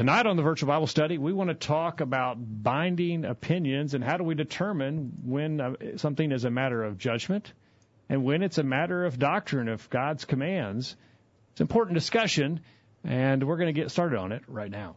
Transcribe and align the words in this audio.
tonight 0.00 0.24
on 0.24 0.34
the 0.34 0.42
virtual 0.42 0.66
Bible 0.66 0.86
study, 0.86 1.18
we 1.18 1.30
want 1.30 1.50
to 1.50 1.54
talk 1.54 2.00
about 2.00 2.38
binding 2.40 3.26
opinions 3.26 3.92
and 3.92 4.02
how 4.02 4.16
do 4.16 4.24
we 4.24 4.34
determine 4.34 5.12
when 5.26 5.60
uh, 5.60 5.74
something 5.96 6.32
is 6.32 6.46
a 6.46 6.50
matter 6.50 6.82
of 6.82 6.96
judgment 6.96 7.52
and 8.08 8.24
when 8.24 8.42
it's 8.42 8.56
a 8.56 8.62
matter 8.62 9.04
of 9.04 9.18
doctrine 9.18 9.68
of 9.68 9.90
God's 9.90 10.24
commands. 10.24 10.96
It's 11.52 11.60
an 11.60 11.64
important 11.64 11.96
discussion, 11.96 12.60
and 13.04 13.46
we're 13.46 13.58
going 13.58 13.74
to 13.74 13.78
get 13.78 13.90
started 13.90 14.18
on 14.18 14.32
it 14.32 14.40
right 14.48 14.70
now. 14.70 14.96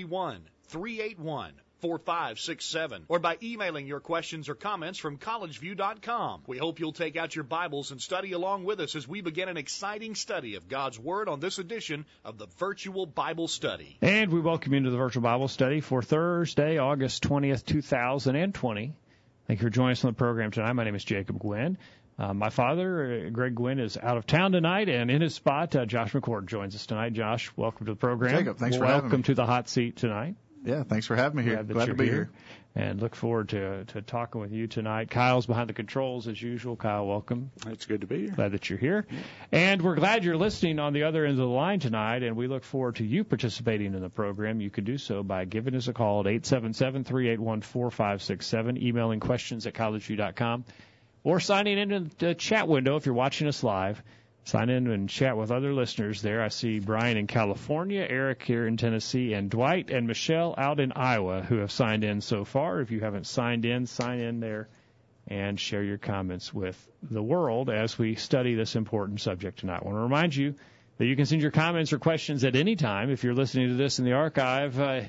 331 0.01 0.41
381 0.67 1.53
4567 1.81 3.05
or 3.07 3.19
by 3.19 3.37
emailing 3.41 3.87
your 3.87 3.99
questions 3.99 4.49
or 4.49 4.55
comments 4.55 4.99
from 4.99 5.17
collegeview.com. 5.17 6.43
We 6.47 6.57
hope 6.57 6.79
you'll 6.79 6.91
take 6.91 7.17
out 7.17 7.35
your 7.35 7.43
Bibles 7.43 7.91
and 7.91 8.01
study 8.01 8.31
along 8.33 8.63
with 8.63 8.79
us 8.79 8.95
as 8.95 9.07
we 9.07 9.21
begin 9.21 9.49
an 9.49 9.57
exciting 9.57 10.15
study 10.15 10.55
of 10.55 10.67
God's 10.67 10.99
Word 10.99 11.27
on 11.27 11.39
this 11.39 11.59
edition 11.59 12.05
of 12.23 12.37
the 12.37 12.47
Virtual 12.57 13.05
Bible 13.05 13.47
Study. 13.47 13.97
And 14.01 14.31
we 14.31 14.39
welcome 14.39 14.73
you 14.73 14.77
into 14.77 14.91
the 14.91 14.97
Virtual 14.97 15.23
Bible 15.23 15.47
Study 15.47 15.81
for 15.81 16.01
Thursday, 16.01 16.77
August 16.77 17.23
20th, 17.23 17.65
2020. 17.65 18.93
Thank 19.47 19.59
you 19.59 19.65
for 19.65 19.71
joining 19.71 19.91
us 19.91 20.05
on 20.05 20.11
the 20.11 20.17
program 20.17 20.51
tonight. 20.51 20.73
My 20.73 20.83
name 20.83 20.95
is 20.95 21.03
Jacob 21.03 21.39
Gwin. 21.39 21.77
Uh, 22.19 22.33
my 22.33 22.49
father, 22.49 23.25
uh, 23.25 23.29
Greg 23.29 23.55
Gwin, 23.55 23.79
is 23.79 23.97
out 23.97 24.17
of 24.17 24.27
town 24.27 24.51
tonight, 24.51 24.89
and 24.89 25.09
in 25.09 25.21
his 25.21 25.33
spot, 25.33 25.75
uh, 25.75 25.85
Josh 25.85 26.13
McCord 26.13 26.45
joins 26.45 26.75
us 26.75 26.85
tonight. 26.85 27.13
Josh, 27.13 27.51
welcome 27.55 27.85
to 27.87 27.93
the 27.93 27.97
program. 27.97 28.35
Jacob, 28.35 28.57
thanks 28.57 28.77
well, 28.77 28.87
for 28.87 28.91
welcome 28.91 29.09
having 29.09 29.19
me. 29.19 29.23
to 29.23 29.33
the 29.35 29.45
hot 29.45 29.69
seat 29.69 29.95
tonight. 29.95 30.35
Yeah, 30.63 30.83
thanks 30.83 31.07
for 31.07 31.15
having 31.15 31.37
me 31.37 31.43
here. 31.43 31.55
Glad, 31.55 31.73
Glad 31.73 31.85
to 31.87 31.93
be 31.95 32.05
here. 32.05 32.13
here. 32.13 32.29
And 32.73 33.01
look 33.01 33.15
forward 33.15 33.49
to 33.49 33.83
to 33.85 34.01
talking 34.01 34.39
with 34.39 34.53
you 34.53 34.65
tonight. 34.67 35.09
Kyle's 35.09 35.45
behind 35.45 35.67
the 35.67 35.73
controls 35.73 36.27
as 36.29 36.41
usual. 36.41 36.77
Kyle, 36.77 37.05
welcome. 37.05 37.51
It's 37.67 37.85
good 37.85 38.01
to 38.01 38.07
be 38.07 38.19
here. 38.19 38.29
Glad 38.29 38.53
that 38.53 38.69
you're 38.69 38.79
here. 38.79 39.05
And 39.51 39.81
we're 39.81 39.95
glad 39.95 40.23
you're 40.23 40.37
listening 40.37 40.79
on 40.79 40.93
the 40.93 41.03
other 41.03 41.25
end 41.25 41.33
of 41.33 41.39
the 41.39 41.45
line 41.47 41.81
tonight, 41.81 42.23
and 42.23 42.37
we 42.37 42.47
look 42.47 42.63
forward 42.63 42.97
to 42.97 43.03
you 43.03 43.25
participating 43.25 43.93
in 43.93 44.01
the 44.01 44.09
program. 44.09 44.61
You 44.61 44.69
can 44.69 44.85
do 44.85 44.97
so 44.97 45.21
by 45.21 45.43
giving 45.43 45.75
us 45.75 45.89
a 45.89 45.93
call 45.93 46.21
at 46.21 46.27
877 46.27 47.03
381 47.03 47.61
4567, 47.61 48.77
emailing 48.81 49.19
questions 49.19 49.67
at 49.67 49.73
collegeview.com 49.73 50.63
or 51.23 51.39
signing 51.39 51.77
into 51.77 52.09
the 52.17 52.35
chat 52.35 52.67
window 52.67 52.95
if 52.95 53.05
you're 53.05 53.15
watching 53.15 53.47
us 53.47 53.63
live. 53.63 54.01
Sign 54.43 54.69
in 54.69 54.87
and 54.87 55.07
chat 55.07 55.37
with 55.37 55.51
other 55.51 55.71
listeners 55.71 56.21
there. 56.23 56.41
I 56.41 56.47
see 56.47 56.79
Brian 56.79 57.15
in 57.15 57.27
California, 57.27 58.05
Eric 58.09 58.41
here 58.41 58.65
in 58.65 58.75
Tennessee, 58.75 59.33
and 59.33 59.51
Dwight 59.51 59.91
and 59.91 60.07
Michelle 60.07 60.55
out 60.57 60.79
in 60.79 60.91
Iowa 60.93 61.41
who 61.41 61.57
have 61.57 61.71
signed 61.71 62.03
in 62.03 62.21
so 62.21 62.43
far. 62.43 62.81
If 62.81 62.89
you 62.89 63.01
haven't 63.01 63.27
signed 63.27 63.65
in, 63.65 63.85
sign 63.85 64.19
in 64.19 64.39
there 64.39 64.67
and 65.27 65.59
share 65.59 65.83
your 65.83 65.99
comments 65.99 66.51
with 66.51 66.75
the 67.03 67.21
world 67.21 67.69
as 67.69 67.99
we 67.99 68.15
study 68.15 68.55
this 68.55 68.75
important 68.75 69.21
subject 69.21 69.59
tonight. 69.59 69.81
I 69.83 69.85
want 69.85 69.97
to 69.97 70.01
remind 70.01 70.35
you 70.35 70.55
that 70.97 71.05
you 71.05 71.15
can 71.15 71.27
send 71.27 71.41
your 71.43 71.51
comments 71.51 71.93
or 71.93 71.99
questions 71.99 72.43
at 72.43 72.55
any 72.55 72.75
time. 72.75 73.11
If 73.11 73.23
you're 73.23 73.35
listening 73.35 73.69
to 73.69 73.75
this 73.75 73.99
in 73.99 74.05
the 74.05 74.13
archive, 74.13 74.79
uh, 74.79 75.01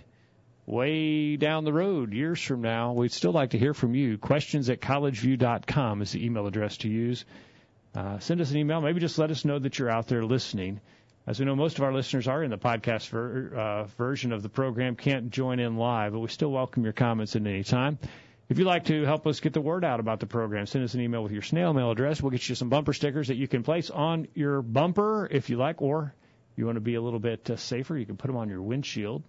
way 0.67 1.37
down 1.37 1.65
the 1.65 1.73
road, 1.73 2.13
years 2.13 2.41
from 2.41 2.63
now, 2.63 2.93
we'd 2.93 3.13
still 3.13 3.33
like 3.33 3.51
to 3.51 3.59
hear 3.59 3.75
from 3.75 3.95
you. 3.95 4.19
Questions 4.19 4.69
at 4.71 4.81
collegeview.com 4.81 6.03
is 6.03 6.13
the 6.13 6.25
email 6.25 6.47
address 6.47 6.79
to 6.79 6.89
use. 6.89 7.25
Uh, 7.95 8.19
send 8.21 8.41
us 8.41 8.51
an 8.51 8.57
email. 8.57 8.81
Maybe 8.81 9.01
just 9.01 9.19
let 9.19 9.31
us 9.31 9.45
know 9.45 9.59
that 9.59 9.79
you're 9.79 9.91
out 9.91 10.07
there 10.07 10.25
listening. 10.25 10.81
As 11.27 11.39
we 11.39 11.47
know, 11.47 11.55
most 11.55 11.79
of 11.79 11.85
our 11.85 11.93
listeners 11.93 12.27
are 12.27 12.43
in 12.43 12.51
the 12.51 12.59
podcast 12.59 13.09
ver- 13.09 13.55
uh, 13.55 13.85
version 13.97 14.33
of 14.33 14.43
the 14.43 14.49
program, 14.49 14.97
can't 14.97 15.31
join 15.31 15.61
in 15.61 15.77
live, 15.77 16.13
but 16.13 16.19
we 16.19 16.29
still 16.29 16.51
welcome 16.51 16.83
your 16.85 16.93
comments 16.93 17.37
at 17.37 17.47
any 17.47 17.63
time. 17.63 17.99
If 18.49 18.59
you'd 18.59 18.67
like 18.67 18.87
to 18.87 19.05
help 19.05 19.27
us 19.27 19.41
get 19.41 19.53
the 19.53 19.61
word 19.61 19.85
out 19.85 20.01
about 20.01 20.21
the 20.21 20.27
program, 20.27 20.67
send 20.67 20.85
us 20.85 20.95
an 20.95 21.01
email 21.01 21.23
with 21.23 21.33
your 21.33 21.43
snail 21.43 21.73
mail 21.73 21.91
address. 21.91 22.21
We'll 22.21 22.33
get 22.33 22.49
you 22.49 22.55
some 22.55 22.71
bumper 22.71 22.93
stickers 22.93 23.29
that 23.29 23.37
you 23.37 23.47
can 23.47 23.63
place 23.63 23.89
on 23.89 24.27
your 24.35 24.63
bumper 24.63 25.29
if 25.31 25.49
you 25.49 25.57
like, 25.57 25.81
or 25.81 26.13
you 26.57 26.67
want 26.67 26.77
to 26.77 26.81
be 26.81 26.97
a 26.97 27.01
little 27.01 27.21
bit 27.21 27.49
uh, 27.49 27.57
safer, 27.57 27.97
you 27.97 28.05
can 28.05 28.17
put 28.17 28.27
them 28.27 28.37
on 28.37 28.49
your 28.49 28.61
windshield. 28.61 29.23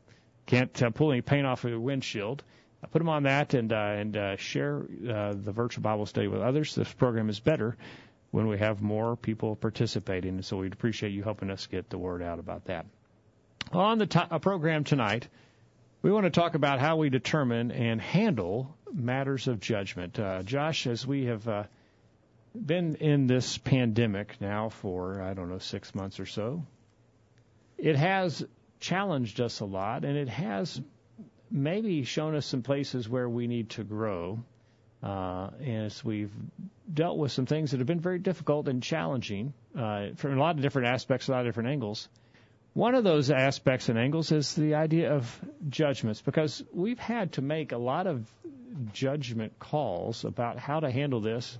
Can't 0.46 0.82
uh, 0.82 0.90
pull 0.90 1.12
any 1.12 1.22
paint 1.22 1.46
off 1.46 1.64
of 1.64 1.70
your 1.70 1.80
windshield. 1.80 2.44
Uh, 2.84 2.88
put 2.88 3.00
them 3.00 3.10
on 3.10 3.24
that 3.24 3.54
and 3.54 3.72
uh, 3.72 3.76
and 3.76 4.18
uh, 4.18 4.36
share 4.36 4.86
uh, 5.10 5.34
the 5.34 5.52
virtual 5.52 5.82
Bible 5.82 6.06
study 6.06 6.28
with 6.28 6.42
others. 6.42 6.76
This 6.76 6.92
program 6.92 7.30
is 7.30 7.40
better 7.40 7.78
when 8.32 8.48
we 8.48 8.58
have 8.58 8.82
more 8.82 9.16
people 9.16 9.56
participating, 9.56 10.42
so 10.42 10.58
we'd 10.58 10.74
appreciate 10.74 11.12
you 11.12 11.24
helping 11.24 11.52
us 11.52 11.68
get 11.68 11.90
the 11.90 11.98
word 11.98 12.22
out 12.22 12.40
about 12.40 12.66
that. 12.66 12.86
On 13.72 13.98
the 14.00 14.08
to- 14.08 14.40
program 14.40 14.84
tonight, 14.84 15.28
we 16.02 16.12
want 16.12 16.26
to 16.26 16.32
talk 16.32 16.56
about 16.56 16.80
how 16.80 16.98
we 16.98 17.10
determine 17.10 17.72
and 17.72 18.02
handle 18.02 18.76
matters 18.92 19.48
of 19.48 19.60
judgment. 19.60 20.20
Uh, 20.20 20.44
Josh, 20.44 20.88
as 20.88 21.06
we 21.08 21.26
have 21.26 21.48
uh, 21.48 21.64
been 22.54 22.96
in 22.96 23.28
this 23.28 23.58
pandemic 23.58 24.40
now 24.42 24.70
for, 24.70 25.22
I 25.22 25.34
don't 25.34 25.50
know, 25.50 25.60
six 25.60 25.96
months 25.96 26.20
or 26.20 26.26
so, 26.26 26.66
it 27.78 27.96
has 27.96 28.46
challenged 28.84 29.40
us 29.40 29.62
a 29.62 29.66
lot, 29.66 30.04
and 30.04 30.18
it 30.18 30.28
has 30.28 30.82
maybe 31.50 32.04
shown 32.04 32.36
us 32.36 32.46
some 32.46 32.64
places 32.64 33.08
where 33.08 33.30
we 33.30 33.48
need 33.48 33.70
to 33.70 33.84
grow 33.84 34.44
uh, 35.02 35.50
as 35.66 36.04
we've 36.04 36.34
dealt 36.94 37.18
with 37.18 37.32
some 37.32 37.46
things 37.46 37.72
that 37.72 37.78
have 37.78 37.88
been 37.88 38.02
very 38.02 38.20
difficult 38.20 38.68
and 38.68 38.84
challenging 38.84 39.54
uh, 39.78 40.08
from 40.18 40.38
a 40.38 40.40
lot 40.40 40.56
of 40.56 40.62
different 40.62 40.90
aspects, 40.90 41.30
a 41.30 41.32
lot 41.32 41.40
of 41.40 41.46
different 41.46 41.70
angles. 41.70 42.10
One 42.74 42.94
of 42.96 43.06
those 43.06 43.32
aspects 43.32 43.88
and 43.88 43.98
angles 43.98 44.34
is 44.34 44.54
the 44.54 44.76
idea 44.76 45.14
of 45.14 45.40
judgments, 45.70 46.22
because 46.22 46.62
we've 46.74 47.00
had 47.00 47.34
to 47.34 47.42
make 47.42 47.72
a 47.72 47.78
lot 47.78 48.06
of 48.06 48.30
judgment 48.92 49.60
calls 49.60 50.26
about 50.26 50.58
how 50.58 50.82
to 50.82 50.92
handle 50.92 51.22
this 51.22 51.58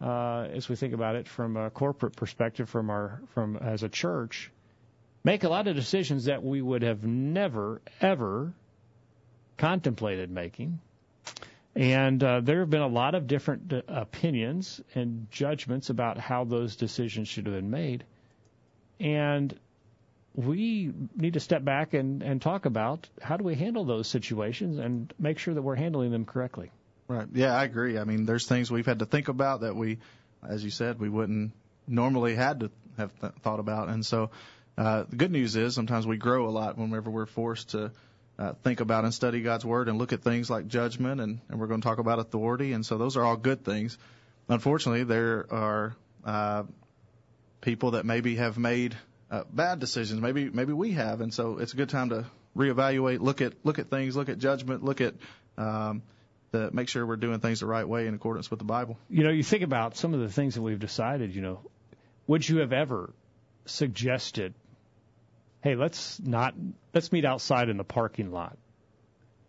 uh, 0.00 0.48
as 0.52 0.68
we 0.68 0.74
think 0.74 0.94
about 0.94 1.14
it 1.14 1.28
from 1.28 1.56
a 1.56 1.70
corporate 1.70 2.16
perspective, 2.16 2.68
from 2.68 2.90
our 2.90 3.20
from 3.34 3.56
as 3.56 3.84
a 3.84 3.88
church, 3.88 4.50
make 5.24 5.44
a 5.44 5.48
lot 5.48 5.68
of 5.68 5.76
decisions 5.76 6.24
that 6.24 6.42
we 6.42 6.62
would 6.62 6.82
have 6.82 7.04
never 7.04 7.80
ever 8.00 8.52
contemplated 9.56 10.30
making. 10.30 10.80
And 11.76 12.22
uh, 12.22 12.40
there 12.40 12.60
have 12.60 12.70
been 12.70 12.80
a 12.80 12.88
lot 12.88 13.14
of 13.14 13.26
different 13.26 13.72
uh, 13.72 13.82
opinions 13.88 14.80
and 14.94 15.28
judgments 15.30 15.90
about 15.90 16.18
how 16.18 16.44
those 16.44 16.76
decisions 16.76 17.28
should 17.28 17.46
have 17.46 17.54
been 17.54 17.70
made. 17.70 18.04
And 18.98 19.56
we 20.34 20.92
need 21.16 21.34
to 21.34 21.40
step 21.40 21.64
back 21.64 21.94
and, 21.94 22.22
and 22.22 22.42
talk 22.42 22.66
about 22.66 23.08
how 23.20 23.36
do 23.36 23.44
we 23.44 23.54
handle 23.54 23.84
those 23.84 24.08
situations 24.08 24.78
and 24.78 25.12
make 25.18 25.38
sure 25.38 25.54
that 25.54 25.62
we're 25.62 25.76
handling 25.76 26.10
them 26.10 26.24
correctly. 26.24 26.70
Right. 27.08 27.26
Yeah, 27.32 27.54
I 27.54 27.64
agree. 27.64 27.98
I 27.98 28.04
mean, 28.04 28.24
there's 28.24 28.46
things 28.46 28.70
we've 28.70 28.86
had 28.86 29.00
to 29.00 29.06
think 29.06 29.28
about 29.28 29.62
that 29.62 29.74
we, 29.74 29.98
as 30.48 30.64
you 30.64 30.70
said, 30.70 31.00
we 31.00 31.08
wouldn't 31.08 31.52
normally 31.86 32.34
had 32.34 32.60
to 32.60 32.70
have 32.96 33.10
th- 33.20 33.32
thought 33.42 33.60
about. 33.60 33.88
And 33.88 34.04
so, 34.06 34.30
uh, 34.80 35.04
the 35.10 35.16
good 35.16 35.30
news 35.30 35.56
is 35.56 35.74
sometimes 35.74 36.06
we 36.06 36.16
grow 36.16 36.48
a 36.48 36.50
lot 36.50 36.78
whenever 36.78 37.10
we're 37.10 37.26
forced 37.26 37.70
to 37.70 37.92
uh, 38.38 38.54
think 38.64 38.80
about 38.80 39.04
and 39.04 39.12
study 39.12 39.42
God's 39.42 39.62
Word 39.62 39.88
and 39.90 39.98
look 39.98 40.14
at 40.14 40.22
things 40.22 40.48
like 40.48 40.68
judgment, 40.68 41.20
and, 41.20 41.38
and 41.50 41.60
we're 41.60 41.66
going 41.66 41.82
to 41.82 41.86
talk 41.86 41.98
about 41.98 42.18
authority. 42.18 42.72
And 42.72 42.86
so, 42.86 42.96
those 42.96 43.18
are 43.18 43.22
all 43.22 43.36
good 43.36 43.62
things. 43.62 43.98
Unfortunately, 44.48 45.04
there 45.04 45.46
are 45.50 45.94
uh, 46.24 46.62
people 47.60 47.90
that 47.90 48.06
maybe 48.06 48.36
have 48.36 48.56
made 48.56 48.96
uh, 49.30 49.44
bad 49.52 49.80
decisions. 49.80 50.22
Maybe 50.22 50.48
maybe 50.48 50.72
we 50.72 50.92
have, 50.92 51.20
and 51.20 51.34
so 51.34 51.58
it's 51.58 51.74
a 51.74 51.76
good 51.76 51.90
time 51.90 52.08
to 52.08 52.24
reevaluate, 52.56 53.20
look 53.20 53.42
at 53.42 53.52
look 53.64 53.78
at 53.78 53.90
things, 53.90 54.16
look 54.16 54.30
at 54.30 54.38
judgment, 54.38 54.82
look 54.82 55.02
at 55.02 55.12
um, 55.58 56.02
the 56.52 56.70
make 56.72 56.88
sure 56.88 57.04
we're 57.04 57.16
doing 57.16 57.40
things 57.40 57.60
the 57.60 57.66
right 57.66 57.86
way 57.86 58.06
in 58.06 58.14
accordance 58.14 58.50
with 58.50 58.58
the 58.60 58.64
Bible. 58.64 58.98
You 59.10 59.24
know, 59.24 59.30
you 59.30 59.42
think 59.42 59.62
about 59.62 59.98
some 59.98 60.14
of 60.14 60.20
the 60.20 60.30
things 60.30 60.54
that 60.54 60.62
we've 60.62 60.80
decided. 60.80 61.34
You 61.34 61.42
know, 61.42 61.60
would 62.26 62.48
you 62.48 62.60
have 62.60 62.72
ever 62.72 63.12
suggested, 63.66 64.54
"Hey, 65.62 65.74
let's 65.74 66.20
not 66.20 66.54
let's 66.94 67.12
meet 67.12 67.24
outside 67.24 67.68
in 67.68 67.76
the 67.76 67.84
parking 67.84 68.30
lot," 68.32 68.56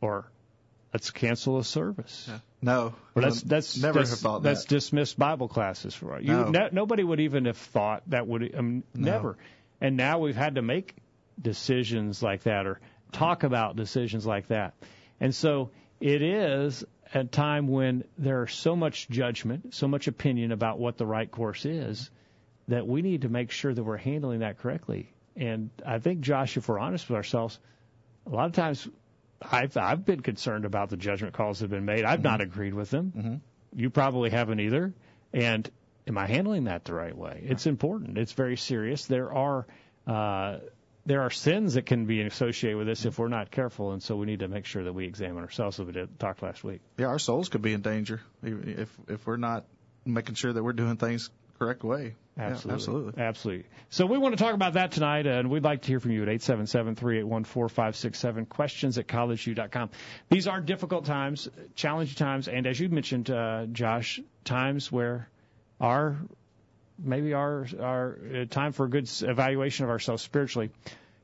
or 0.02 0.30
"Let's 0.94 1.10
cancel 1.12 1.58
a 1.60 1.64
service"? 1.64 2.26
Yeah. 2.30 2.40
No, 2.64 2.94
Or 3.16 3.24
let's 3.24 3.42
that's 3.42 3.82
never 3.82 4.00
dis- 4.02 4.12
have 4.12 4.20
thought 4.20 4.44
that. 4.44 4.66
dismiss 4.68 5.14
Bible 5.16 5.48
classes 5.48 5.96
for 5.96 6.20
you. 6.20 6.28
No. 6.52 6.70
nobody 6.72 7.04
would 7.04 7.20
even 7.20 7.46
have 7.46 7.58
thought 7.58 8.04
that 8.08 8.28
would 8.28 8.54
um, 8.56 8.84
No. 8.94 9.12
never. 9.12 9.38
And 9.80 9.98
now 9.98 10.20
we've 10.20 10.36
had 10.36 10.56
to 10.56 10.62
make 10.62 10.96
decisions 11.42 12.22
like 12.22 12.44
that 12.44 12.68
or 12.68 12.80
talk 13.12 13.44
about 13.44 13.76
decisions 13.76 14.26
like 14.28 14.48
that. 14.50 14.76
And 15.20 15.34
so 15.34 15.72
it 16.00 16.22
is 16.22 16.84
a 17.14 17.24
time 17.24 17.68
when 17.68 18.04
there's 18.18 18.54
so 18.54 18.76
much 18.76 19.10
judgment, 19.10 19.74
so 19.74 19.88
much 19.88 20.08
opinion 20.08 20.52
about 20.52 20.78
what 20.78 20.98
the 20.98 21.06
right 21.06 21.30
course 21.30 21.66
is 21.66 22.12
that 22.68 22.86
we 22.88 23.02
need 23.02 23.24
to 23.24 23.30
make 23.30 23.50
sure 23.52 23.74
that 23.74 23.84
we're 23.84 23.98
handling 23.98 24.40
that 24.42 24.60
correctly. 24.60 25.12
And 25.42 25.72
I 25.84 25.98
think 25.98 26.22
Josh, 26.22 26.56
if 26.56 26.70
we're 26.70 26.78
honest 26.78 27.10
with 27.10 27.16
ourselves, 27.16 27.60
a 28.28 28.30
lot 28.30 28.46
of 28.46 28.52
times 28.54 28.88
I've 29.42 29.76
I've 29.76 30.06
been 30.06 30.20
concerned 30.20 30.66
about 30.66 30.90
the 30.90 30.98
judgment 30.98 31.34
calls 31.34 31.60
that 31.60 31.64
have 31.64 31.72
been 31.72 31.86
made. 31.86 32.06
I've 32.06 32.20
mm-hmm. 32.20 32.28
not 32.28 32.42
agreed 32.42 32.76
with 32.76 32.92
them. 32.92 33.12
Mm-hmm. 33.18 33.36
You 33.80 33.90
probably 33.90 34.30
haven't 34.30 34.60
either. 34.60 34.94
And 35.34 35.70
am 36.08 36.20
I 36.20 36.28
handling 36.28 36.66
that 36.66 36.86
the 36.86 36.94
right 36.94 37.18
way? 37.18 37.42
It's 37.44 37.66
important. 37.66 38.20
It's 38.20 38.34
very 38.34 38.56
serious. 38.56 39.06
There 39.06 39.34
are 39.34 39.66
uh, 40.06 40.60
there 41.08 41.22
are 41.22 41.32
sins 41.32 41.74
that 41.74 41.88
can 41.88 42.06
be 42.06 42.22
associated 42.22 42.78
with 42.78 42.86
this 42.86 43.06
if 43.06 43.18
we're 43.18 43.28
not 43.28 43.50
careful, 43.50 43.94
and 43.94 44.04
so 44.04 44.16
we 44.18 44.28
need 44.28 44.42
to 44.42 44.48
make 44.48 44.66
sure 44.66 44.84
that 44.84 44.94
we 44.94 45.06
examine 45.06 45.42
ourselves. 45.42 45.80
As 45.80 45.88
we 45.88 45.94
did 45.94 46.20
talk 46.20 46.44
last 46.44 46.64
week. 46.64 46.82
Yeah, 47.00 47.08
our 47.08 47.18
souls 47.18 47.50
could 47.50 47.64
be 47.64 47.74
in 47.74 47.82
danger 47.82 48.22
if 48.44 48.96
if 49.08 49.26
we're 49.26 49.38
not 49.38 49.66
making 50.06 50.36
sure 50.36 50.54
that 50.54 50.64
we're 50.64 50.74
doing 50.74 50.98
things 50.98 51.32
correct 51.62 51.84
way. 51.84 52.16
Absolutely. 52.40 52.70
Yeah, 52.70 52.74
absolutely. 52.74 53.22
Absolutely. 53.22 53.66
So 53.90 54.06
we 54.08 54.18
want 54.18 54.36
to 54.36 54.44
talk 54.44 54.56
about 54.56 54.74
that 54.74 54.94
tonight, 54.94 55.28
and 55.28 55.52
we'd 55.52 55.64
like 55.64 55.84
to 55.84 55.88
hear 55.90 56.00
from 56.00 56.10
you 56.12 56.24
at 56.24 56.30
877-381-4567, 56.30 58.50
questions 58.50 58.98
at 58.98 59.08
collegeview.com. 59.08 59.92
These 60.30 60.48
are 60.48 60.60
difficult 60.60 61.06
times, 61.06 61.48
challenging 61.76 62.16
times, 62.16 62.48
and 62.48 62.66
as 62.66 62.80
you 62.80 62.90
mentioned, 62.90 63.30
uh, 63.30 63.68
Josh, 63.72 64.20
times 64.44 64.92
where 64.92 65.30
our 65.80 66.18
maybe 66.98 67.34
our 67.34 67.68
our 67.80 68.18
uh, 68.36 68.46
time 68.46 68.72
for 68.72 68.86
a 68.86 68.90
good 68.90 69.08
evaluation 69.22 69.86
of 69.86 69.92
ourselves 69.92 70.24
spiritually. 70.24 70.72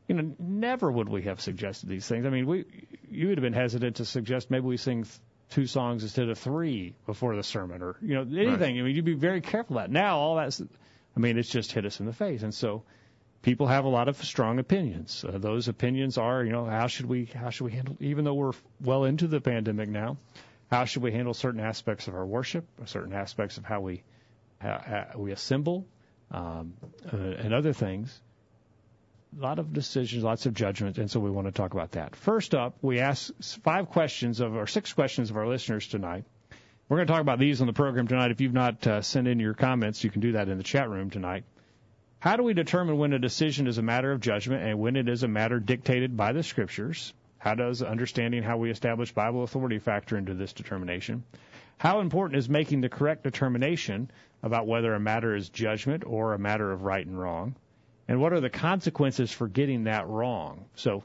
You 0.08 0.14
know, 0.16 0.36
never 0.40 0.92
would 0.92 1.10
we 1.10 1.24
have 1.24 1.42
suggested 1.42 1.90
these 1.90 2.08
things. 2.08 2.28
I 2.28 2.30
mean, 2.30 2.46
we 2.46 2.66
you 3.10 3.30
would 3.30 3.40
have 3.40 3.44
been 3.44 3.54
hesitant 3.54 3.96
to 3.98 4.06
suggest 4.06 4.52
maybe 4.52 4.66
we 4.66 4.78
sing 4.78 5.06
two 5.50 5.68
songs 5.68 6.04
instead 6.04 6.30
of 6.30 6.38
three 6.38 6.96
before 7.06 7.36
the 7.36 7.44
sermon, 7.44 7.82
or 7.82 7.96
you 8.02 8.16
know 8.16 8.22
anything. 8.22 8.76
Right. 8.76 8.80
I 8.80 8.84
mean, 8.84 8.96
you'd 8.96 9.06
be 9.06 9.14
very 9.14 9.42
careful 9.42 9.78
that. 9.78 9.90
Now 9.90 10.18
all 10.18 10.36
that's, 10.36 10.62
I 10.62 11.20
mean, 11.20 11.38
it's 11.38 11.50
just 11.50 11.72
hit 11.72 11.86
us 11.86 12.00
in 12.00 12.06
the 12.06 12.14
face, 12.14 12.44
and 12.44 12.54
so 12.54 12.84
people 13.42 13.68
have 13.68 13.86
a 13.86 13.90
lot 13.90 14.08
of 14.08 14.22
strong 14.24 14.60
opinions. 14.60 15.24
Uh, 15.24 15.38
those 15.38 15.68
opinions 15.68 16.18
are, 16.18 16.44
you 16.44 16.52
know, 16.52 16.66
how 16.66 16.88
should 16.88 17.06
we 17.06 17.26
how 17.26 17.50
should 17.50 17.66
we 17.66 17.72
handle, 17.72 17.96
even 18.00 18.26
though 18.26 18.34
we're 18.34 18.54
well 18.82 19.06
into 19.06 19.28
the 19.28 19.40
pandemic 19.40 19.90
now, 19.90 20.18
how 20.70 20.86
should 20.86 21.04
we 21.04 21.12
handle 21.12 21.34
certain 21.34 21.62
aspects 21.62 22.08
of 22.08 22.16
our 22.16 22.26
worship, 22.26 22.66
certain 22.86 23.14
aspects 23.14 23.58
of 23.58 23.66
how 23.66 23.80
we 23.80 24.04
how, 24.60 24.82
how 24.86 25.20
we 25.20 25.32
assemble, 25.32 25.86
um, 26.32 26.74
uh, 27.14 27.18
and 27.18 27.54
other 27.54 27.74
things. 27.74 28.22
A 29.36 29.42
lot 29.42 29.60
of 29.60 29.74
decisions, 29.74 30.24
lots 30.24 30.46
of 30.46 30.54
judgment, 30.54 30.98
and 30.98 31.12
so 31.12 31.20
we 31.20 31.30
want 31.30 31.48
to 31.48 31.52
talk 31.52 31.74
about 31.74 31.92
that. 31.92 32.16
First 32.16 32.56
up, 32.56 32.78
we 32.82 33.00
ask 33.00 33.32
five 33.64 33.90
questions 33.90 34.40
of 34.40 34.56
or 34.56 34.68
six 34.68 34.94
questions 34.94 35.30
of 35.30 35.38
our 35.38 35.48
listeners 35.48 35.88
tonight. 35.88 36.24
We're 36.88 36.98
going 36.98 37.08
to 37.08 37.14
talk 37.14 37.22
about 37.22 37.38
these 37.38 37.60
on 37.60 37.68
the 37.68 37.74
program 37.74 38.08
tonight. 38.08 38.32
If 38.32 38.40
you've 38.40 38.54
not 38.54 38.88
uh, 38.88 39.02
sent 39.02 39.28
in 39.28 39.40
your 39.40 39.54
comments, 39.54 40.04
you 40.04 40.10
can 40.10 40.22
do 40.22 40.32
that 40.34 40.48
in 40.48 40.58
the 40.58 40.64
chat 40.64 40.90
room 40.90 41.10
tonight. 41.10 41.44
How 42.20 42.38
do 42.38 42.44
we 42.44 42.54
determine 42.54 42.98
when 42.98 43.14
a 43.14 43.20
decision 43.20 43.68
is 43.68 43.78
a 43.78 43.82
matter 43.84 44.12
of 44.12 44.22
judgment 44.22 44.64
and 44.64 44.80
when 44.80 44.96
it 44.96 45.10
is 45.10 45.24
a 45.24 45.28
matter 45.28 45.60
dictated 45.60 46.16
by 46.16 46.32
the 46.32 46.42
scriptures? 46.44 47.14
How 47.38 47.54
does 47.56 47.84
understanding 47.84 48.42
how 48.42 48.58
we 48.58 48.72
establish 48.72 49.12
Bible 49.12 49.44
authority 49.44 49.80
factor 49.80 50.18
into 50.18 50.34
this 50.34 50.54
determination? 50.54 51.24
How 51.78 52.00
important 52.00 52.40
is 52.40 52.50
making 52.50 52.82
the 52.82 52.90
correct 52.90 53.24
determination 53.24 54.10
about 54.42 54.66
whether 54.66 54.94
a 54.96 55.00
matter 55.00 55.36
is 55.36 55.50
judgment 55.50 56.04
or 56.06 56.34
a 56.34 56.40
matter 56.40 56.72
of 56.72 56.84
right 56.84 57.06
and 57.06 57.20
wrong? 57.20 57.56
And 58.08 58.22
what 58.22 58.34
are 58.34 58.40
the 58.40 58.50
consequences 58.50 59.32
for 59.32 59.48
getting 59.48 59.86
that 59.86 60.08
wrong? 60.08 60.66
So, 60.76 61.04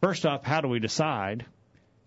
first 0.00 0.24
off, 0.24 0.44
how 0.44 0.60
do 0.60 0.68
we 0.68 0.78
decide? 0.78 1.46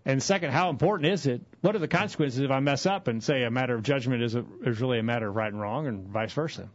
And 0.04 0.22
second, 0.22 0.52
how 0.52 0.70
important 0.70 1.12
is 1.12 1.26
it? 1.26 1.42
What 1.60 1.76
are 1.76 1.80
the 1.80 1.88
consequences 1.88 2.40
if 2.40 2.50
I 2.50 2.60
mess 2.60 2.86
up 2.86 3.08
and 3.08 3.22
say 3.22 3.42
a 3.42 3.50
matter 3.50 3.74
of 3.74 3.82
judgment 3.82 4.22
is, 4.22 4.34
a, 4.34 4.44
is 4.64 4.80
really 4.80 4.98
a 4.98 5.02
matter 5.02 5.28
of 5.28 5.36
right 5.36 5.52
and 5.52 5.60
wrong, 5.60 5.86
and 5.86 6.08
vice 6.08 6.32
versa? 6.32 6.70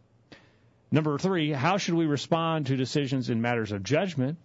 Number 0.92 1.18
three, 1.18 1.50
how 1.50 1.78
should 1.78 1.94
we 1.94 2.06
respond 2.06 2.66
to 2.66 2.76
decisions 2.76 3.28
in 3.28 3.40
matters 3.40 3.72
of 3.72 3.82
judgment 3.82 4.38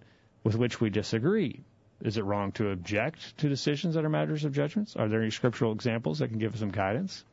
with 0.43 0.55
which 0.55 0.81
we 0.81 0.89
disagree? 0.89 1.63
Is 2.01 2.17
it 2.17 2.23
wrong 2.23 2.53
to 2.53 2.69
object 2.69 3.37
to 3.39 3.49
decisions 3.49 3.95
that 3.95 4.05
are 4.05 4.09
matters 4.09 4.45
of 4.45 4.53
judgments? 4.53 4.95
Are 4.95 5.09
there 5.09 5.21
any 5.21 5.31
scriptural 5.31 5.73
examples 5.73 6.19
that 6.19 6.29
can 6.29 6.37
give 6.37 6.53
us 6.53 6.59
some 6.59 6.71
guidance? 6.71 7.23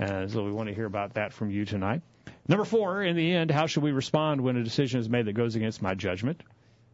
Uh, 0.00 0.26
so 0.26 0.42
we 0.42 0.50
want 0.50 0.68
to 0.68 0.74
hear 0.74 0.86
about 0.86 1.14
that 1.14 1.32
from 1.32 1.50
you 1.50 1.64
tonight. 1.64 2.02
Number 2.48 2.64
four, 2.64 3.02
in 3.02 3.16
the 3.16 3.32
end, 3.32 3.50
how 3.50 3.66
should 3.66 3.84
we 3.84 3.92
respond 3.92 4.40
when 4.40 4.56
a 4.56 4.64
decision 4.64 5.00
is 5.00 5.08
made 5.08 5.26
that 5.26 5.34
goes 5.34 5.54
against 5.54 5.80
my 5.80 5.94
judgment? 5.94 6.42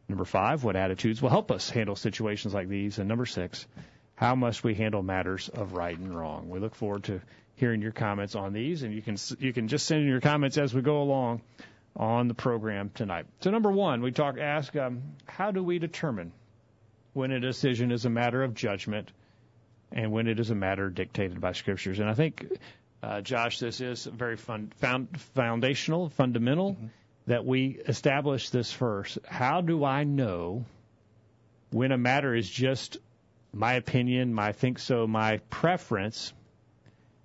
Number 0.08 0.24
five, 0.24 0.62
what 0.62 0.76
attitudes 0.76 1.22
will 1.22 1.30
help 1.30 1.50
us 1.50 1.70
handle 1.70 1.96
situations 1.96 2.52
like 2.52 2.68
these? 2.68 2.98
And 2.98 3.08
number 3.08 3.24
six, 3.24 3.66
how 4.14 4.34
must 4.34 4.62
we 4.62 4.74
handle 4.74 5.02
matters 5.02 5.48
of 5.48 5.72
right 5.72 5.96
and 5.96 6.14
wrong? 6.14 6.50
We 6.50 6.58
look 6.58 6.74
forward 6.74 7.04
to 7.04 7.20
hearing 7.56 7.80
your 7.80 7.92
comments 7.92 8.34
on 8.34 8.52
these, 8.52 8.82
and 8.82 8.94
you 8.94 9.00
can 9.00 9.16
you 9.38 9.52
can 9.52 9.68
just 9.68 9.86
send 9.86 10.02
in 10.02 10.08
your 10.08 10.20
comments 10.20 10.58
as 10.58 10.74
we 10.74 10.82
go 10.82 11.00
along 11.02 11.40
on 11.96 12.28
the 12.28 12.34
program 12.34 12.90
tonight. 12.94 13.26
So 13.40 13.50
number 13.50 13.70
one, 13.70 14.02
we 14.02 14.12
talk 14.12 14.38
ask 14.38 14.74
um, 14.76 15.02
how 15.26 15.50
do 15.50 15.62
we 15.62 15.78
determine 15.78 16.32
when 17.12 17.30
a 17.30 17.40
decision 17.40 17.92
is 17.92 18.04
a 18.04 18.10
matter 18.10 18.42
of 18.42 18.54
judgment 18.54 19.10
and 19.90 20.10
when 20.10 20.26
it 20.26 20.40
is 20.40 20.50
a 20.50 20.54
matter 20.54 20.88
dictated 20.88 21.40
by 21.40 21.52
scriptures. 21.52 21.98
And 21.98 22.08
I 22.08 22.14
think, 22.14 22.46
uh, 23.02 23.20
Josh, 23.20 23.58
this 23.58 23.80
is 23.80 24.04
very 24.04 24.36
fun, 24.36 24.72
found, 24.76 25.20
foundational, 25.34 26.08
fundamental 26.08 26.72
mm-hmm. 26.72 26.86
that 27.26 27.44
we 27.44 27.78
establish 27.86 28.50
this 28.50 28.72
first. 28.72 29.18
How 29.26 29.60
do 29.60 29.84
I 29.84 30.04
know 30.04 30.64
when 31.70 31.92
a 31.92 31.98
matter 31.98 32.34
is 32.34 32.48
just 32.48 32.98
my 33.52 33.74
opinion, 33.74 34.32
my 34.32 34.52
think 34.52 34.78
so, 34.78 35.06
my 35.06 35.38
preference, 35.50 36.32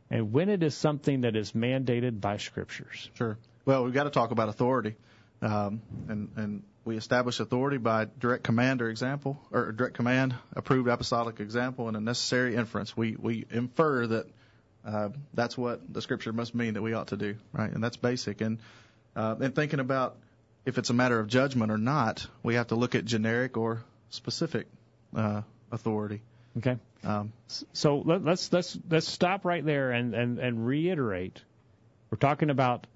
and 0.09 0.33
when 0.33 0.49
it 0.49 0.63
is 0.63 0.75
something 0.75 1.21
that 1.21 1.35
is 1.35 1.53
mandated 1.53 2.19
by 2.19 2.37
scriptures? 2.37 3.09
Sure. 3.15 3.37
Well, 3.65 3.83
we've 3.83 3.93
got 3.93 4.05
to 4.05 4.09
talk 4.09 4.31
about 4.31 4.49
authority. 4.49 4.95
Um, 5.41 5.81
and, 6.07 6.29
and 6.35 6.63
we 6.87 6.97
establish 6.97 7.39
authority 7.39 7.77
by 7.77 8.07
direct 8.17 8.43
command 8.43 8.81
or 8.81 8.89
example, 8.89 9.39
or 9.51 9.71
direct 9.71 9.95
command, 9.95 10.33
approved 10.53 10.89
apostolic 10.89 11.39
example, 11.39 11.87
and 11.87 11.97
a 11.97 11.99
necessary 11.99 12.55
inference. 12.55 12.95
We 12.95 13.15
we 13.15 13.45
infer 13.51 14.07
that 14.07 14.25
uh, 14.85 15.09
that's 15.33 15.57
what 15.57 15.93
the 15.93 16.01
scripture 16.01 16.33
must 16.33 16.55
mean 16.55 16.75
that 16.75 16.81
we 16.81 16.93
ought 16.93 17.09
to 17.09 17.17
do, 17.17 17.35
right? 17.51 17.69
And 17.69 17.83
that's 17.83 17.97
basic. 17.97 18.41
And 18.41 18.59
uh, 19.15 19.35
and 19.41 19.53
thinking 19.53 19.81
about 19.81 20.15
if 20.65 20.77
it's 20.77 20.89
a 20.89 20.93
matter 20.93 21.19
of 21.19 21.27
judgment 21.27 21.71
or 21.71 21.77
not, 21.77 22.25
we 22.41 22.55
have 22.55 22.67
to 22.67 22.75
look 22.75 22.95
at 22.95 23.05
generic 23.05 23.57
or 23.57 23.83
specific 24.09 24.67
uh, 25.15 25.41
authority. 25.71 26.21
Okay. 26.57 26.77
Um, 27.03 27.33
so 27.73 27.99
let, 27.99 28.23
let's 28.23 28.51
let's 28.51 28.77
let's 28.89 29.07
stop 29.07 29.45
right 29.45 29.63
there 29.63 29.91
and, 29.91 30.15
and, 30.15 30.39
and 30.39 30.65
reiterate. 30.65 31.41
We're 32.09 32.17
talking 32.17 32.49
about 32.49 32.87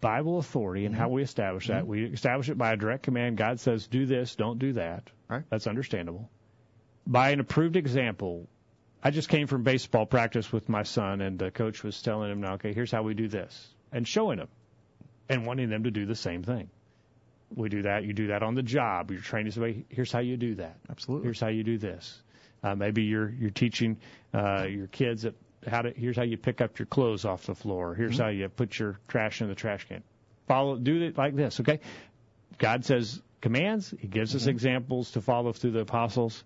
Bible 0.00 0.38
authority 0.38 0.86
and 0.86 0.94
mm-hmm. 0.94 1.02
how 1.02 1.08
we 1.08 1.22
establish 1.22 1.68
that. 1.68 1.82
Mm-hmm. 1.82 1.90
We 1.90 2.04
establish 2.04 2.48
it 2.48 2.58
by 2.58 2.72
a 2.72 2.76
direct 2.76 3.02
command. 3.02 3.36
God 3.36 3.60
says, 3.60 3.86
do 3.86 4.06
this, 4.06 4.36
don't 4.36 4.58
do 4.58 4.74
that. 4.74 5.10
Right. 5.28 5.42
That's 5.50 5.66
understandable. 5.66 6.30
By 7.06 7.30
an 7.30 7.40
approved 7.40 7.76
example, 7.76 8.48
I 9.02 9.10
just 9.10 9.28
came 9.28 9.48
from 9.48 9.64
baseball 9.64 10.06
practice 10.06 10.52
with 10.52 10.68
my 10.68 10.84
son, 10.84 11.20
and 11.20 11.38
the 11.38 11.50
coach 11.50 11.82
was 11.82 12.00
telling 12.00 12.30
him, 12.30 12.40
now, 12.40 12.54
okay, 12.54 12.72
here's 12.72 12.92
how 12.92 13.02
we 13.02 13.14
do 13.14 13.26
this, 13.26 13.68
and 13.90 14.06
showing 14.06 14.38
him, 14.38 14.48
and 15.28 15.44
wanting 15.44 15.68
them 15.68 15.84
to 15.84 15.90
do 15.90 16.06
the 16.06 16.14
same 16.14 16.44
thing. 16.44 16.70
We 17.54 17.68
do 17.68 17.82
that. 17.82 18.04
You 18.04 18.12
do 18.12 18.28
that 18.28 18.42
on 18.42 18.54
the 18.54 18.62
job. 18.62 19.10
You're 19.10 19.20
training 19.20 19.52
somebody. 19.52 19.84
Here's 19.88 20.12
how 20.12 20.20
you 20.20 20.36
do 20.36 20.54
that. 20.54 20.76
Absolutely. 20.88 21.26
Here's 21.26 21.40
how 21.40 21.48
you 21.48 21.64
do 21.64 21.76
this. 21.76 22.22
Uh, 22.62 22.74
maybe 22.76 23.02
you're 23.02 23.28
you're 23.28 23.50
teaching 23.50 23.98
uh, 24.32 24.64
your 24.64 24.86
kids 24.86 25.24
at 25.24 25.34
how 25.66 25.82
to 25.82 25.90
here's 25.90 26.16
how 26.16 26.22
you 26.22 26.36
pick 26.36 26.60
up 26.60 26.78
your 26.78 26.86
clothes 26.86 27.24
off 27.24 27.46
the 27.46 27.54
floor. 27.54 27.94
Here's 27.94 28.14
mm-hmm. 28.14 28.22
how 28.22 28.28
you 28.28 28.48
put 28.48 28.78
your 28.78 28.98
trash 29.08 29.40
in 29.40 29.48
the 29.48 29.54
trash 29.54 29.86
can. 29.86 30.02
Follow 30.48 30.76
do 30.76 31.02
it 31.02 31.16
like 31.16 31.36
this, 31.36 31.60
okay? 31.60 31.80
God 32.58 32.84
says 32.84 33.20
commands, 33.40 33.94
he 33.98 34.08
gives 34.08 34.34
us 34.34 34.42
mm-hmm. 34.42 34.50
examples 34.50 35.12
to 35.12 35.20
follow 35.20 35.52
through 35.52 35.72
the 35.72 35.80
apostles. 35.80 36.44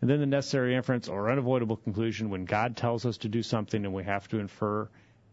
And 0.00 0.08
then 0.08 0.20
the 0.20 0.26
necessary 0.26 0.74
inference 0.74 1.08
or 1.08 1.30
unavoidable 1.30 1.76
conclusion 1.76 2.30
when 2.30 2.46
God 2.46 2.76
tells 2.76 3.04
us 3.04 3.18
to 3.18 3.28
do 3.28 3.42
something 3.42 3.84
and 3.84 3.92
we 3.92 4.04
have 4.04 4.26
to 4.28 4.38
infer 4.38 4.88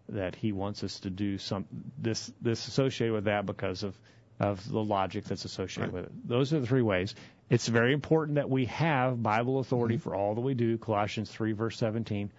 that 0.09 0.35
he 0.35 0.51
wants 0.51 0.83
us 0.83 0.99
to 1.01 1.09
do 1.09 1.37
some 1.37 1.65
this 1.97 2.31
this 2.41 2.67
associated 2.67 3.13
with 3.13 3.25
that 3.25 3.45
because 3.45 3.83
of 3.83 3.97
of 4.39 4.67
the 4.69 4.83
logic 4.83 5.25
that's 5.25 5.45
associated 5.45 5.93
right. 5.93 6.03
with 6.03 6.11
it. 6.11 6.27
Those 6.27 6.53
are 6.53 6.59
the 6.59 6.67
three 6.67 6.81
ways. 6.81 7.15
It's 7.49 7.67
very 7.67 7.93
important 7.93 8.35
that 8.35 8.49
we 8.49 8.65
have 8.65 9.21
Bible 9.21 9.59
authority 9.59 9.95
mm-hmm. 9.95 10.03
for 10.03 10.15
all 10.15 10.35
that 10.35 10.41
we 10.41 10.53
do. 10.53 10.77
Colossians 10.77 11.29
3 11.31 11.53
verse 11.53 11.77
17 11.77 12.31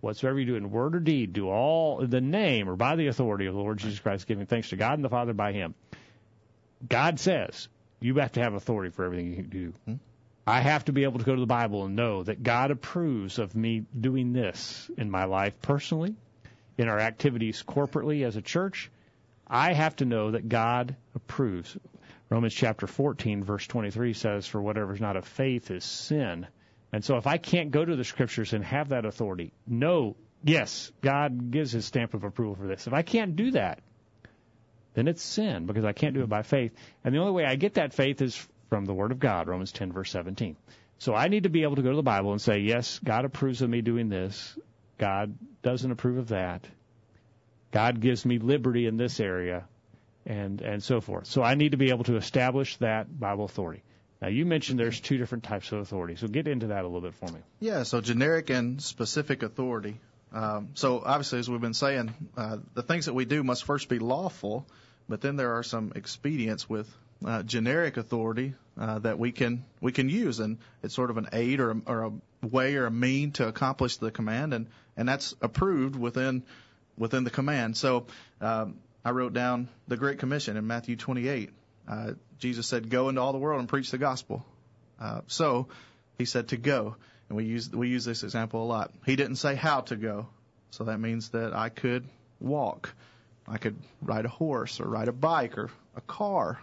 whatsoever 0.00 0.38
you 0.38 0.46
do 0.46 0.56
in 0.56 0.70
word 0.70 0.94
or 0.94 1.00
deed, 1.00 1.32
do 1.32 1.48
all 1.48 2.00
in 2.00 2.10
the 2.10 2.20
name 2.20 2.68
or 2.68 2.76
by 2.76 2.96
the 2.96 3.06
authority 3.08 3.46
of 3.46 3.54
the 3.54 3.60
Lord 3.60 3.78
Jesus 3.78 3.98
Christ, 3.98 4.26
giving 4.26 4.46
thanks 4.46 4.70
to 4.70 4.76
God 4.76 4.94
and 4.94 5.04
the 5.04 5.08
Father 5.08 5.32
by 5.32 5.52
Him. 5.52 5.74
God 6.86 7.18
says 7.18 7.68
you 8.00 8.14
have 8.16 8.32
to 8.32 8.42
have 8.42 8.54
authority 8.54 8.90
for 8.90 9.04
everything 9.04 9.34
you 9.34 9.42
do. 9.42 9.72
Hmm? 9.84 9.94
I 10.46 10.60
have 10.60 10.84
to 10.84 10.92
be 10.92 11.02
able 11.02 11.18
to 11.18 11.24
go 11.24 11.34
to 11.34 11.40
the 11.40 11.46
Bible 11.46 11.84
and 11.84 11.96
know 11.96 12.22
that 12.22 12.42
God 12.42 12.70
approves 12.70 13.38
of 13.38 13.56
me 13.56 13.84
doing 13.98 14.32
this 14.32 14.88
in 14.96 15.10
my 15.10 15.24
life 15.24 15.60
personally, 15.60 16.14
in 16.78 16.88
our 16.88 17.00
activities 17.00 17.64
corporately 17.66 18.24
as 18.24 18.36
a 18.36 18.42
church. 18.42 18.90
I 19.48 19.72
have 19.72 19.96
to 19.96 20.04
know 20.04 20.32
that 20.32 20.48
God 20.48 20.94
approves. 21.16 21.76
Romans 22.28 22.54
chapter 22.54 22.86
14 22.86 23.42
verse 23.42 23.66
23 23.66 24.12
says, 24.12 24.46
for 24.46 24.60
whatever 24.60 24.92
is 24.92 25.00
not 25.00 25.16
of 25.16 25.26
faith 25.26 25.70
is 25.70 25.84
sin. 25.84 26.46
And 26.92 27.04
so 27.04 27.16
if 27.16 27.26
I 27.26 27.36
can't 27.36 27.70
go 27.70 27.84
to 27.84 27.96
the 27.96 28.04
scriptures 28.04 28.52
and 28.52 28.64
have 28.64 28.90
that 28.90 29.04
authority, 29.04 29.52
no, 29.66 30.16
yes, 30.44 30.92
God 31.02 31.50
gives 31.50 31.72
his 31.72 31.84
stamp 31.84 32.14
of 32.14 32.24
approval 32.24 32.54
for 32.54 32.66
this. 32.66 32.86
If 32.86 32.92
I 32.92 33.02
can't 33.02 33.36
do 33.36 33.50
that, 33.52 33.80
then 34.94 35.08
it's 35.08 35.22
sin 35.22 35.66
because 35.66 35.84
I 35.84 35.92
can't 35.92 36.14
do 36.14 36.22
it 36.22 36.28
by 36.28 36.42
faith. 36.42 36.72
And 37.04 37.14
the 37.14 37.18
only 37.18 37.32
way 37.32 37.44
I 37.44 37.56
get 37.56 37.74
that 37.74 37.92
faith 37.92 38.22
is 38.22 38.48
from 38.70 38.86
the 38.86 38.94
Word 38.94 39.12
of 39.12 39.18
God, 39.18 39.48
Romans 39.48 39.72
10, 39.72 39.92
verse 39.92 40.10
17. 40.10 40.56
So 40.98 41.14
I 41.14 41.28
need 41.28 41.42
to 41.42 41.50
be 41.50 41.62
able 41.64 41.76
to 41.76 41.82
go 41.82 41.90
to 41.90 41.96
the 41.96 42.02
Bible 42.02 42.32
and 42.32 42.40
say, 42.40 42.60
yes, 42.60 42.98
God 43.04 43.24
approves 43.24 43.60
of 43.60 43.68
me 43.68 43.82
doing 43.82 44.08
this. 44.08 44.58
God 44.98 45.36
doesn't 45.62 45.90
approve 45.90 46.18
of 46.18 46.28
that. 46.28 46.66
God 47.72 48.00
gives 48.00 48.24
me 48.24 48.38
liberty 48.38 48.86
in 48.86 48.96
this 48.96 49.20
area, 49.20 49.64
and 50.24 50.62
and 50.62 50.82
so 50.82 51.00
forth. 51.00 51.26
So 51.26 51.42
I 51.42 51.54
need 51.54 51.72
to 51.72 51.76
be 51.76 51.90
able 51.90 52.04
to 52.04 52.16
establish 52.16 52.76
that 52.78 53.20
Bible 53.20 53.44
authority. 53.44 53.82
Now 54.20 54.28
you 54.28 54.46
mentioned 54.46 54.78
there's 54.78 55.00
two 55.00 55.18
different 55.18 55.44
types 55.44 55.72
of 55.72 55.80
authority, 55.80 56.16
so 56.16 56.26
get 56.26 56.48
into 56.48 56.68
that 56.68 56.84
a 56.84 56.88
little 56.88 57.02
bit 57.02 57.14
for 57.14 57.26
me. 57.26 57.40
Yeah, 57.60 57.82
so 57.82 58.00
generic 58.00 58.50
and 58.50 58.80
specific 58.80 59.42
authority. 59.42 60.00
Um, 60.32 60.70
so 60.74 61.02
obviously, 61.04 61.38
as 61.38 61.48
we've 61.48 61.60
been 61.60 61.74
saying, 61.74 62.12
uh, 62.36 62.58
the 62.74 62.82
things 62.82 63.06
that 63.06 63.14
we 63.14 63.24
do 63.24 63.44
must 63.44 63.64
first 63.64 63.88
be 63.88 63.98
lawful, 63.98 64.66
but 65.08 65.20
then 65.20 65.36
there 65.36 65.54
are 65.54 65.62
some 65.62 65.92
expedients 65.94 66.68
with 66.68 66.92
uh, 67.24 67.42
generic 67.42 67.96
authority 67.96 68.54
uh, 68.78 68.98
that 69.00 69.18
we 69.18 69.32
can 69.32 69.64
we 69.80 69.92
can 69.92 70.08
use, 70.08 70.40
and 70.40 70.58
it's 70.82 70.94
sort 70.94 71.10
of 71.10 71.16
an 71.16 71.28
aid 71.32 71.60
or 71.60 71.70
a, 71.70 71.76
or 71.86 72.02
a 72.04 72.46
way 72.46 72.76
or 72.76 72.86
a 72.86 72.90
mean 72.90 73.32
to 73.32 73.46
accomplish 73.48 73.96
the 73.98 74.10
command, 74.10 74.52
and 74.52 74.66
and 74.96 75.08
that's 75.08 75.34
approved 75.40 75.96
within 75.96 76.42
within 76.98 77.24
the 77.24 77.30
command. 77.30 77.76
So 77.76 78.06
um, 78.40 78.78
I 79.04 79.10
wrote 79.10 79.32
down 79.32 79.68
the 79.88 79.96
Great 79.96 80.18
Commission 80.18 80.56
in 80.56 80.66
Matthew 80.66 80.96
28. 80.96 81.50
Uh, 81.88 82.12
Jesus 82.38 82.66
said, 82.66 82.90
"Go 82.90 83.08
into 83.08 83.20
all 83.20 83.32
the 83.32 83.38
world 83.38 83.60
and 83.60 83.68
preach 83.68 83.90
the 83.90 83.98
gospel." 83.98 84.44
Uh, 85.00 85.20
so 85.26 85.68
he 86.18 86.24
said 86.24 86.48
to 86.48 86.56
go, 86.56 86.96
and 87.28 87.36
we 87.36 87.44
use 87.44 87.70
we 87.70 87.88
use 87.88 88.04
this 88.04 88.22
example 88.22 88.62
a 88.62 88.66
lot. 88.66 88.92
He 89.04 89.16
didn't 89.16 89.36
say 89.36 89.54
how 89.54 89.80
to 89.82 89.96
go, 89.96 90.28
so 90.70 90.84
that 90.84 90.98
means 90.98 91.30
that 91.30 91.54
I 91.54 91.68
could 91.68 92.06
walk, 92.40 92.94
I 93.46 93.58
could 93.58 93.76
ride 94.02 94.24
a 94.24 94.28
horse 94.30 94.80
or 94.80 94.88
ride 94.88 95.08
a 95.08 95.12
bike 95.12 95.58
or 95.58 95.70
a 95.96 96.00
car 96.00 96.58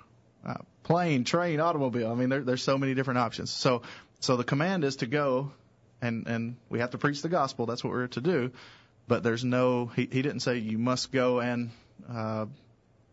uh, 0.46 0.56
plane, 0.84 1.24
train, 1.24 1.60
automobile. 1.60 2.12
I 2.12 2.16
mean, 2.16 2.30
there, 2.30 2.42
there's 2.42 2.64
so 2.64 2.78
many 2.78 2.94
different 2.94 3.20
options. 3.20 3.52
So, 3.52 3.84
so 4.20 4.36
the 4.36 4.44
command 4.44 4.84
is 4.84 4.98
to 4.98 5.06
go, 5.06 5.52
and 6.02 6.28
and 6.28 6.56
we 6.70 6.80
have 6.80 6.92
to 6.92 6.98
preach 6.98 7.22
the 7.22 7.30
gospel. 7.30 7.66
That's 7.66 7.84
what 7.84 7.92
we're 7.92 8.08
to 8.08 8.22
do. 8.22 8.52
But 9.08 9.24
there's 9.24 9.44
no. 9.44 9.88
He, 9.88 10.08
he 10.12 10.22
didn't 10.22 10.42
say 10.42 10.58
you 10.58 10.78
must 10.78 11.12
go 11.12 11.40
and 11.40 11.72
uh, 12.10 12.46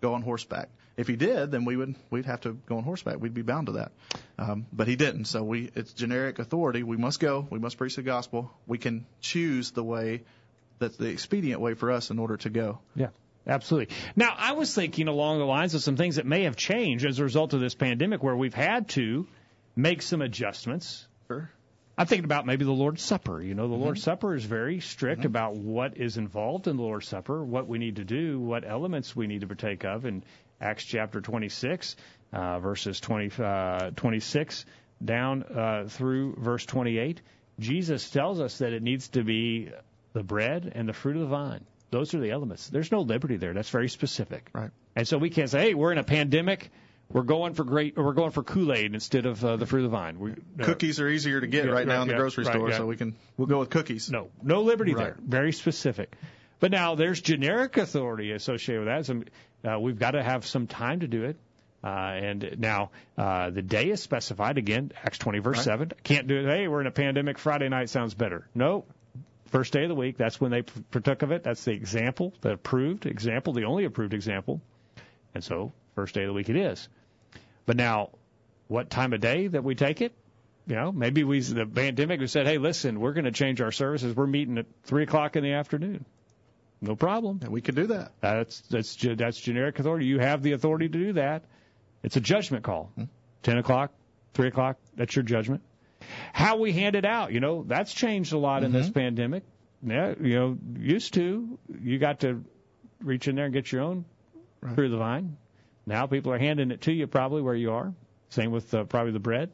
go 0.00 0.14
on 0.14 0.22
horseback. 0.22 0.68
If 1.00 1.08
he 1.08 1.16
did, 1.16 1.50
then 1.50 1.64
we 1.64 1.78
would 1.78 1.96
we'd 2.10 2.26
have 2.26 2.42
to 2.42 2.52
go 2.66 2.76
on 2.76 2.84
horseback. 2.84 3.18
We'd 3.18 3.32
be 3.32 3.40
bound 3.40 3.68
to 3.68 3.72
that. 3.72 3.92
Um, 4.38 4.66
but 4.70 4.86
he 4.86 4.96
didn't. 4.96 5.24
So 5.24 5.42
we 5.42 5.70
it's 5.74 5.94
generic 5.94 6.38
authority. 6.38 6.82
We 6.82 6.98
must 6.98 7.20
go. 7.20 7.46
We 7.48 7.58
must 7.58 7.78
preach 7.78 7.96
the 7.96 8.02
gospel. 8.02 8.50
We 8.66 8.76
can 8.76 9.06
choose 9.22 9.70
the 9.70 9.82
way 9.82 10.24
that's 10.78 10.98
the 10.98 11.06
expedient 11.06 11.62
way 11.62 11.72
for 11.72 11.90
us 11.90 12.10
in 12.10 12.18
order 12.18 12.36
to 12.38 12.50
go. 12.50 12.80
Yeah. 12.94 13.08
Absolutely. 13.46 13.96
Now, 14.14 14.34
I 14.36 14.52
was 14.52 14.74
thinking 14.74 15.08
along 15.08 15.38
the 15.38 15.46
lines 15.46 15.74
of 15.74 15.82
some 15.82 15.96
things 15.96 16.16
that 16.16 16.26
may 16.26 16.42
have 16.42 16.56
changed 16.56 17.06
as 17.06 17.18
a 17.18 17.24
result 17.24 17.54
of 17.54 17.60
this 17.60 17.74
pandemic 17.74 18.22
where 18.22 18.36
we've 18.36 18.52
had 18.52 18.90
to 18.90 19.26
make 19.74 20.02
some 20.02 20.20
adjustments. 20.20 21.08
Sure. 21.28 21.50
I'm 22.00 22.06
thinking 22.06 22.24
about 22.24 22.46
maybe 22.46 22.64
the 22.64 22.72
Lord's 22.72 23.02
Supper. 23.02 23.42
You 23.42 23.54
know, 23.54 23.68
the 23.68 23.74
mm-hmm. 23.74 23.82
Lord's 23.82 24.02
Supper 24.02 24.34
is 24.34 24.42
very 24.42 24.80
strict 24.80 25.18
mm-hmm. 25.18 25.26
about 25.26 25.56
what 25.56 25.98
is 25.98 26.16
involved 26.16 26.66
in 26.66 26.78
the 26.78 26.82
Lord's 26.82 27.06
Supper, 27.06 27.44
what 27.44 27.68
we 27.68 27.76
need 27.76 27.96
to 27.96 28.04
do, 28.04 28.40
what 28.40 28.66
elements 28.66 29.14
we 29.14 29.26
need 29.26 29.42
to 29.42 29.46
partake 29.46 29.84
of. 29.84 30.06
In 30.06 30.24
Acts 30.62 30.82
chapter 30.82 31.20
26, 31.20 31.96
uh, 32.32 32.58
verses 32.60 33.00
20, 33.00 33.42
uh, 33.44 33.90
26 33.96 34.64
down 35.04 35.42
uh, 35.42 35.88
through 35.88 36.36
verse 36.38 36.64
28, 36.64 37.20
Jesus 37.58 38.08
tells 38.08 38.40
us 38.40 38.56
that 38.58 38.72
it 38.72 38.82
needs 38.82 39.08
to 39.08 39.22
be 39.22 39.68
the 40.14 40.22
bread 40.22 40.72
and 40.74 40.88
the 40.88 40.94
fruit 40.94 41.16
of 41.16 41.20
the 41.20 41.28
vine. 41.28 41.66
Those 41.90 42.14
are 42.14 42.20
the 42.20 42.30
elements. 42.30 42.66
There's 42.68 42.90
no 42.90 43.02
liberty 43.02 43.36
there. 43.36 43.52
That's 43.52 43.68
very 43.68 43.90
specific. 43.90 44.48
Right. 44.54 44.70
And 44.96 45.06
so 45.06 45.18
we 45.18 45.28
can't 45.28 45.50
say, 45.50 45.60
hey, 45.60 45.74
we're 45.74 45.92
in 45.92 45.98
a 45.98 46.04
pandemic. 46.04 46.70
We're 47.12 47.22
going 47.22 47.54
for 47.54 47.64
great. 47.64 47.96
We're 47.96 48.12
going 48.12 48.30
for 48.30 48.42
Kool 48.42 48.72
Aid 48.72 48.94
instead 48.94 49.26
of 49.26 49.44
uh, 49.44 49.56
the 49.56 49.66
fruit 49.66 49.84
of 49.84 49.90
the 49.90 49.96
vine. 49.96 50.18
We, 50.18 50.32
uh, 50.32 50.34
cookies 50.64 51.00
are 51.00 51.08
easier 51.08 51.40
to 51.40 51.46
get 51.46 51.64
yeah, 51.64 51.72
right, 51.72 51.86
now 51.86 52.02
in 52.02 52.08
the 52.08 52.14
grocery 52.14 52.44
right, 52.44 52.54
store, 52.54 52.70
yeah. 52.70 52.76
so 52.76 52.86
we 52.86 52.96
can 52.96 53.16
we'll 53.36 53.48
go 53.48 53.58
with 53.58 53.70
cookies. 53.70 54.10
No, 54.10 54.28
no 54.42 54.62
liberty 54.62 54.94
right. 54.94 55.04
there. 55.04 55.16
Very 55.20 55.52
specific. 55.52 56.14
But 56.60 56.70
now 56.70 56.94
there's 56.94 57.20
generic 57.20 57.76
authority 57.78 58.32
associated 58.32 58.86
with 58.86 59.06
that. 59.06 59.72
Uh, 59.72 59.80
we've 59.80 59.98
got 59.98 60.12
to 60.12 60.22
have 60.22 60.46
some 60.46 60.66
time 60.66 61.00
to 61.00 61.08
do 61.08 61.24
it. 61.24 61.36
Uh, 61.82 61.86
and 61.86 62.56
now 62.58 62.90
uh, 63.16 63.48
the 63.48 63.62
day 63.62 63.88
is 63.88 64.02
specified 64.02 64.58
again, 64.58 64.92
Acts 65.02 65.16
20 65.16 65.38
verse 65.38 65.56
right. 65.56 65.64
7. 65.64 65.92
Can't 66.04 66.26
do 66.26 66.36
it. 66.36 66.44
Hey, 66.44 66.68
we're 66.68 66.82
in 66.82 66.86
a 66.86 66.92
pandemic. 66.92 67.38
Friday 67.38 67.70
night 67.70 67.88
sounds 67.88 68.12
better. 68.12 68.46
No, 68.54 68.84
First 69.50 69.72
day 69.72 69.82
of 69.82 69.88
the 69.88 69.96
week, 69.96 70.16
that's 70.16 70.40
when 70.40 70.52
they 70.52 70.62
partook 70.62 71.22
of 71.22 71.32
it. 71.32 71.42
That's 71.42 71.64
the 71.64 71.72
example, 71.72 72.32
the 72.40 72.52
approved 72.52 73.04
example, 73.04 73.52
the 73.52 73.64
only 73.64 73.84
approved 73.84 74.14
example. 74.14 74.60
And 75.34 75.42
so, 75.42 75.72
first 75.96 76.14
day 76.14 76.22
of 76.22 76.28
the 76.28 76.32
week 76.32 76.48
it 76.48 76.56
is. 76.56 76.88
But 77.66 77.76
now, 77.76 78.10
what 78.68 78.90
time 78.90 79.12
of 79.12 79.20
day 79.20 79.48
that 79.48 79.64
we 79.64 79.74
take 79.74 80.00
it? 80.00 80.12
You 80.66 80.76
know, 80.76 80.92
maybe 80.92 81.24
we, 81.24 81.40
the 81.40 81.66
pandemic, 81.66 82.20
we 82.20 82.26
said, 82.26 82.46
hey, 82.46 82.58
listen, 82.58 83.00
we're 83.00 83.12
going 83.12 83.24
to 83.24 83.32
change 83.32 83.60
our 83.60 83.72
services. 83.72 84.14
We're 84.14 84.26
meeting 84.26 84.58
at 84.58 84.66
3 84.84 85.02
o'clock 85.02 85.36
in 85.36 85.42
the 85.42 85.54
afternoon. 85.54 86.04
No 86.80 86.96
problem. 86.96 87.40
And 87.42 87.50
we 87.50 87.60
could 87.60 87.74
do 87.74 87.88
that. 87.88 88.12
That's, 88.20 88.60
that's, 88.62 88.96
that's 88.96 89.40
generic 89.40 89.78
authority. 89.78 90.06
You 90.06 90.18
have 90.18 90.42
the 90.42 90.52
authority 90.52 90.88
to 90.88 90.98
do 90.98 91.12
that. 91.14 91.44
It's 92.02 92.16
a 92.16 92.20
judgment 92.20 92.64
call. 92.64 92.92
Hmm. 92.94 93.04
10 93.42 93.58
o'clock, 93.58 93.92
3 94.34 94.48
o'clock, 94.48 94.76
that's 94.94 95.14
your 95.16 95.22
judgment. 95.22 95.62
How 96.32 96.56
we 96.56 96.72
hand 96.72 96.96
it 96.96 97.04
out, 97.04 97.32
you 97.32 97.40
know, 97.40 97.64
that's 97.66 97.92
changed 97.92 98.32
a 98.32 98.38
lot 98.38 98.58
mm-hmm. 98.58 98.66
in 98.66 98.72
this 98.72 98.86
mm-hmm. 98.86 99.00
pandemic. 99.00 99.42
Yeah, 99.82 100.14
you 100.20 100.34
know, 100.34 100.58
used 100.78 101.14
to 101.14 101.58
you 101.80 101.98
got 101.98 102.20
to 102.20 102.44
reach 103.02 103.28
in 103.28 103.34
there 103.34 103.46
and 103.46 103.54
get 103.54 103.72
your 103.72 103.82
own 103.82 104.04
right. 104.60 104.74
through 104.74 104.90
the 104.90 104.98
vine. 104.98 105.38
Now 105.90 106.06
people 106.06 106.32
are 106.32 106.38
handing 106.38 106.70
it 106.70 106.82
to 106.82 106.92
you 106.92 107.08
probably 107.08 107.42
where 107.42 107.54
you 107.56 107.72
are. 107.72 107.92
Same 108.28 108.52
with 108.52 108.72
uh, 108.72 108.84
probably 108.84 109.10
the 109.10 109.18
bread. 109.18 109.50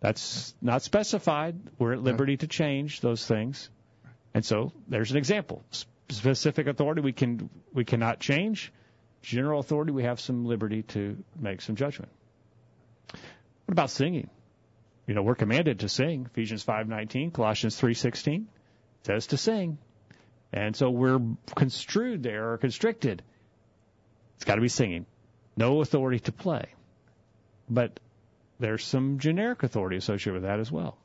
That's 0.00 0.52
not 0.60 0.82
specified. 0.82 1.54
We're 1.78 1.92
at 1.92 2.02
liberty 2.02 2.36
to 2.38 2.48
change 2.48 3.00
those 3.00 3.24
things. 3.24 3.70
And 4.34 4.44
so 4.44 4.72
there's 4.88 5.12
an 5.12 5.16
example. 5.16 5.62
Specific 6.08 6.66
authority 6.66 7.02
we 7.02 7.12
can 7.12 7.50
we 7.72 7.84
cannot 7.84 8.18
change. 8.18 8.72
General 9.22 9.60
authority 9.60 9.92
we 9.92 10.02
have 10.02 10.18
some 10.18 10.44
liberty 10.44 10.82
to 10.94 11.22
make 11.38 11.60
some 11.60 11.76
judgment. 11.76 12.10
What 13.12 13.20
about 13.68 13.90
singing? 13.90 14.28
You 15.06 15.14
know, 15.14 15.22
we're 15.22 15.36
commanded 15.36 15.78
to 15.80 15.88
sing. 15.88 16.26
Ephesians 16.32 16.64
5:19, 16.64 17.32
Colossians 17.32 17.80
3:16 17.80 18.46
says 19.04 19.28
to 19.28 19.36
sing. 19.36 19.78
And 20.52 20.74
so 20.74 20.90
we're 20.90 21.20
construed 21.54 22.24
there 22.24 22.54
or 22.54 22.58
constricted. 22.58 23.22
It's 24.34 24.44
got 24.44 24.56
to 24.56 24.60
be 24.60 24.68
singing. 24.68 25.06
No 25.58 25.80
authority 25.80 26.20
to 26.20 26.32
play. 26.32 26.66
But 27.68 28.00
there's 28.58 28.84
some 28.84 29.18
generic 29.18 29.62
authority 29.62 29.96
associated 29.96 30.34
with 30.34 30.42
that 30.42 30.60
as 30.60 30.72
well. 30.72 30.96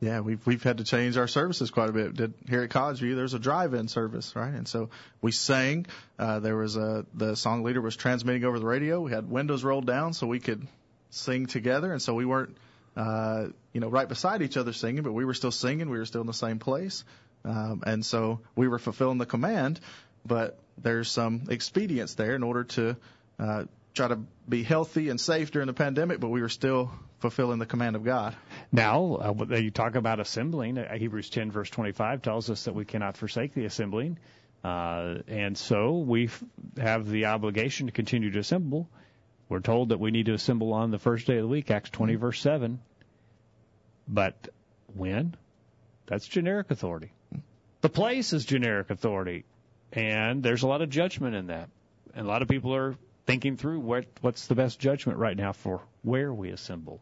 Yeah, 0.00 0.20
we've 0.20 0.46
we've 0.46 0.62
had 0.62 0.78
to 0.78 0.84
change 0.84 1.16
our 1.16 1.26
services 1.26 1.70
quite 1.70 1.88
a 1.88 1.92
bit. 1.92 2.32
Here 2.48 2.62
at 2.62 2.70
College 2.70 3.00
View, 3.00 3.14
there's 3.14 3.34
a 3.34 3.38
drive-in 3.38 3.88
service, 3.88 4.36
right? 4.36 4.52
And 4.52 4.68
so 4.68 4.90
we 5.22 5.32
sang. 5.32 5.86
Uh, 6.18 6.38
there 6.40 6.56
was 6.56 6.76
a 6.76 7.06
the 7.14 7.34
song 7.34 7.62
leader 7.64 7.80
was 7.80 7.96
transmitting 7.96 8.44
over 8.44 8.58
the 8.58 8.66
radio. 8.66 9.00
We 9.00 9.12
had 9.12 9.30
windows 9.30 9.64
rolled 9.64 9.86
down 9.86 10.12
so 10.12 10.26
we 10.26 10.40
could 10.40 10.66
sing 11.10 11.46
together, 11.46 11.92
and 11.92 12.02
so 12.02 12.14
we 12.14 12.26
weren't 12.26 12.56
uh, 12.96 13.48
you 13.72 13.80
know, 13.80 13.88
right 13.88 14.08
beside 14.08 14.42
each 14.42 14.56
other 14.56 14.72
singing, 14.72 15.02
but 15.02 15.12
we 15.12 15.24
were 15.24 15.34
still 15.34 15.52
singing. 15.52 15.90
We 15.90 15.98
were 15.98 16.06
still 16.06 16.22
in 16.22 16.26
the 16.26 16.32
same 16.32 16.58
place. 16.58 17.04
Um, 17.44 17.82
and 17.86 18.04
so 18.04 18.40
we 18.56 18.68
were 18.68 18.78
fulfilling 18.78 19.18
the 19.18 19.26
command, 19.26 19.80
but 20.24 20.58
there's 20.78 21.10
some 21.10 21.44
expedience 21.50 22.14
there 22.14 22.34
in 22.34 22.42
order 22.42 22.64
to 22.64 22.96
uh, 23.38 23.64
try 23.96 24.08
to 24.08 24.20
be 24.48 24.62
healthy 24.62 25.08
and 25.08 25.20
safe 25.20 25.50
during 25.50 25.66
the 25.66 25.72
pandemic, 25.72 26.20
but 26.20 26.28
we 26.28 26.42
were 26.42 26.48
still 26.48 26.90
fulfilling 27.18 27.58
the 27.58 27.66
command 27.66 27.96
of 27.96 28.04
God. 28.04 28.36
Now, 28.70 29.16
uh, 29.16 29.56
you 29.56 29.70
talk 29.70 29.94
about 29.94 30.20
assembling. 30.20 30.78
Uh, 30.78 30.96
Hebrews 30.96 31.30
10, 31.30 31.50
verse 31.50 31.70
25, 31.70 32.22
tells 32.22 32.50
us 32.50 32.64
that 32.64 32.74
we 32.74 32.84
cannot 32.84 33.16
forsake 33.16 33.54
the 33.54 33.64
assembling. 33.64 34.18
Uh, 34.62 35.16
and 35.26 35.56
so 35.56 35.98
we 35.98 36.28
have 36.76 37.08
the 37.08 37.26
obligation 37.26 37.86
to 37.86 37.92
continue 37.92 38.30
to 38.32 38.38
assemble. 38.38 38.88
We're 39.48 39.60
told 39.60 39.88
that 39.88 40.00
we 40.00 40.10
need 40.10 40.26
to 40.26 40.34
assemble 40.34 40.72
on 40.72 40.90
the 40.90 40.98
first 40.98 41.26
day 41.26 41.36
of 41.36 41.42
the 41.42 41.48
week, 41.48 41.70
Acts 41.70 41.90
20, 41.90 42.12
mm-hmm. 42.12 42.20
verse 42.20 42.40
7. 42.40 42.80
But 44.06 44.48
when? 44.94 45.36
That's 46.06 46.26
generic 46.26 46.70
authority. 46.70 47.12
The 47.80 47.88
place 47.88 48.32
is 48.32 48.44
generic 48.44 48.90
authority. 48.90 49.44
And 49.92 50.42
there's 50.42 50.64
a 50.64 50.66
lot 50.66 50.82
of 50.82 50.90
judgment 50.90 51.34
in 51.34 51.46
that. 51.46 51.70
And 52.14 52.26
a 52.26 52.28
lot 52.28 52.42
of 52.42 52.48
people 52.48 52.74
are 52.74 52.96
thinking 53.26 53.56
through 53.56 53.80
what, 53.80 54.06
what's 54.20 54.46
the 54.46 54.54
best 54.54 54.78
judgment 54.78 55.18
right 55.18 55.36
now 55.36 55.52
for 55.52 55.82
where 56.02 56.32
we 56.32 56.50
assemble. 56.50 57.00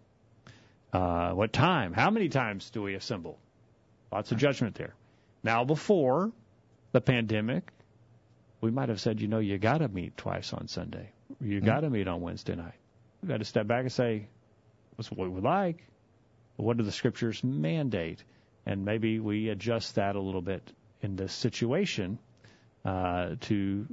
Uh, 0.93 1.33
what 1.33 1.53
time? 1.53 1.93
How 1.93 2.11
many 2.11 2.29
times 2.29 2.71
do 2.71 2.83
we 2.83 2.95
assemble? 2.95 3.39
Lots 4.11 4.33
of 4.33 4.39
judgment 4.39 4.77
there. 4.77 4.95
Now, 5.43 5.65
before 5.65 6.33
the 6.93 7.01
pandemic, 7.01 7.71
we 8.61 8.71
might 8.71 8.89
have 8.89 9.01
said, 9.01 9.21
you 9.21 9.29
know, 9.29 9.41
you 9.41 9.59
got 9.59 9.79
to 9.79 9.89
meet 9.89 10.17
twice 10.17 10.53
on 10.53 10.69
Sunday. 10.69 11.11
You 11.41 11.61
got 11.61 11.81
to 11.81 11.91
meet 11.91 12.09
on 12.09 12.21
Wednesday 12.21 12.55
night. 12.55 12.79
We've 13.21 13.29
got 13.29 13.39
to 13.39 13.45
step 13.45 13.67
back 13.67 13.81
and 13.81 13.93
say, 13.93 14.29
what's 14.95 15.11
what 15.11 15.19
we 15.19 15.29
would 15.29 15.45
like? 15.45 15.85
What 16.57 16.77
do 16.77 16.85
the 16.85 16.93
scriptures 16.93 17.43
mandate? 17.43 18.23
And 18.65 18.85
maybe 18.85 19.19
we 19.19 19.49
adjust 19.49 19.97
that 19.97 20.17
a 20.17 20.21
little 20.21 20.41
bit 20.41 20.63
in 21.03 21.17
this 21.17 21.33
situation 21.33 22.19
uh, 22.85 23.35
to 23.43 23.87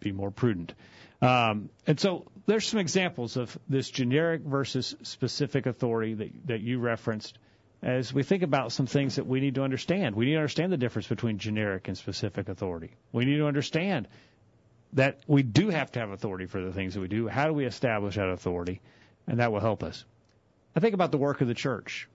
be 0.00 0.12
more 0.12 0.30
prudent. 0.30 0.74
Um, 1.22 1.70
and 1.86 1.98
so 2.00 2.26
there's 2.46 2.66
some 2.66 2.80
examples 2.80 3.36
of 3.36 3.56
this 3.68 3.88
generic 3.88 4.42
versus 4.42 4.96
specific 5.02 5.66
authority 5.66 6.14
that, 6.14 6.46
that 6.46 6.60
you 6.60 6.80
referenced 6.80 7.38
as 7.80 8.12
we 8.12 8.22
think 8.22 8.42
about 8.42 8.72
some 8.72 8.86
things 8.86 9.16
that 9.16 9.26
we 9.26 9.40
need 9.40 9.54
to 9.54 9.62
understand. 9.62 10.16
We 10.16 10.26
need 10.26 10.32
to 10.32 10.38
understand 10.38 10.72
the 10.72 10.76
difference 10.76 11.06
between 11.06 11.38
generic 11.38 11.88
and 11.88 11.96
specific 11.96 12.48
authority. 12.48 12.90
We 13.12 13.24
need 13.24 13.38
to 13.38 13.46
understand 13.46 14.08
that 14.94 15.20
we 15.26 15.42
do 15.42 15.68
have 15.68 15.90
to 15.92 16.00
have 16.00 16.10
authority 16.10 16.46
for 16.46 16.60
the 16.60 16.72
things 16.72 16.94
that 16.94 17.00
we 17.00 17.08
do. 17.08 17.28
How 17.28 17.46
do 17.46 17.52
we 17.52 17.64
establish 17.64 18.16
that 18.16 18.28
authority? 18.28 18.80
And 19.26 19.38
that 19.38 19.52
will 19.52 19.60
help 19.60 19.82
us. 19.82 20.04
I 20.74 20.80
think 20.80 20.94
about 20.94 21.12
the 21.12 21.18
work 21.18 21.40
of 21.40 21.48
the 21.48 21.54
church. 21.54 22.08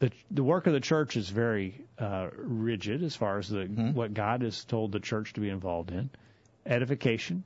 The, 0.00 0.10
the 0.30 0.42
work 0.42 0.66
of 0.66 0.72
the 0.72 0.80
church 0.80 1.16
is 1.16 1.28
very 1.28 1.84
uh, 1.98 2.28
rigid 2.36 3.02
as 3.04 3.14
far 3.14 3.38
as 3.38 3.48
the 3.48 3.60
mm-hmm. 3.60 3.92
what 3.92 4.12
God 4.12 4.42
has 4.42 4.64
told 4.64 4.90
the 4.92 5.00
church 5.00 5.34
to 5.34 5.40
be 5.40 5.48
involved 5.48 5.92
in. 5.92 6.10
Edification, 6.66 7.44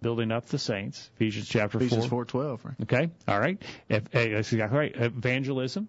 building 0.00 0.32
up 0.32 0.46
the 0.46 0.58
saints. 0.58 1.10
Ephesians 1.16 1.48
chapter 1.48 1.78
Ephesians 1.78 2.06
four. 2.06 2.24
twelve. 2.24 2.64
Right? 2.64 2.74
Okay, 2.82 3.10
all 3.28 3.40
right. 3.40 3.60
If, 3.88 4.04
eh, 4.14 4.34
that's 4.34 4.52
exactly 4.52 4.78
right. 4.78 4.96
Evangelism. 4.96 5.88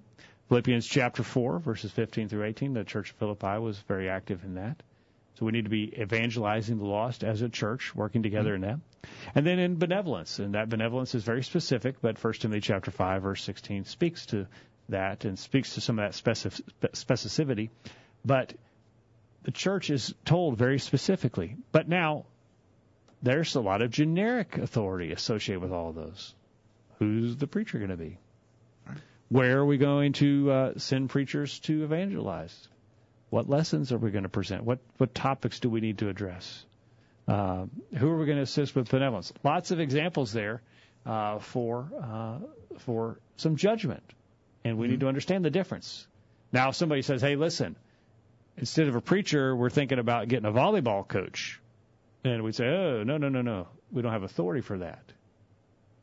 Philippians 0.50 0.86
chapter 0.86 1.24
four, 1.24 1.60
verses 1.60 1.92
fifteen 1.92 2.28
through 2.28 2.44
eighteen. 2.44 2.74
The 2.74 2.84
church 2.84 3.12
of 3.12 3.16
Philippi 3.18 3.60
was 3.60 3.78
very 3.88 4.10
active 4.10 4.44
in 4.44 4.56
that. 4.56 4.84
So 5.36 5.46
we 5.46 5.54
need 5.54 5.64
to 5.64 5.70
be 5.70 5.94
evangelizing 5.98 6.78
the 6.78 6.86
lost 6.86 7.24
as 7.24 7.42
a 7.42 7.50
church, 7.50 7.96
working 7.96 8.22
together 8.22 8.54
mm-hmm. 8.54 8.64
in 8.64 8.70
that. 8.70 8.80
And 9.34 9.48
then 9.48 9.60
in 9.60 9.78
benevolence, 9.78 10.40
and 10.40 10.56
that 10.56 10.70
benevolence 10.70 11.16
is 11.16 11.24
very 11.24 11.42
specific, 11.42 12.02
but 12.02 12.20
First 12.20 12.42
Timothy 12.42 12.62
chapter 12.62 12.92
five, 12.92 13.24
verse 13.24 13.42
sixteen 13.42 13.86
speaks 13.86 14.26
to 14.28 14.48
that 14.90 15.24
and 15.24 15.40
speaks 15.40 15.76
to 15.76 15.82
some 15.82 16.00
of 16.00 16.06
that 16.06 16.16
specific, 16.16 16.66
specificity. 16.92 17.70
But 18.26 18.54
the 19.44 19.52
church 19.52 19.90
is 19.90 20.14
told 20.26 20.58
very 20.58 20.80
specifically. 20.80 21.56
But 21.72 21.88
now 21.88 22.26
there's 23.22 23.56
a 23.56 23.62
lot 23.62 23.82
of 23.82 23.92
generic 23.92 24.58
authority 24.58 25.12
associated 25.12 25.62
with 25.62 25.72
all 25.72 25.90
of 25.90 25.96
those. 25.96 26.34
Who's 27.00 27.38
the 27.38 27.48
preacher 27.48 27.78
going 27.78 27.92
to 27.92 27.98
be? 27.98 28.18
Where 29.30 29.60
are 29.60 29.66
we 29.66 29.78
going 29.78 30.14
to 30.14 30.52
uh, 30.52 30.74
send 30.78 31.10
preachers 31.10 31.60
to 31.60 31.84
evangelize? 31.84 32.68
What 33.30 33.50
lessons 33.50 33.94
are 33.94 33.98
we 33.98 34.12
going 34.12 34.24
to 34.24 34.30
present? 34.30 34.66
What 34.66 34.80
what 34.98 35.16
topics 35.16 35.62
do 35.62 35.70
we 35.70 35.80
need 35.80 36.00
to 36.00 36.10
address? 36.10 36.66
Uh, 37.28 37.66
who 37.98 38.10
are 38.10 38.18
we 38.18 38.26
going 38.26 38.38
to 38.38 38.44
assist 38.44 38.76
with 38.76 38.90
benevolence? 38.90 39.32
Lots 39.42 39.72
of 39.72 39.80
examples 39.80 40.34
there 40.34 40.62
uh, 41.06 41.40
for 41.40 41.88
uh, 42.04 42.40
for 42.80 43.20
some 43.38 43.56
judgment, 43.56 44.04
and 44.66 44.78
we 44.78 44.86
mm-hmm. 44.86 44.92
need 44.92 45.00
to 45.00 45.08
understand 45.08 45.46
the 45.46 45.50
difference. 45.50 46.06
Now, 46.52 46.70
if 46.70 46.76
somebody 46.76 47.04
says, 47.04 47.22
"Hey, 47.22 47.38
listen," 47.38 47.78
instead 48.58 48.90
of 48.90 48.96
a 48.96 49.02
preacher, 49.02 49.56
we're 49.56 49.70
thinking 49.70 50.00
about 50.00 50.28
getting 50.28 50.46
a 50.46 50.52
volleyball 50.52 51.08
coach 51.08 51.61
and 52.24 52.44
we'd 52.44 52.56
say, 52.56 52.68
oh, 52.68 53.04
no, 53.04 53.18
no, 53.18 53.30
no, 53.30 53.42
no. 53.42 53.68
We 53.92 54.02
don't 54.02 54.12
have 54.12 54.24
authority 54.24 54.62
for 54.62 54.80
that. 54.80 55.04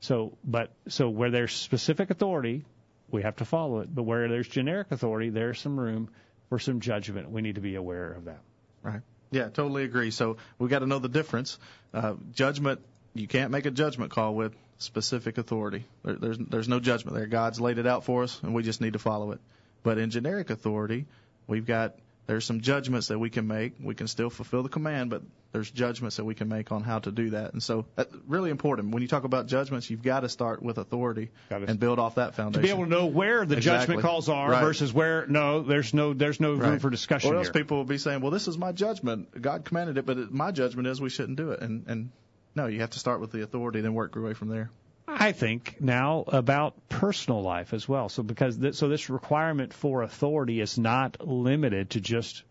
So, 0.00 0.36
but, 0.44 0.70
so 0.88 1.08
where 1.08 1.30
there's 1.30 1.52
specific 1.52 2.10
authority, 2.10 2.64
we 3.10 3.22
have 3.22 3.36
to 3.36 3.44
follow 3.44 3.80
it. 3.80 3.94
But 3.94 4.04
where 4.04 4.28
there's 4.28 4.48
generic 4.48 4.88
authority, 4.90 5.30
there's 5.30 5.60
some 5.60 5.78
room 5.78 6.10
for 6.48 6.58
some 6.58 6.80
judgment. 6.80 7.30
We 7.30 7.42
need 7.42 7.56
to 7.56 7.60
be 7.60 7.74
aware 7.74 8.12
of 8.12 8.26
that. 8.26 8.40
Right. 8.82 9.00
Yeah, 9.30 9.48
totally 9.48 9.84
agree. 9.84 10.10
So 10.10 10.36
we've 10.58 10.70
got 10.70 10.80
to 10.80 10.86
know 10.86 10.98
the 10.98 11.08
difference. 11.08 11.58
Uh, 11.92 12.14
judgment, 12.32 12.80
you 13.14 13.26
can't 13.26 13.50
make 13.50 13.66
a 13.66 13.70
judgment 13.70 14.10
call 14.10 14.34
with 14.34 14.54
specific 14.78 15.38
authority. 15.38 15.84
There, 16.04 16.14
there's, 16.14 16.38
there's 16.38 16.68
no 16.68 16.80
judgment 16.80 17.16
there. 17.16 17.26
God's 17.26 17.60
laid 17.60 17.78
it 17.78 17.86
out 17.86 18.04
for 18.04 18.22
us, 18.22 18.40
and 18.42 18.54
we 18.54 18.62
just 18.62 18.80
need 18.80 18.94
to 18.94 18.98
follow 18.98 19.32
it. 19.32 19.40
But 19.82 19.98
in 19.98 20.10
generic 20.10 20.50
authority, 20.50 21.06
we've 21.46 21.66
got 21.66 21.96
there's 22.28 22.44
some 22.44 22.60
judgments 22.60 23.08
that 23.08 23.18
we 23.18 23.30
can 23.30 23.46
make. 23.46 23.72
We 23.82 23.94
can 23.94 24.06
still 24.06 24.28
fulfill 24.28 24.62
the 24.62 24.68
command, 24.68 25.08
but 25.08 25.22
there's 25.50 25.70
judgments 25.70 26.16
that 26.16 26.26
we 26.26 26.34
can 26.34 26.46
make 26.46 26.70
on 26.70 26.82
how 26.82 26.98
to 26.98 27.10
do 27.10 27.30
that. 27.30 27.54
And 27.54 27.62
so 27.62 27.86
that's 27.96 28.14
really 28.26 28.50
important. 28.50 28.92
When 28.92 29.00
you 29.00 29.08
talk 29.08 29.24
about 29.24 29.46
judgments, 29.46 29.88
you've 29.88 30.02
got 30.02 30.20
to 30.20 30.28
start 30.28 30.62
with 30.62 30.76
authority 30.76 31.30
and 31.48 31.80
build 31.80 31.98
off 31.98 32.16
that 32.16 32.34
foundation. 32.34 32.60
To 32.60 32.68
be 32.68 32.70
able 32.70 32.84
to 32.84 32.90
know 32.90 33.06
where 33.06 33.46
the 33.46 33.56
exactly. 33.56 33.94
judgment 33.94 34.02
calls 34.02 34.28
are 34.28 34.50
right. 34.50 34.60
versus 34.60 34.92
where 34.92 35.26
no, 35.26 35.62
there's 35.62 35.94
no 35.94 36.12
there's 36.12 36.38
no 36.38 36.52
room 36.52 36.78
for 36.80 36.90
discussion. 36.90 37.32
Or 37.32 37.36
else 37.36 37.46
here. 37.46 37.54
people 37.54 37.78
will 37.78 37.84
be 37.84 37.96
saying, 37.96 38.20
well, 38.20 38.30
this 38.30 38.46
is 38.46 38.58
my 38.58 38.72
judgment. 38.72 39.40
God 39.40 39.64
commanded 39.64 39.96
it, 39.96 40.04
but 40.04 40.18
it, 40.18 40.30
my 40.30 40.50
judgment 40.50 40.86
is 40.86 41.00
we 41.00 41.08
shouldn't 41.08 41.38
do 41.38 41.52
it. 41.52 41.62
And 41.62 41.86
and 41.86 42.10
no, 42.54 42.66
you 42.66 42.80
have 42.80 42.90
to 42.90 42.98
start 42.98 43.20
with 43.22 43.32
the 43.32 43.42
authority, 43.42 43.80
then 43.80 43.94
work 43.94 44.14
your 44.14 44.24
way 44.24 44.34
from 44.34 44.48
there. 44.48 44.70
I 45.08 45.32
think 45.32 45.80
now 45.80 46.24
about 46.28 46.88
personal 46.90 47.42
life 47.42 47.72
as 47.72 47.88
well. 47.88 48.10
So 48.10 48.22
because 48.22 48.58
th- 48.58 48.74
so 48.74 48.88
this 48.88 49.08
requirement 49.08 49.72
for 49.72 50.02
authority 50.02 50.60
is 50.60 50.78
not 50.78 51.26
limited 51.26 51.90
to 51.90 52.00
just 52.00 52.42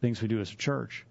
things 0.00 0.22
we 0.22 0.28
do 0.28 0.40
as 0.40 0.52
a 0.52 0.56
church. 0.56 1.04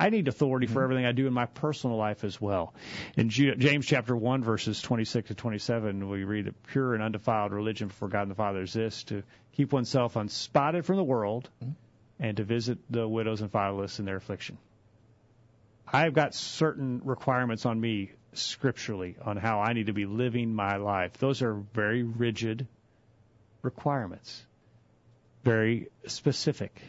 I 0.00 0.08
need 0.10 0.28
authority 0.28 0.66
for 0.66 0.74
mm-hmm. 0.74 0.84
everything 0.84 1.06
I 1.06 1.12
do 1.12 1.26
in 1.26 1.32
my 1.32 1.44
personal 1.46 1.96
life 1.96 2.24
as 2.24 2.40
well. 2.40 2.74
In 3.16 3.28
James 3.28 3.86
chapter 3.86 4.16
1 4.16 4.42
verses 4.42 4.80
26 4.80 5.28
to 5.28 5.34
27, 5.34 6.08
we 6.08 6.24
read 6.24 6.46
that 6.46 6.62
pure 6.64 6.94
and 6.94 7.02
undefiled 7.02 7.52
religion 7.52 7.88
before 7.88 8.08
God 8.08 8.22
and 8.22 8.30
the 8.30 8.34
Father 8.34 8.62
is 8.62 8.72
this, 8.72 9.04
to 9.04 9.22
keep 9.52 9.72
oneself 9.72 10.16
unspotted 10.16 10.84
from 10.84 10.96
the 10.96 11.04
world 11.04 11.50
mm-hmm. 11.62 11.72
and 12.18 12.38
to 12.38 12.44
visit 12.44 12.78
the 12.88 13.06
widows 13.06 13.42
and 13.42 13.52
fatherless 13.52 13.98
in 13.98 14.06
their 14.06 14.16
affliction. 14.16 14.56
I've 15.92 16.14
got 16.14 16.34
certain 16.34 17.02
requirements 17.04 17.66
on 17.66 17.78
me 17.78 18.12
scripturally 18.32 19.16
on 19.22 19.36
how 19.36 19.60
I 19.60 19.72
need 19.72 19.86
to 19.86 19.92
be 19.92 20.06
living 20.06 20.54
my 20.54 20.76
life. 20.76 21.14
Those 21.14 21.42
are 21.42 21.54
very 21.54 22.02
rigid 22.02 22.66
requirements, 23.62 24.44
very 25.44 25.88
specific. 26.06 26.80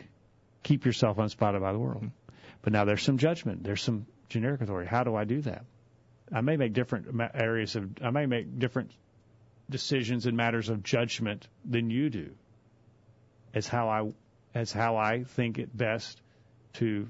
Keep 0.64 0.86
yourself 0.86 1.18
unspotted 1.18 1.62
by 1.62 1.74
the 1.74 1.80
world. 1.80 2.12
But 2.62 2.74
now 2.74 2.86
there's 2.86 3.02
some 3.02 3.18
judgment. 3.18 3.64
There's 3.64 3.82
some 3.82 4.06
generic 4.30 4.62
authority. 4.62 4.88
How 4.90 5.04
do 5.04 5.16
I 5.16 5.24
do 5.24 5.42
that? 5.42 5.66
I 6.32 6.42
may 6.42 6.56
make 6.56 6.74
different 6.74 7.08
areas 7.34 7.76
of, 7.76 7.90
I 8.02 8.12
may 8.12 8.26
make 8.26 8.60
different 8.60 8.92
decisions 9.70 10.26
in 10.28 10.36
matters 10.36 10.70
of 10.70 10.84
judgment 10.84 11.48
than 11.66 11.90
you 11.90 12.10
do. 12.10 12.32
As 13.54 13.68
how 13.68 13.90
I, 13.90 14.14
as 14.54 14.72
how 14.72 14.98
I 14.98 15.24
think 15.24 15.60
it 15.60 15.76
best 15.76 16.22
to 16.74 17.08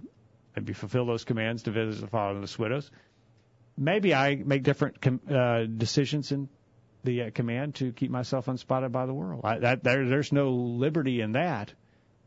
maybe 0.56 0.74
fulfill 0.74 1.06
those 1.06 1.24
commands 1.24 1.64
to 1.64 1.72
visit 1.72 2.02
the 2.02 2.08
fatherless 2.08 2.58
widows. 2.58 2.90
Maybe 3.82 4.14
I 4.14 4.36
make 4.36 4.62
different 4.62 5.02
com- 5.02 5.22
uh, 5.28 5.64
decisions 5.64 6.32
in 6.32 6.50
the 7.04 7.24
uh, 7.24 7.32
command 7.32 7.76
to 7.76 7.92
keep 7.92 8.12
myself 8.12 8.48
unspotted 8.48 8.92
by 8.92 9.08
the 9.08 9.14
world. 9.14 9.42
I, 9.44 9.58
that, 9.58 9.84
there, 9.84 10.08
there's 10.08 10.32
no 10.32 10.52
liberty 10.52 11.20
in 11.20 11.32
that, 11.32 11.74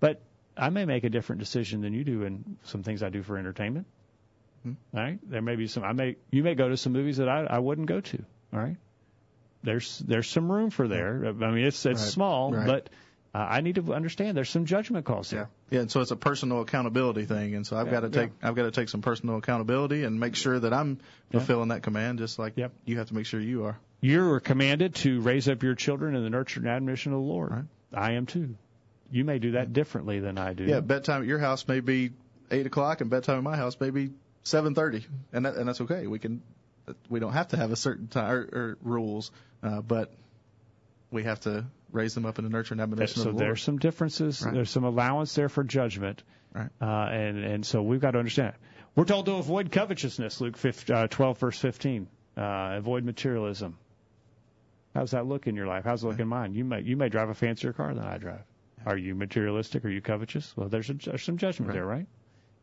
but 0.01 0.21
I 0.57 0.71
may 0.71 0.85
make 0.85 1.05
a 1.05 1.11
different 1.11 1.38
decision 1.38 1.81
than 1.81 1.95
you 1.95 2.03
do 2.03 2.25
in 2.25 2.57
some 2.64 2.83
things 2.83 3.05
I 3.05 3.09
do 3.09 3.23
for 3.23 3.38
entertainment. 3.38 3.87
Mm-hmm. 4.67 4.97
All 4.97 5.05
right, 5.05 5.19
there 5.31 5.43
may 5.43 5.55
be 5.55 5.69
some. 5.69 5.85
I 5.85 5.93
may 5.93 6.17
you 6.33 6.43
may 6.43 6.57
go 6.57 6.69
to 6.69 6.77
some 6.77 6.93
movies 6.93 7.19
that 7.19 7.29
I 7.29 7.45
I 7.45 7.61
wouldn't 7.61 7.87
go 7.87 8.01
to. 8.01 8.25
All 8.53 8.59
right, 8.59 8.77
there's 9.62 9.99
there's 10.01 10.29
some 10.29 10.51
room 10.51 10.71
for 10.71 10.88
there. 10.88 11.25
I 11.25 11.33
mean, 11.33 11.64
it's 11.64 11.87
it's 11.87 12.01
right. 12.01 12.11
small, 12.11 12.53
right. 12.53 12.67
but 12.67 12.90
uh, 13.35 13.38
I 13.38 13.61
need 13.61 13.75
to 13.77 13.92
understand 13.92 14.37
there's 14.37 14.51
some 14.51 14.64
judgment 14.64 15.05
calls 15.05 15.31
there. 15.31 15.49
Yeah, 15.70 15.77
yeah. 15.77 15.81
And 15.81 15.90
so 15.90 16.01
it's 16.01 16.11
a 16.11 16.16
personal 16.16 16.61
accountability 16.61 17.25
thing, 17.25 17.55
and 17.55 17.66
so 17.66 17.77
I've 17.77 17.87
yeah, 17.87 17.92
got 17.92 18.01
to 18.01 18.11
take 18.11 18.31
yeah. 18.40 18.49
I've 18.49 18.55
got 18.55 18.62
to 18.64 18.70
take 18.70 18.88
some 18.88 19.03
personal 19.03 19.37
accountability 19.37 20.05
and 20.05 20.20
make 20.20 20.37
sure 20.37 20.59
that 20.59 20.73
I'm 20.73 21.01
fulfilling 21.33 21.68
yeah. 21.68 21.77
that 21.77 21.83
command, 21.83 22.18
just 22.18 22.38
like 22.38 22.55
yep. 22.57 22.73
you 22.85 22.99
have 22.99 23.09
to 23.09 23.14
make 23.14 23.27
sure 23.27 23.40
you 23.40 23.64
are. 23.64 23.79
You 24.01 24.31
are 24.33 24.40
commanded 24.40 24.94
to 24.97 25.20
raise 25.20 25.49
up 25.49 25.62
your 25.62 25.75
children 25.75 26.14
in 26.14 26.23
the 26.23 26.31
nurture 26.31 26.61
and 26.61 26.68
admonition 26.68 27.12
of 27.12 27.18
the 27.20 27.25
Lord. 27.25 27.51
Right. 27.51 27.64
I 27.92 28.12
am 28.12 28.27
too 28.27 28.57
you 29.14 29.25
may 29.25 29.38
do 29.38 29.53
that 29.53 29.73
differently 29.73 30.18
than 30.18 30.38
I 30.38 30.55
do. 30.55 30.64
Yeah, 30.64 30.81
bedtime 30.81 31.23
at 31.23 31.29
your 31.29 31.38
house 31.38 31.68
may 31.68 31.79
be 31.79 32.11
eight 32.51 32.66
o'clock, 32.66 33.01
and 33.01 33.09
bedtime 33.09 33.38
at 33.38 33.44
my 33.44 33.57
house 33.57 33.79
may 33.79 33.90
be 33.90 34.11
seven 34.42 34.75
thirty, 34.75 35.07
and 35.33 35.47
that, 35.47 35.55
and 35.55 35.68
that's 35.68 35.81
okay. 35.83 36.09
We 36.09 36.18
can 36.18 36.42
we 37.09 37.20
don't 37.20 37.33
have 37.33 37.49
to 37.49 37.57
have 37.57 37.70
a 37.70 37.77
certain 37.77 38.09
time 38.09 38.33
or, 38.33 38.40
or 38.53 38.79
rules, 38.83 39.31
uh, 39.62 39.81
but 39.81 40.12
we 41.11 41.25
have 41.25 41.40
to 41.40 41.64
raise 41.93 42.14
them 42.14 42.27
up 42.27 42.38
in 42.38 42.45
the 42.45 42.51
nurture 42.51 42.75
and 42.75 42.81
admonition 42.81 43.23
so 43.23 43.29
of 43.29 43.37
the 43.37 43.40
Lord. 43.40 43.51
there's 43.51 43.62
some 43.62 43.79
differences. 43.79 44.43
Right. 44.43 44.55
There's 44.55 44.71
some 44.71 44.85
allowance 44.85 45.35
there 45.35 45.49
for 45.49 45.64
judgment, 45.64 46.23
right. 46.53 46.71
uh, 46.81 46.85
and 46.85 47.38
and 47.38 47.67
so 47.67 47.83
we've 47.83 48.01
got 48.01 48.12
to 48.12 48.19
understand. 48.19 48.55
We're 48.97 49.05
told 49.05 49.27
to 49.27 49.35
avoid 49.35 49.73
covetousness, 49.73 50.40
Luke 50.40 50.57
15, 50.57 50.97
uh, 50.97 51.07
12 51.09 51.38
verse 51.38 51.59
15. 51.59 52.09
Uh, 52.37 52.40
avoid 52.77 53.05
materialism. 53.05 53.79
How's 54.95 55.12
that 55.12 55.27
look 55.27 55.47
in 55.47 55.57
your 55.57 55.67
life? 55.67 55.85
How's 55.85 56.05
it 56.05 56.07
look 56.07 56.21
in 56.21 56.29
mine? 56.29 56.55
You 56.55 56.64
may 56.64 56.81
you 56.83 56.97
may 56.97 57.09
drive 57.09 57.29
a 57.29 57.35
fancier 57.35 57.73
car 57.73 57.95
than 57.95 58.05
I 58.05 58.19
drive. 58.19 58.45
Are 58.87 58.97
you 58.97 59.14
materialistic? 59.14 59.85
Are 59.85 59.88
you 59.88 60.01
covetous? 60.01 60.55
Well, 60.57 60.69
there's, 60.69 60.90
a, 60.90 60.95
there's 60.95 61.23
some 61.23 61.38
judgment 61.38 61.71
right. 61.71 61.75
there, 61.75 61.87
right? 61.87 62.07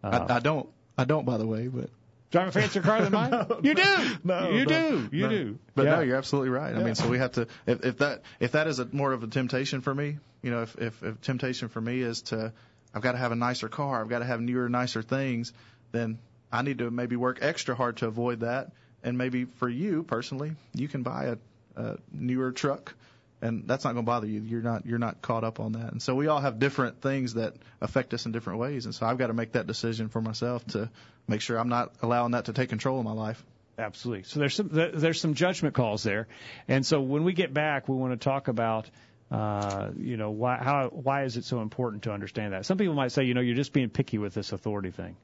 Uh, 0.04 0.26
I, 0.30 0.36
I 0.36 0.40
don't. 0.40 0.70
I 0.98 1.06
don't, 1.06 1.26
by 1.26 1.38
the 1.38 1.48
way, 1.48 1.68
but 1.68 1.90
drive 2.32 2.48
a 2.48 2.52
fancier 2.52 2.82
car 2.82 3.02
than 3.02 3.12
mine? 3.14 3.32
no, 3.32 3.60
you 3.62 3.76
do. 3.76 4.18
No, 4.24 4.50
you 4.50 4.66
no, 4.66 4.66
do. 4.66 5.10
You 5.12 5.30
do. 5.30 5.60
But 5.76 5.86
yeah. 5.86 5.96
no, 5.96 6.02
you're 6.02 6.18
absolutely 6.18 6.50
right. 6.50 6.74
Yeah. 6.74 6.82
I 6.82 6.84
mean, 6.84 6.96
so 6.96 7.08
we 7.08 7.20
have 7.20 7.34
to. 7.34 7.48
If, 7.68 7.86
if 7.86 7.98
that 8.00 8.24
if 8.40 8.54
that 8.54 8.68
is 8.68 8.80
a 8.80 8.88
more 8.92 9.12
of 9.12 9.24
a 9.24 9.28
temptation 9.28 9.82
for 9.82 9.94
me, 9.94 10.18
you 10.42 10.52
know, 10.52 10.64
if, 10.64 10.76
if 10.78 11.04
if 11.04 11.22
temptation 11.22 11.68
for 11.68 11.82
me 11.82 12.02
is 12.02 12.24
to, 12.24 12.54
I've 12.94 13.02
got 13.02 13.12
to 13.12 13.18
have 13.18 13.32
a 13.32 13.36
nicer 13.36 13.70
car, 13.70 14.02
I've 14.02 14.10
got 14.10 14.20
to 14.20 14.26
have 14.26 14.42
newer, 14.42 14.70
nicer 14.70 15.02
things, 15.02 15.54
then 15.92 16.20
I 16.52 16.62
need 16.62 16.80
to 16.80 16.90
maybe 16.90 17.16
work 17.16 17.40
extra 17.42 17.76
hard 17.76 17.98
to 17.98 18.08
avoid 18.08 18.42
that. 18.42 18.72
And 19.04 19.18
maybe 19.18 19.46
for 19.46 19.68
you 19.68 20.04
personally, 20.04 20.54
you 20.74 20.88
can 20.88 21.04
buy 21.04 21.26
a, 21.26 21.38
a 21.76 21.98
newer 22.12 22.52
truck 22.52 22.94
and 23.42 23.68
that's 23.68 23.84
not 23.84 23.94
going 23.94 24.06
to 24.06 24.10
bother 24.10 24.28
you. 24.28 24.42
You're 24.42 24.62
not 24.62 24.86
you're 24.86 25.00
not 25.00 25.22
caught 25.22 25.44
up 25.44 25.60
on 25.60 25.74
that. 25.74 25.92
And 25.92 26.02
so 26.02 26.16
we 26.16 26.28
all 26.28 26.40
have 26.40 26.60
different 26.60 27.02
things 27.02 27.34
that 27.34 27.56
affect 27.82 28.14
us 28.14 28.26
in 28.26 28.32
different 28.32 28.60
ways. 28.60 28.86
And 28.86 28.94
so 28.94 29.06
I've 29.06 29.18
got 29.18 29.28
to 29.28 29.34
make 29.34 29.54
that 29.54 29.68
decision 29.68 30.10
for 30.10 30.22
myself 30.22 30.66
to 30.68 30.90
make 31.28 31.42
sure 31.42 31.58
I'm 31.58 31.70
not 31.70 31.94
allowing 32.02 32.32
that 32.32 32.46
to 32.46 32.54
take 32.54 32.70
control 32.70 33.00
of 33.00 33.06
my 33.06 33.14
life. 33.14 33.44
Absolutely. 33.78 34.24
So 34.24 34.40
there's 34.40 34.56
some 34.56 34.70
there's 34.72 35.20
some 35.20 35.34
judgment 35.34 35.74
calls 35.74 36.04
there, 36.04 36.28
and 36.68 36.86
so 36.86 37.02
when 37.02 37.24
we 37.24 37.34
get 37.34 37.54
back, 37.54 37.90
we 37.90 37.96
want 37.96 38.14
to 38.14 38.24
talk 38.24 38.48
about. 38.48 38.90
Uh, 39.32 39.92
you 39.96 40.18
know 40.18 40.32
why 40.32 40.58
how 40.58 40.90
why 40.90 41.24
is 41.24 41.38
it 41.38 41.46
so 41.46 41.62
important 41.62 42.04
to 42.04 42.12
understand 42.12 42.52
that? 42.52 42.66
Some 42.66 42.78
people 42.78 42.96
might 42.96 43.14
say, 43.14 43.24
you 43.24 43.34
know, 43.34 43.40
you're 43.40 43.56
just 43.56 43.72
being 43.72 43.90
picky 43.90 44.18
with 44.18 44.34
this 44.34 44.52
authority 44.52 44.92
thing. 44.92 45.16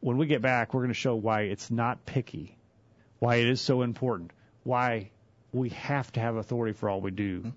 When 0.00 0.16
we 0.16 0.26
get 0.26 0.40
back, 0.40 0.72
we're 0.72 0.80
going 0.80 0.94
to 0.94 0.94
show 0.94 1.14
why 1.14 1.42
it's 1.42 1.70
not 1.70 2.06
picky, 2.06 2.56
why 3.18 3.36
it 3.36 3.48
is 3.48 3.60
so 3.60 3.82
important, 3.82 4.32
why 4.62 5.10
we 5.52 5.70
have 5.70 6.10
to 6.12 6.20
have 6.20 6.36
authority 6.36 6.72
for 6.72 6.88
all 6.88 7.00
we 7.00 7.10
do, 7.10 7.40
mm-hmm. 7.40 7.50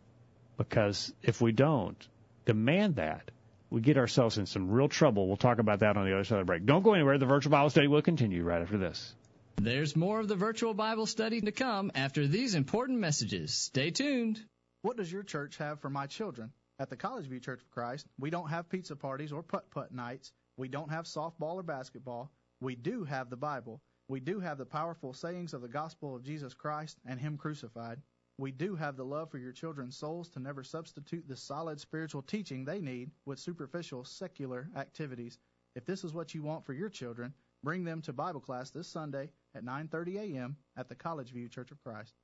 because 0.58 1.14
if 1.22 1.42
we 1.42 1.52
don't 1.52 2.08
demand 2.46 2.96
that, 2.96 3.32
we 3.70 3.82
get 3.82 3.98
ourselves 3.98 4.38
in 4.38 4.46
some 4.46 4.70
real 4.70 4.90
trouble. 4.90 5.28
We'll 5.28 5.38
talk 5.38 5.60
about 5.60 5.80
that 5.80 5.98
on 5.98 6.06
the 6.06 6.14
other 6.14 6.24
side 6.24 6.40
of 6.40 6.46
the 6.46 6.52
break. 6.52 6.66
Don't 6.66 6.84
go 6.84 6.94
anywhere. 6.94 7.18
The 7.18 7.26
virtual 7.26 7.52
Bible 7.52 7.70
study 7.70 7.88
will 7.88 8.02
continue 8.02 8.44
right 8.44 8.62
after 8.62 8.78
this. 8.78 9.16
There's 9.58 9.96
more 9.96 10.20
of 10.20 10.28
the 10.28 10.36
virtual 10.36 10.74
Bible 10.74 11.06
study 11.06 11.42
to 11.42 11.52
come 11.52 11.92
after 11.96 12.28
these 12.28 12.56
important 12.56 13.00
messages. 13.00 13.54
Stay 13.54 13.92
tuned. 13.92 14.40
What 14.82 14.98
does 14.98 15.12
your 15.12 15.24
church 15.24 15.58
have 15.58 15.80
for 15.80 15.90
my 15.90 16.08
children? 16.08 16.52
At 16.80 16.90
the 16.90 16.96
College 16.96 17.28
View 17.28 17.40
Church 17.40 17.62
of 17.62 17.70
Christ, 17.70 18.08
we 18.20 18.32
don't 18.32 18.50
have 18.50 18.70
pizza 18.70 18.96
parties 18.96 19.32
or 19.32 19.44
putt 19.44 19.70
putt 19.70 19.94
nights. 19.94 20.32
We 20.58 20.68
don't 20.68 20.90
have 20.90 21.06
softball 21.06 21.56
or 21.56 21.64
basketball. 21.64 22.32
We 22.60 22.76
do 22.76 23.04
have 23.04 23.30
the 23.30 23.38
Bible. 23.38 23.82
We 24.08 24.20
do 24.20 24.40
have 24.40 24.58
the 24.58 24.66
powerful 24.66 25.14
sayings 25.14 25.54
of 25.54 25.62
the 25.62 25.68
gospel 25.68 26.16
of 26.16 26.24
Jesus 26.24 26.54
Christ 26.54 27.00
and 27.06 27.20
Him 27.20 27.38
crucified. 27.38 28.02
We 28.38 28.52
do 28.52 28.76
have 28.76 28.98
the 28.98 29.06
love 29.06 29.30
for 29.30 29.38
your 29.38 29.52
children's 29.52 29.96
souls 29.98 30.30
to 30.30 30.40
never 30.40 30.64
substitute 30.64 31.28
the 31.28 31.36
solid 31.36 31.80
spiritual 31.80 32.22
teaching 32.22 32.66
they 32.66 32.82
need 32.82 33.12
with 33.26 33.40
superficial 33.40 34.04
secular 34.04 34.70
activities. 34.76 35.40
If 35.76 35.86
this 35.86 36.04
is 36.04 36.14
what 36.14 36.34
you 36.34 36.44
want 36.44 36.66
for 36.66 36.74
your 36.74 36.90
children, 36.90 37.34
bring 37.64 37.84
them 37.84 38.02
to 38.02 38.14
Bible 38.14 38.42
class 38.42 38.72
this 38.72 38.88
Sunday 38.88 39.30
at 39.54 39.64
9:30 39.64 40.18
a.m. 40.18 40.58
at 40.76 40.90
the 40.90 40.96
College 40.96 41.32
View 41.32 41.48
Church 41.48 41.72
of 41.72 41.82
Christ. 41.84 42.16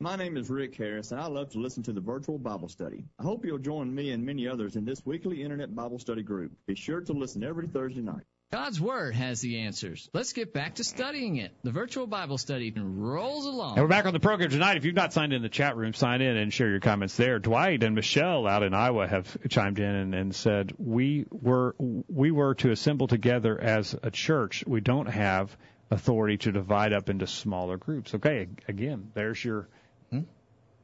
My 0.00 0.16
name 0.16 0.36
is 0.36 0.48
Rick 0.48 0.74
Harris, 0.76 1.12
and 1.12 1.20
I 1.20 1.26
love 1.26 1.50
to 1.50 1.58
listen 1.58 1.82
to 1.82 1.92
the 1.92 2.00
virtual 2.00 2.38
Bible 2.38 2.68
study. 2.68 3.04
I 3.18 3.22
hope 3.22 3.44
you'll 3.44 3.58
join 3.58 3.94
me 3.94 4.12
and 4.12 4.24
many 4.24 4.48
others 4.48 4.76
in 4.76 4.84
this 4.84 5.04
weekly 5.04 5.42
Internet 5.42 5.74
Bible 5.74 5.98
study 5.98 6.22
group. 6.22 6.52
Be 6.66 6.74
sure 6.74 7.02
to 7.02 7.12
listen 7.12 7.44
every 7.44 7.66
Thursday 7.66 8.00
night. 8.00 8.24
God's 8.52 8.80
Word 8.80 9.14
has 9.14 9.40
the 9.40 9.60
answers. 9.60 10.10
Let's 10.12 10.32
get 10.32 10.52
back 10.52 10.74
to 10.76 10.84
studying 10.84 11.36
it. 11.36 11.52
The 11.62 11.70
virtual 11.70 12.08
Bible 12.08 12.36
study 12.36 12.72
rolls 12.76 13.46
along. 13.46 13.74
And 13.74 13.82
we're 13.84 13.88
back 13.88 14.06
on 14.06 14.12
the 14.12 14.18
program 14.18 14.50
tonight. 14.50 14.76
If 14.76 14.84
you've 14.84 14.96
not 14.96 15.12
signed 15.12 15.32
in 15.32 15.40
the 15.42 15.48
chat 15.48 15.76
room, 15.76 15.92
sign 15.94 16.20
in 16.20 16.36
and 16.36 16.52
share 16.52 16.68
your 16.68 16.80
comments 16.80 17.16
there. 17.16 17.38
Dwight 17.38 17.84
and 17.84 17.94
Michelle 17.94 18.48
out 18.48 18.64
in 18.64 18.74
Iowa 18.74 19.06
have 19.06 19.36
chimed 19.48 19.78
in 19.78 19.84
and, 19.94 20.14
and 20.16 20.34
said 20.34 20.72
we 20.78 21.26
were 21.30 21.76
we 21.78 22.32
were 22.32 22.56
to 22.56 22.72
assemble 22.72 23.06
together 23.06 23.60
as 23.60 23.94
a 24.02 24.10
church. 24.10 24.64
We 24.66 24.80
don't 24.80 25.06
have 25.06 25.56
authority 25.92 26.38
to 26.38 26.50
divide 26.50 26.92
up 26.92 27.08
into 27.08 27.28
smaller 27.28 27.76
groups. 27.76 28.14
Okay, 28.16 28.48
again, 28.66 29.12
there's 29.14 29.44
your 29.44 29.68
Hmm? 30.10 30.22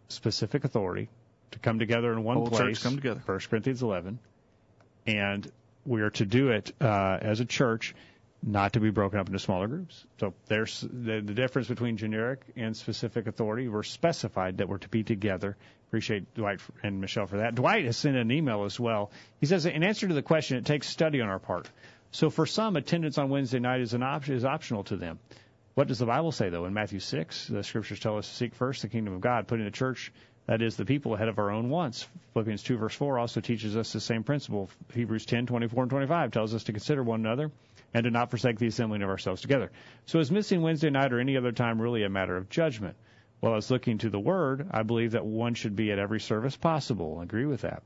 specific 0.06 0.62
authority 0.62 1.08
to 1.50 1.58
come 1.58 1.80
together 1.80 2.12
in 2.12 2.22
one 2.22 2.36
Whole 2.36 2.46
church 2.50 2.58
place. 2.58 2.82
come 2.84 2.94
together. 2.94 3.20
1 3.26 3.40
Corinthians 3.50 3.82
11, 3.82 4.20
and 5.08 5.50
we 5.86 6.02
are 6.02 6.10
to 6.10 6.24
do 6.24 6.50
it 6.50 6.72
uh, 6.80 7.18
as 7.20 7.40
a 7.40 7.44
church, 7.44 7.94
not 8.42 8.74
to 8.74 8.80
be 8.80 8.90
broken 8.90 9.18
up 9.18 9.26
into 9.26 9.38
smaller 9.38 9.66
groups. 9.66 10.04
So 10.20 10.34
there's 10.46 10.80
the, 10.80 11.20
the 11.20 11.34
difference 11.34 11.68
between 11.68 11.96
generic 11.96 12.40
and 12.56 12.76
specific 12.76 13.26
authority. 13.26 13.68
We're 13.68 13.82
specified 13.82 14.58
that 14.58 14.68
we're 14.68 14.78
to 14.78 14.88
be 14.88 15.02
together. 15.02 15.56
Appreciate 15.88 16.34
Dwight 16.34 16.60
and 16.82 17.00
Michelle 17.00 17.26
for 17.26 17.38
that. 17.38 17.54
Dwight 17.54 17.84
has 17.84 17.96
sent 17.96 18.16
an 18.16 18.30
email 18.30 18.64
as 18.64 18.78
well. 18.78 19.10
He 19.40 19.46
says, 19.46 19.66
in 19.66 19.82
answer 19.82 20.08
to 20.08 20.14
the 20.14 20.22
question, 20.22 20.58
it 20.58 20.66
takes 20.66 20.88
study 20.88 21.20
on 21.20 21.28
our 21.28 21.38
part. 21.38 21.70
So 22.10 22.30
for 22.30 22.46
some, 22.46 22.76
attendance 22.76 23.18
on 23.18 23.30
Wednesday 23.30 23.58
night 23.58 23.80
is 23.80 23.94
an 23.94 24.02
option 24.02 24.34
is 24.34 24.44
optional 24.44 24.84
to 24.84 24.96
them. 24.96 25.18
What 25.74 25.88
does 25.88 25.98
the 25.98 26.06
Bible 26.06 26.32
say 26.32 26.48
though? 26.48 26.64
In 26.64 26.72
Matthew 26.72 27.00
6, 27.00 27.48
the 27.48 27.62
scriptures 27.62 28.00
tell 28.00 28.16
us 28.16 28.28
to 28.28 28.34
seek 28.34 28.54
first 28.54 28.82
the 28.82 28.88
kingdom 28.88 29.14
of 29.14 29.20
God, 29.20 29.46
putting 29.46 29.64
the 29.64 29.70
church, 29.70 30.12
that 30.46 30.62
is 30.62 30.76
the 30.76 30.84
people, 30.84 31.14
ahead 31.14 31.28
of 31.28 31.38
our 31.38 31.50
own 31.50 31.68
wants. 31.70 32.06
Philippians 32.32 32.62
2 32.62 32.76
verse 32.76 32.94
4 32.94 33.18
also 33.18 33.40
teaches 33.40 33.76
us 33.76 33.92
the 33.92 34.00
same 34.00 34.22
principle. 34.22 34.70
Hebrews 34.94 35.26
10, 35.26 35.46
24 35.46 35.84
and 35.84 35.90
25 35.90 36.30
tells 36.30 36.54
us 36.54 36.64
to 36.64 36.72
consider 36.72 37.02
one 37.02 37.20
another 37.20 37.50
and 37.92 38.04
to 38.04 38.10
not 38.10 38.30
forsake 38.30 38.58
the 38.58 38.66
assembling 38.66 39.02
of 39.02 39.08
ourselves 39.08 39.42
together. 39.42 39.70
So 40.06 40.20
is 40.20 40.30
missing 40.30 40.62
Wednesday 40.62 40.90
night 40.90 41.12
or 41.12 41.20
any 41.20 41.36
other 41.36 41.52
time 41.52 41.80
really 41.80 42.04
a 42.04 42.08
matter 42.08 42.36
of 42.36 42.48
judgment? 42.48 42.96
Well, 43.40 43.56
as 43.56 43.70
looking 43.70 43.98
to 43.98 44.10
the 44.10 44.20
Word, 44.20 44.66
I 44.70 44.82
believe 44.82 45.12
that 45.12 45.26
one 45.26 45.54
should 45.54 45.76
be 45.76 45.92
at 45.92 45.98
every 45.98 46.20
service 46.20 46.56
possible. 46.56 47.18
I 47.20 47.24
agree 47.24 47.46
with 47.46 47.62
that. 47.62 47.82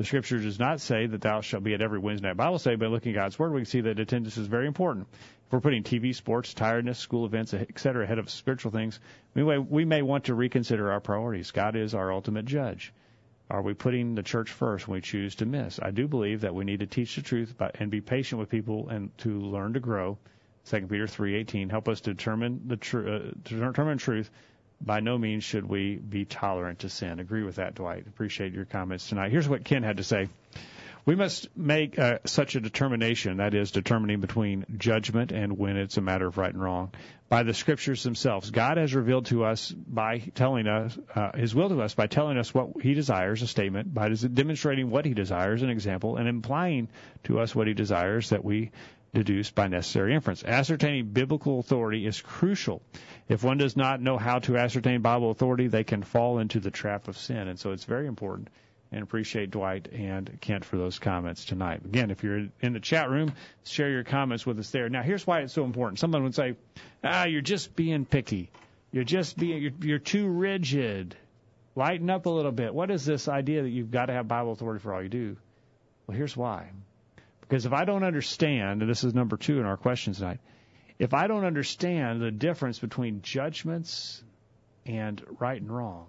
The 0.00 0.06
Scripture 0.06 0.38
does 0.38 0.58
not 0.58 0.80
say 0.80 1.04
that 1.04 1.20
thou 1.20 1.42
shalt 1.42 1.62
be 1.62 1.74
at 1.74 1.82
every 1.82 1.98
Wednesday 1.98 2.28
night 2.28 2.38
Bible 2.38 2.58
study, 2.58 2.76
but 2.76 2.90
looking 2.90 3.12
at 3.12 3.16
God's 3.16 3.38
Word, 3.38 3.52
we 3.52 3.60
can 3.60 3.66
see 3.66 3.82
that 3.82 4.00
attendance 4.00 4.38
is 4.38 4.46
very 4.46 4.66
important. 4.66 5.08
If 5.12 5.52
we're 5.52 5.60
putting 5.60 5.82
TV, 5.82 6.14
sports, 6.14 6.54
tiredness, 6.54 6.98
school 6.98 7.26
events, 7.26 7.52
etc., 7.52 8.04
ahead 8.04 8.18
of 8.18 8.30
spiritual 8.30 8.70
things, 8.70 8.98
we 9.34 9.44
may, 9.44 9.58
we 9.58 9.84
may 9.84 10.00
want 10.00 10.24
to 10.24 10.34
reconsider 10.34 10.90
our 10.90 11.00
priorities. 11.00 11.50
God 11.50 11.76
is 11.76 11.94
our 11.94 12.10
ultimate 12.10 12.46
judge. 12.46 12.94
Are 13.50 13.60
we 13.60 13.74
putting 13.74 14.14
the 14.14 14.22
church 14.22 14.50
first 14.50 14.88
when 14.88 14.94
we 14.94 15.00
choose 15.02 15.34
to 15.34 15.44
miss? 15.44 15.78
I 15.82 15.90
do 15.90 16.08
believe 16.08 16.40
that 16.40 16.54
we 16.54 16.64
need 16.64 16.80
to 16.80 16.86
teach 16.86 17.16
the 17.16 17.20
truth 17.20 17.54
and 17.74 17.90
be 17.90 18.00
patient 18.00 18.38
with 18.40 18.48
people 18.48 18.88
and 18.88 19.10
to 19.18 19.38
learn 19.38 19.74
to 19.74 19.80
grow. 19.80 20.16
2 20.64 20.86
Peter 20.86 21.08
3:18 21.08 21.68
help 21.68 21.90
us 21.90 22.00
to 22.00 22.14
determine 22.14 22.62
the 22.68 22.78
tr- 22.78 23.06
uh, 23.06 23.18
to 23.44 23.58
determine 23.58 23.98
truth. 23.98 24.30
By 24.80 25.00
no 25.00 25.18
means 25.18 25.44
should 25.44 25.64
we 25.64 25.96
be 25.96 26.24
tolerant 26.24 26.80
to 26.80 26.88
sin. 26.88 27.20
Agree 27.20 27.42
with 27.42 27.56
that, 27.56 27.74
Dwight. 27.74 28.06
Appreciate 28.06 28.52
your 28.52 28.64
comments 28.64 29.08
tonight. 29.08 29.30
Here's 29.30 29.48
what 29.48 29.64
Kent 29.64 29.84
had 29.84 29.98
to 29.98 30.04
say. 30.04 30.28
We 31.06 31.14
must 31.14 31.48
make 31.56 31.98
uh, 31.98 32.18
such 32.26 32.56
a 32.56 32.60
determination, 32.60 33.38
that 33.38 33.54
is, 33.54 33.70
determining 33.70 34.20
between 34.20 34.66
judgment 34.76 35.32
and 35.32 35.56
when 35.56 35.76
it's 35.76 35.96
a 35.96 36.02
matter 36.02 36.26
of 36.26 36.36
right 36.36 36.52
and 36.52 36.62
wrong, 36.62 36.92
by 37.28 37.42
the 37.42 37.54
scriptures 37.54 38.02
themselves. 38.02 38.50
God 38.50 38.76
has 38.76 38.94
revealed 38.94 39.26
to 39.26 39.44
us 39.44 39.70
by 39.70 40.18
telling 40.34 40.66
us 40.66 40.98
uh, 41.14 41.32
His 41.36 41.54
will 41.54 41.70
to 41.70 41.80
us 41.80 41.94
by 41.94 42.06
telling 42.06 42.36
us 42.36 42.52
what 42.52 42.82
He 42.82 42.92
desires, 42.92 43.40
a 43.42 43.46
statement, 43.46 43.92
by 43.94 44.10
demonstrating 44.10 44.90
what 44.90 45.06
He 45.06 45.14
desires, 45.14 45.62
an 45.62 45.70
example, 45.70 46.16
and 46.16 46.28
implying 46.28 46.88
to 47.24 47.40
us 47.40 47.54
what 47.54 47.66
He 47.66 47.74
desires 47.74 48.30
that 48.30 48.44
we 48.44 48.70
deduce 49.12 49.50
by 49.50 49.68
necessary 49.68 50.14
inference. 50.14 50.44
Ascertaining 50.44 51.06
biblical 51.06 51.58
authority 51.58 52.06
is 52.06 52.20
crucial. 52.20 52.82
If 53.28 53.42
one 53.42 53.58
does 53.58 53.76
not 53.76 54.00
know 54.00 54.18
how 54.18 54.38
to 54.40 54.56
ascertain 54.56 55.02
Bible 55.02 55.30
authority, 55.30 55.66
they 55.66 55.84
can 55.84 56.02
fall 56.02 56.38
into 56.38 56.60
the 56.60 56.70
trap 56.70 57.08
of 57.08 57.18
sin, 57.18 57.48
and 57.48 57.58
so 57.58 57.72
it's 57.72 57.84
very 57.84 58.06
important 58.06 58.48
and 58.92 59.02
appreciate 59.02 59.50
Dwight 59.50 59.88
and 59.92 60.38
Kent 60.40 60.64
for 60.64 60.76
those 60.76 60.98
comments 60.98 61.44
tonight. 61.44 61.84
Again, 61.84 62.10
if 62.10 62.24
you're 62.24 62.48
in 62.60 62.72
the 62.72 62.80
chat 62.80 63.08
room, 63.08 63.32
share 63.64 63.90
your 63.90 64.04
comments 64.04 64.44
with 64.44 64.58
us 64.58 64.70
there. 64.70 64.88
Now, 64.88 65.02
here's 65.02 65.26
why 65.26 65.40
it's 65.40 65.52
so 65.52 65.64
important. 65.64 66.00
Someone 66.00 66.24
would 66.24 66.34
say, 66.34 66.56
"Ah, 67.04 67.24
you're 67.24 67.40
just 67.40 67.76
being 67.76 68.04
picky. 68.04 68.50
You're 68.90 69.04
just 69.04 69.38
being 69.38 69.62
you're, 69.62 69.72
you're 69.80 69.98
too 70.00 70.28
rigid. 70.28 71.14
Lighten 71.76 72.10
up 72.10 72.26
a 72.26 72.30
little 72.30 72.50
bit. 72.50 72.74
What 72.74 72.90
is 72.90 73.04
this 73.04 73.28
idea 73.28 73.62
that 73.62 73.70
you've 73.70 73.92
got 73.92 74.06
to 74.06 74.12
have 74.12 74.26
Bible 74.26 74.52
authority 74.52 74.80
for 74.82 74.92
all 74.92 75.02
you 75.02 75.08
do?" 75.08 75.36
Well, 76.06 76.16
here's 76.16 76.36
why. 76.36 76.70
Because 77.50 77.66
if 77.66 77.72
I 77.72 77.84
don't 77.84 78.04
understand, 78.04 78.80
and 78.80 78.88
this 78.88 79.02
is 79.02 79.12
number 79.12 79.36
two 79.36 79.58
in 79.58 79.66
our 79.66 79.76
questions 79.76 80.18
tonight, 80.18 80.38
if 81.00 81.12
I 81.12 81.26
don't 81.26 81.44
understand 81.44 82.22
the 82.22 82.30
difference 82.30 82.78
between 82.78 83.22
judgments 83.22 84.22
and 84.86 85.20
right 85.40 85.60
and 85.60 85.68
wrong, 85.68 86.06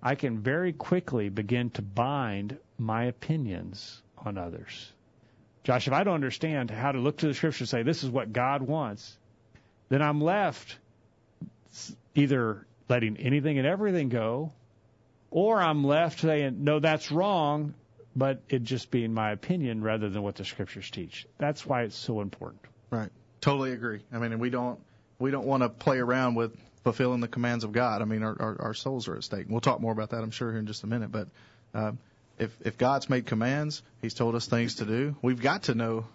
I 0.00 0.14
can 0.14 0.38
very 0.38 0.72
quickly 0.72 1.30
begin 1.30 1.70
to 1.70 1.82
bind 1.82 2.58
my 2.78 3.06
opinions 3.06 4.00
on 4.16 4.38
others. 4.38 4.92
Josh, 5.64 5.88
if 5.88 5.92
I 5.92 6.04
don't 6.04 6.14
understand 6.14 6.70
how 6.70 6.92
to 6.92 7.00
look 7.00 7.16
to 7.18 7.26
the 7.26 7.34
scripture 7.34 7.64
and 7.64 7.68
say 7.68 7.82
this 7.82 8.04
is 8.04 8.10
what 8.10 8.32
God 8.32 8.62
wants, 8.62 9.18
then 9.88 10.00
I'm 10.00 10.20
left 10.20 10.78
either 12.14 12.64
letting 12.88 13.16
anything 13.16 13.58
and 13.58 13.66
everything 13.66 14.10
go, 14.10 14.52
or 15.28 15.60
I'm 15.60 15.82
left 15.82 16.20
saying, 16.20 16.62
no, 16.62 16.78
that's 16.78 17.10
wrong, 17.10 17.74
but 18.14 18.42
it 18.48 18.62
just 18.62 18.90
being 18.90 19.12
my 19.12 19.32
opinion 19.32 19.82
rather 19.82 20.08
than 20.08 20.22
what 20.22 20.36
the 20.36 20.44
scriptures 20.44 20.90
teach. 20.90 21.26
That's 21.38 21.64
why 21.64 21.82
it's 21.82 21.96
so 21.96 22.20
important. 22.20 22.60
Right. 22.90 23.10
Totally 23.40 23.72
agree. 23.72 24.00
I 24.12 24.18
mean, 24.18 24.38
we 24.38 24.50
don't 24.50 24.78
we 25.18 25.30
don't 25.30 25.46
want 25.46 25.62
to 25.62 25.68
play 25.68 25.98
around 25.98 26.34
with 26.34 26.56
fulfilling 26.84 27.20
the 27.20 27.28
commands 27.28 27.64
of 27.64 27.72
God. 27.72 28.02
I 28.02 28.04
mean, 28.04 28.22
our, 28.22 28.36
our, 28.40 28.56
our 28.60 28.74
souls 28.74 29.08
are 29.08 29.16
at 29.16 29.24
stake. 29.24 29.46
We'll 29.48 29.60
talk 29.60 29.80
more 29.80 29.92
about 29.92 30.10
that, 30.10 30.22
I'm 30.22 30.30
sure, 30.30 30.50
here 30.50 30.58
in 30.58 30.66
just 30.66 30.82
a 30.82 30.86
minute. 30.86 31.12
But 31.12 31.28
uh, 31.74 31.92
if 32.38 32.50
if 32.64 32.78
God's 32.78 33.08
made 33.08 33.26
commands, 33.26 33.82
He's 34.00 34.14
told 34.14 34.34
us 34.34 34.46
things 34.46 34.76
to 34.76 34.84
do. 34.84 35.16
We've 35.22 35.40
got 35.40 35.64
to 35.64 35.74
know 35.74 36.06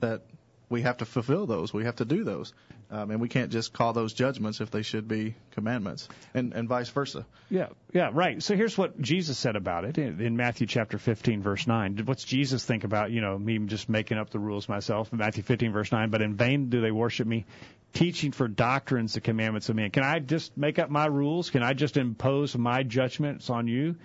that 0.00 0.22
we 0.68 0.82
have 0.82 0.98
to 0.98 1.04
fulfill 1.04 1.46
those. 1.46 1.72
We 1.72 1.84
have 1.84 1.96
to 1.96 2.04
do 2.04 2.24
those, 2.24 2.52
um, 2.94 3.10
and 3.10 3.20
we 3.20 3.28
can't 3.28 3.50
just 3.50 3.72
call 3.72 3.92
those 3.92 4.12
judgments 4.12 4.60
if 4.60 4.70
they 4.70 4.82
should 4.82 5.08
be 5.08 5.34
commandments, 5.50 6.08
and 6.32 6.52
and 6.52 6.68
vice 6.68 6.88
versa. 6.88 7.26
Yeah, 7.50 7.70
yeah, 7.92 8.10
right. 8.12 8.40
So 8.40 8.54
here's 8.54 8.78
what 8.78 9.00
Jesus 9.00 9.36
said 9.36 9.56
about 9.56 9.84
it 9.84 9.98
in, 9.98 10.20
in 10.20 10.36
Matthew 10.36 10.68
chapter 10.68 10.96
15, 10.96 11.42
verse 11.42 11.66
9. 11.66 12.02
What's 12.04 12.22
Jesus 12.22 12.64
think 12.64 12.84
about, 12.84 13.10
you 13.10 13.20
know, 13.20 13.36
me 13.36 13.58
just 13.66 13.88
making 13.88 14.18
up 14.18 14.30
the 14.30 14.38
rules 14.38 14.68
myself? 14.68 15.12
In 15.12 15.18
Matthew 15.18 15.42
15, 15.42 15.72
verse 15.72 15.90
9. 15.90 16.10
But 16.10 16.22
in 16.22 16.34
vain 16.34 16.68
do 16.68 16.80
they 16.80 16.92
worship 16.92 17.26
me, 17.26 17.46
teaching 17.94 18.30
for 18.30 18.46
doctrines 18.46 19.14
the 19.14 19.20
commandments 19.20 19.68
of 19.68 19.74
men. 19.74 19.90
Can 19.90 20.04
I 20.04 20.20
just 20.20 20.56
make 20.56 20.78
up 20.78 20.88
my 20.88 21.06
rules? 21.06 21.50
Can 21.50 21.64
I 21.64 21.72
just 21.72 21.96
impose 21.96 22.56
my 22.56 22.84
judgments 22.84 23.50
on 23.50 23.66
you? 23.66 23.96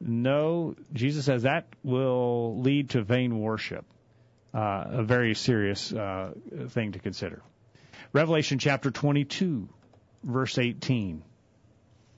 No, 0.00 0.76
Jesus 0.92 1.24
says 1.24 1.42
that 1.42 1.66
will 1.82 2.60
lead 2.60 2.90
to 2.90 3.02
vain 3.02 3.40
worship. 3.40 3.84
Uh, 4.54 4.84
a 4.86 5.02
very 5.02 5.34
serious 5.34 5.92
uh, 5.92 6.32
thing 6.68 6.92
to 6.92 7.00
consider. 7.00 7.42
Revelation 8.12 8.58
chapter 8.58 8.90
22, 8.90 9.68
verse 10.24 10.58
18. 10.58 11.22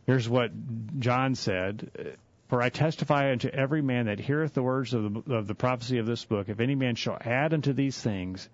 Here's 0.07 0.29
what 0.29 0.51
John 0.99 1.35
said. 1.35 2.17
For 2.49 2.61
I 2.61 2.69
testify 2.69 3.33
unto 3.33 3.49
every 3.49 3.83
man 3.83 4.07
that 4.07 4.21
heareth 4.21 4.55
the 4.55 4.63
words 4.63 4.93
of 4.93 5.25
the, 5.25 5.35
of 5.35 5.47
the 5.47 5.55
prophecy 5.55 5.99
of 5.99 6.07
this 6.07 6.25
book, 6.25 6.49
if 6.49 6.61
any 6.61 6.75
man 6.75 6.95
shall 6.95 7.17
add 7.19 7.55
unto 7.55 7.73
these 7.73 7.99
things, 7.99 8.49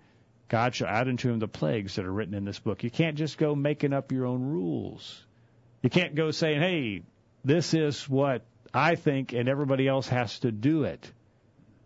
God 0.47 0.73
shall 0.73 0.87
add 0.87 1.07
unto 1.07 1.29
him 1.29 1.39
the 1.39 1.47
plagues 1.47 1.95
that 1.95 2.05
are 2.05 2.11
written 2.11 2.33
in 2.33 2.45
this 2.45 2.59
book. 2.59 2.83
You 2.83 2.89
can't 2.89 3.17
just 3.17 3.37
go 3.37 3.55
making 3.55 3.93
up 3.93 4.11
your 4.11 4.25
own 4.25 4.41
rules. 4.41 5.21
You 5.81 5.89
can't 5.89 6.15
go 6.15 6.31
saying, 6.31 6.61
hey, 6.61 7.03
this 7.43 7.73
is 7.73 8.07
what 8.07 8.45
I 8.73 8.95
think, 8.95 9.33
and 9.33 9.47
everybody 9.47 9.87
else 9.87 10.07
has 10.09 10.39
to 10.39 10.51
do 10.51 10.83
it. 10.83 11.11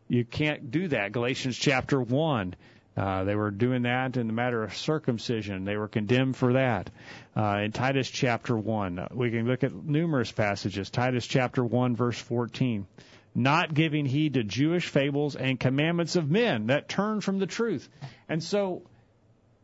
You 0.08 0.24
can't 0.24 0.72
do 0.72 0.88
that. 0.90 1.12
Galatians 1.12 1.58
chapter 1.58 2.00
1. 2.02 2.56
Uh, 2.96 3.24
they 3.24 3.36
were 3.36 3.50
doing 3.50 3.84
that 3.84 4.18
in 4.18 4.28
the 4.28 4.34
matter 4.34 4.64
of 4.64 4.76
circumcision. 4.76 5.66
They 5.66 5.78
were 5.78 5.88
condemned 5.88 6.36
for 6.36 6.54
that. 6.54 6.92
Uh, 7.36 7.62
in 7.64 7.72
Titus 7.72 8.10
chapter 8.10 8.56
1, 8.56 9.00
uh, 9.00 9.08
we 9.12 9.32
can 9.32 9.48
look 9.48 9.64
at 9.64 9.74
numerous 9.74 10.32
passages. 10.32 10.92
Titus 10.92 11.26
chapter 11.26 11.64
1, 11.64 11.96
verse 11.96 12.20
14. 12.20 12.86
Not 13.34 13.74
giving 13.74 14.06
heed 14.06 14.36
to 14.36 14.44
Jewish 14.44 14.88
fables 14.88 15.36
and 15.36 15.60
commandments 15.60 16.16
of 16.16 16.30
men 16.30 16.68
that 16.68 16.88
turn 16.88 17.22
from 17.22 17.40
the 17.40 17.48
truth. 17.48 17.90
And 18.30 18.44
so, 18.44 18.84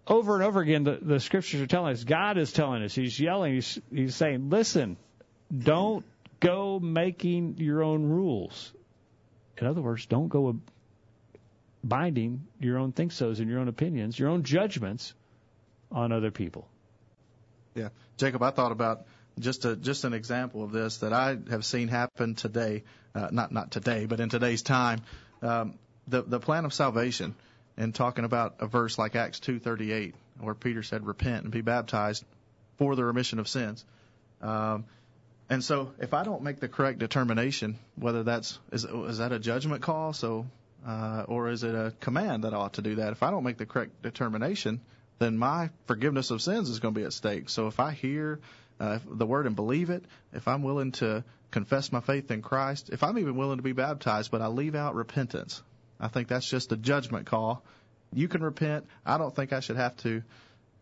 over 0.08 0.34
and 0.34 0.44
over 0.44 0.60
again, 0.60 0.84
the, 0.84 0.98
the 1.00 1.20
scriptures 1.20 1.62
are 1.62 1.68
telling 1.68 1.94
us, 1.94 2.04
God 2.04 2.40
is 2.40 2.52
telling 2.52 2.82
us, 2.82 2.96
He's 2.96 3.20
yelling, 3.20 3.54
He's, 3.54 3.80
he's 3.94 4.16
saying, 4.16 4.50
listen, 4.50 4.98
don't 5.56 6.04
go 6.40 6.80
making 6.80 7.58
your 7.60 7.84
own 7.84 8.10
rules. 8.10 8.74
In 9.60 9.68
other 9.68 9.82
words, 9.82 10.08
don't 10.08 10.30
go 10.30 10.58
binding 11.84 12.46
your 12.60 12.78
own 12.78 12.92
think 12.92 13.12
so's 13.12 13.40
and 13.40 13.50
your 13.50 13.60
own 13.60 13.68
opinions, 13.68 14.18
your 14.18 14.30
own 14.30 14.44
judgments 14.44 15.14
on 15.92 16.12
other 16.12 16.32
people. 16.32 16.68
Yeah, 17.76 17.90
Jacob, 18.18 18.44
I 18.44 18.52
thought 18.52 18.72
about 18.72 19.06
just 19.40 19.66
a 19.66 19.76
just 19.76 20.04
an 20.04 20.14
example 20.14 20.64
of 20.64 20.72
this 20.72 20.98
that 20.98 21.14
I 21.14 21.38
have 21.50 21.64
seen 21.64 21.88
happen 21.88 22.36
today, 22.36 22.84
uh, 23.16 23.30
not 23.32 23.52
not 23.52 23.72
today, 23.72 24.06
but 24.06 24.20
in 24.20 24.30
today's 24.30 24.62
time. 24.62 25.02
Um, 25.42 25.76
the 26.08 26.22
the 26.24 26.40
plan 26.40 26.66
of 26.66 26.74
salvation, 26.74 27.36
and 27.78 27.94
talking 27.96 28.26
about 28.26 28.56
a 28.60 28.68
verse 28.68 28.98
like 28.98 29.16
Acts 29.16 29.40
two 29.40 29.60
thirty 29.60 29.92
eight, 29.92 30.16
where 30.40 30.56
Peter 30.56 30.84
said, 30.84 31.06
"Repent 31.06 31.44
and 31.44 31.52
be 31.52 31.62
baptized 31.62 32.26
for 32.78 32.96
the 32.96 33.06
remission 33.06 33.40
of 33.40 33.48
sins." 33.48 33.86
Um, 34.42 34.86
and 35.50 35.64
so, 35.64 35.92
if 36.00 36.14
I 36.14 36.24
don't 36.24 36.44
make 36.44 36.60
the 36.60 36.68
correct 36.68 37.00
determination, 37.00 37.80
whether 37.96 38.24
that's 38.24 38.60
is 38.72 38.84
is 38.84 39.20
that 39.20 39.32
a 39.32 39.40
judgment 39.40 39.82
call, 39.82 40.14
so 40.14 40.46
uh, 40.86 41.26
or 41.28 41.50
is 41.50 41.64
it 41.64 41.76
a 41.76 41.94
command 42.00 42.44
that 42.44 42.54
I 42.54 42.58
ought 42.58 42.74
to 42.74 42.82
do 42.82 42.96
that? 42.96 43.12
If 43.12 43.24
I 43.24 43.32
don't 43.32 43.44
make 43.44 43.58
the 43.58 43.66
correct 43.66 44.02
determination, 44.02 44.82
then 45.20 45.38
my 45.38 45.70
forgiveness 45.86 46.32
of 46.32 46.42
sins 46.42 46.70
is 46.70 46.80
going 46.80 46.94
to 46.94 47.00
be 47.00 47.06
at 47.06 47.14
stake. 47.14 47.50
So 47.50 47.68
if 47.68 47.80
I 47.80 47.92
hear 47.92 48.40
uh, 48.80 49.00
the 49.06 49.26
word 49.26 49.46
and 49.46 49.56
believe 49.56 49.90
it, 49.90 50.04
if 50.34 50.48
I'm 50.48 50.64
willing 50.64 50.94
to 50.94 51.24
confess 51.52 51.92
my 51.92 52.00
faith 52.00 52.32
in 52.32 52.42
Christ, 52.42 52.90
if 52.92 53.04
I'm 53.04 53.18
even 53.18 53.36
willing 53.36 53.58
to 53.58 53.64
be 53.64 53.74
baptized, 53.74 54.32
but 54.32 54.42
I 54.42 54.48
leave 54.48 54.76
out 54.76 54.96
repentance, 54.96 55.62
I 56.00 56.08
think 56.08 56.30
that's 56.30 56.50
just 56.50 56.72
a 56.72 56.78
judgment 56.78 57.26
call. 57.26 57.64
You 58.14 58.28
can 58.28 58.42
repent. 58.42 58.86
I 59.06 59.18
don't 59.18 59.36
think 59.36 59.54
I 59.54 59.60
should 59.60 59.76
have 59.76 59.98
to. 59.98 60.24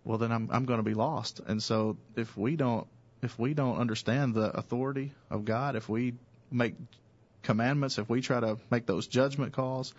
Well, 0.03 0.17
then 0.17 0.31
I'm 0.31 0.49
I'm 0.51 0.65
going 0.65 0.79
to 0.79 0.83
be 0.83 0.93
lost. 0.93 1.41
And 1.45 1.61
so 1.61 1.97
if 2.15 2.37
we 2.37 2.55
don't 2.55 2.87
if 3.21 3.37
we 3.37 3.53
don't 3.53 3.77
understand 3.77 4.35
the 4.35 4.55
authority 4.55 5.11
of 5.29 5.43
God, 5.43 5.75
if 5.75 5.89
we 5.89 6.13
make 6.51 6.75
commandments, 7.47 7.97
if 7.97 8.09
we 8.09 8.21
try 8.21 8.39
to 8.39 8.57
make 8.69 8.85
those 8.85 9.07
judgment 9.07 9.53
calls, 9.53 9.93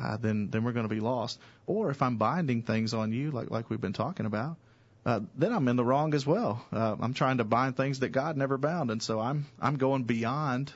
uh, 0.00 0.16
then 0.18 0.50
then 0.50 0.62
we're 0.62 0.72
going 0.72 0.88
to 0.88 0.94
be 0.94 1.00
lost. 1.00 1.40
Or 1.66 1.90
if 1.90 2.02
I'm 2.02 2.16
binding 2.16 2.62
things 2.62 2.94
on 2.94 3.12
you, 3.12 3.32
like 3.32 3.50
like 3.50 3.70
we've 3.70 3.80
been 3.80 3.92
talking 3.92 4.26
about, 4.26 4.56
uh, 5.04 5.20
then 5.34 5.52
I'm 5.52 5.66
in 5.68 5.76
the 5.76 5.84
wrong 5.84 6.14
as 6.14 6.26
well. 6.26 6.64
Uh, 6.72 6.96
I'm 7.00 7.14
trying 7.14 7.38
to 7.38 7.44
bind 7.44 7.76
things 7.76 8.00
that 8.00 8.10
God 8.10 8.36
never 8.36 8.58
bound, 8.58 8.90
and 8.90 9.02
so 9.02 9.18
I'm 9.18 9.46
I'm 9.60 9.76
going 9.76 10.04
beyond 10.04 10.72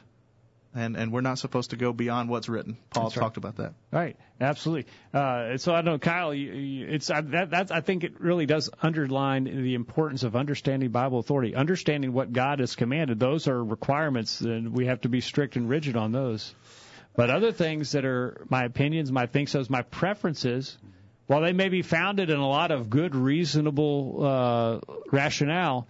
and 0.75 0.97
and 0.97 1.13
we're 1.13 1.21
not 1.21 1.39
supposed 1.39 1.71
to 1.71 1.77
go 1.77 1.93
beyond 1.93 2.29
what's 2.29 2.49
written. 2.49 2.77
Paul 2.91 3.05
right. 3.05 3.13
talked 3.13 3.37
about 3.37 3.57
that. 3.57 3.75
Right, 3.93 4.17
absolutely. 4.41 4.91
Uh, 5.13 5.57
so 5.57 5.75
I 5.75 5.83
know, 5.83 5.99
Kyle, 5.99 6.35
you, 6.35 6.53
you, 6.53 6.87
it's 6.89 7.11
uh, 7.11 7.21
that 7.27 7.51
that's 7.51 7.71
I 7.71 7.81
think 7.81 8.05
it 8.05 8.21
really 8.21 8.47
does 8.47 8.71
underline 8.83 9.45
the 9.45 9.75
importance 9.75 10.25
of 10.25 10.37
understanding 10.37 10.91
Bible 10.91 11.19
authority, 11.19 11.55
understanding 11.55 12.13
what 12.13 12.33
God 12.33 12.61
has 12.61 12.75
commanded. 12.75 13.21
Those 13.21 13.49
are 13.49 13.63
requirements, 13.63 14.41
and 14.41 14.73
we 14.73 14.87
have 14.87 15.03
to 15.03 15.09
be 15.09 15.21
strict 15.21 15.57
and 15.57 15.69
rigid 15.69 15.97
on 15.97 16.13
those. 16.13 16.55
But 17.17 17.31
other 17.31 17.53
things 17.53 17.93
that 17.93 18.05
are 18.05 18.45
my 18.49 18.65
opinions, 18.65 19.13
my 19.13 19.27
think 19.27 19.49
so's, 19.49 19.71
my 19.71 19.83
preferences, 19.83 20.77
while 21.27 21.43
they 21.43 21.53
may 21.53 21.69
be 21.69 21.83
founded 21.83 22.29
in 22.29 22.39
a 22.39 22.49
lot 22.49 22.73
of 22.73 22.91
good, 22.91 23.15
reasonable 23.15 24.25
uh, 24.25 24.81
rationale, 25.13 25.87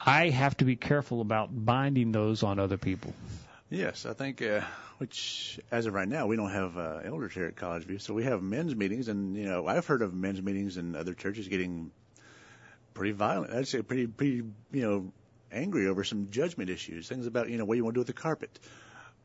I 0.00 0.30
have 0.30 0.56
to 0.58 0.64
be 0.64 0.74
careful 0.74 1.20
about 1.20 1.48
binding 1.52 2.10
those 2.10 2.42
on 2.42 2.58
other 2.58 2.76
people. 2.76 3.14
Yes, 3.76 4.06
I 4.06 4.14
think, 4.14 4.40
uh, 4.40 4.62
which 4.96 5.60
as 5.70 5.84
of 5.84 5.92
right 5.92 6.08
now, 6.08 6.26
we 6.26 6.36
don't 6.36 6.50
have 6.50 6.78
uh, 6.78 7.00
elders 7.04 7.34
here 7.34 7.44
at 7.44 7.56
College 7.56 7.84
View, 7.84 7.98
so 7.98 8.14
we 8.14 8.24
have 8.24 8.42
men's 8.42 8.74
meetings, 8.74 9.08
and 9.08 9.36
you 9.36 9.44
know, 9.44 9.66
I've 9.66 9.86
heard 9.86 10.00
of 10.00 10.14
men's 10.14 10.40
meetings 10.40 10.78
in 10.78 10.96
other 10.96 11.12
churches 11.12 11.46
getting 11.46 11.90
pretty 12.94 13.12
violent. 13.12 13.52
I'd 13.52 13.68
say 13.68 13.82
pretty, 13.82 14.06
pretty, 14.06 14.44
you 14.72 14.82
know, 14.82 15.12
angry 15.52 15.88
over 15.88 16.04
some 16.04 16.30
judgment 16.30 16.70
issues, 16.70 17.06
things 17.06 17.26
about 17.26 17.50
you 17.50 17.58
know 17.58 17.66
what 17.66 17.76
you 17.76 17.84
want 17.84 17.92
to 17.92 17.98
do 17.98 18.00
with 18.00 18.06
the 18.06 18.14
carpet, 18.14 18.58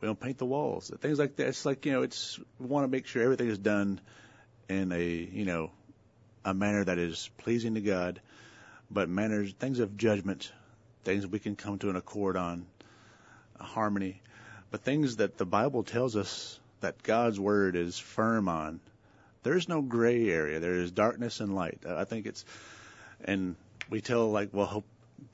we 0.02 0.08
don't 0.08 0.20
paint 0.20 0.38
the 0.38 0.46
walls, 0.46 0.92
things 1.00 1.18
like 1.18 1.38
that. 1.38 1.48
It's 1.48 1.66
like 1.66 1.86
you 1.86 1.94
know, 1.94 2.02
it's 2.02 2.38
we 2.60 2.68
want 2.68 2.84
to 2.84 2.90
make 2.90 3.08
sure 3.08 3.24
everything 3.24 3.48
is 3.48 3.58
done 3.58 4.02
in 4.68 4.92
a 4.92 5.02
you 5.02 5.46
know 5.46 5.72
a 6.44 6.54
manner 6.54 6.84
that 6.84 6.98
is 6.98 7.30
pleasing 7.38 7.76
to 7.76 7.82
God, 7.82 8.20
but 8.90 9.08
manners, 9.08 9.54
things 9.54 9.80
of 9.80 9.96
judgment, 9.96 10.52
things 11.06 11.26
we 11.26 11.40
can 11.40 11.56
come 11.56 11.80
to 11.80 11.90
an 11.90 11.96
accord 11.96 12.36
on, 12.36 12.66
harmony 13.58 14.22
but 14.72 14.82
things 14.82 15.18
that 15.18 15.38
the 15.38 15.46
Bible 15.46 15.84
tells 15.84 16.16
us 16.16 16.60
that 16.80 17.04
God's 17.04 17.40
word 17.40 17.76
is 17.76 18.00
firm 18.00 18.48
on. 18.50 18.80
There's 19.44 19.68
no 19.68 19.82
gray 19.82 20.30
area. 20.30 20.60
There 20.60 20.76
is 20.76 20.92
darkness 20.92 21.40
and 21.40 21.54
light. 21.56 21.80
I 21.88 22.06
think 22.06 22.26
it's, 22.26 22.46
and 23.24 23.56
we 23.90 24.02
tell 24.02 24.32
like, 24.32 24.50
well, 24.54 24.84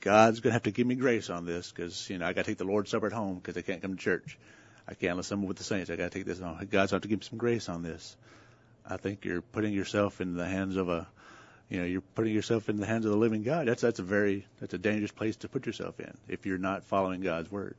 God's 0.00 0.40
going 0.40 0.50
to 0.50 0.54
have 0.54 0.64
to 0.64 0.70
give 0.70 0.86
me 0.86 0.94
grace 0.94 1.30
on 1.30 1.46
this 1.46 1.70
because, 1.70 2.08
you 2.10 2.18
know, 2.18 2.26
I 2.26 2.32
got 2.32 2.44
to 2.44 2.50
take 2.50 2.58
the 2.58 2.64
Lord's 2.64 2.90
Supper 2.90 3.06
at 3.06 3.12
home 3.12 3.36
because 3.36 3.56
I 3.56 3.62
can't 3.62 3.80
come 3.80 3.96
to 3.96 4.02
church. 4.02 4.38
I 4.86 4.94
can't 4.94 5.18
assemble 5.18 5.48
with 5.48 5.58
the 5.58 5.64
saints. 5.64 5.90
I 5.90 5.96
got 5.96 6.10
to 6.10 6.18
take 6.18 6.26
this 6.26 6.40
on. 6.40 6.56
God's 6.56 6.70
going 6.70 6.86
to 6.88 6.94
have 6.94 7.02
to 7.02 7.08
give 7.08 7.20
me 7.20 7.26
some 7.28 7.38
grace 7.38 7.68
on 7.68 7.82
this. 7.82 8.16
I 8.86 8.96
think 8.96 9.24
you're 9.24 9.42
putting 9.42 9.72
yourself 9.72 10.20
in 10.20 10.34
the 10.34 10.46
hands 10.46 10.76
of 10.76 10.88
a, 10.88 11.06
you 11.68 11.78
know, 11.78 11.84
you're 11.84 12.00
putting 12.00 12.34
yourself 12.34 12.70
in 12.70 12.78
the 12.78 12.86
hands 12.86 13.04
of 13.04 13.12
the 13.12 13.18
living 13.18 13.42
God. 13.42 13.68
That's, 13.68 13.82
that's 13.82 13.98
a 13.98 14.02
very, 14.02 14.46
that's 14.60 14.72
a 14.72 14.78
dangerous 14.78 15.12
place 15.12 15.36
to 15.36 15.48
put 15.48 15.66
yourself 15.66 16.00
in 16.00 16.12
if 16.26 16.46
you're 16.46 16.58
not 16.58 16.84
following 16.84 17.20
God's 17.20 17.50
word. 17.50 17.76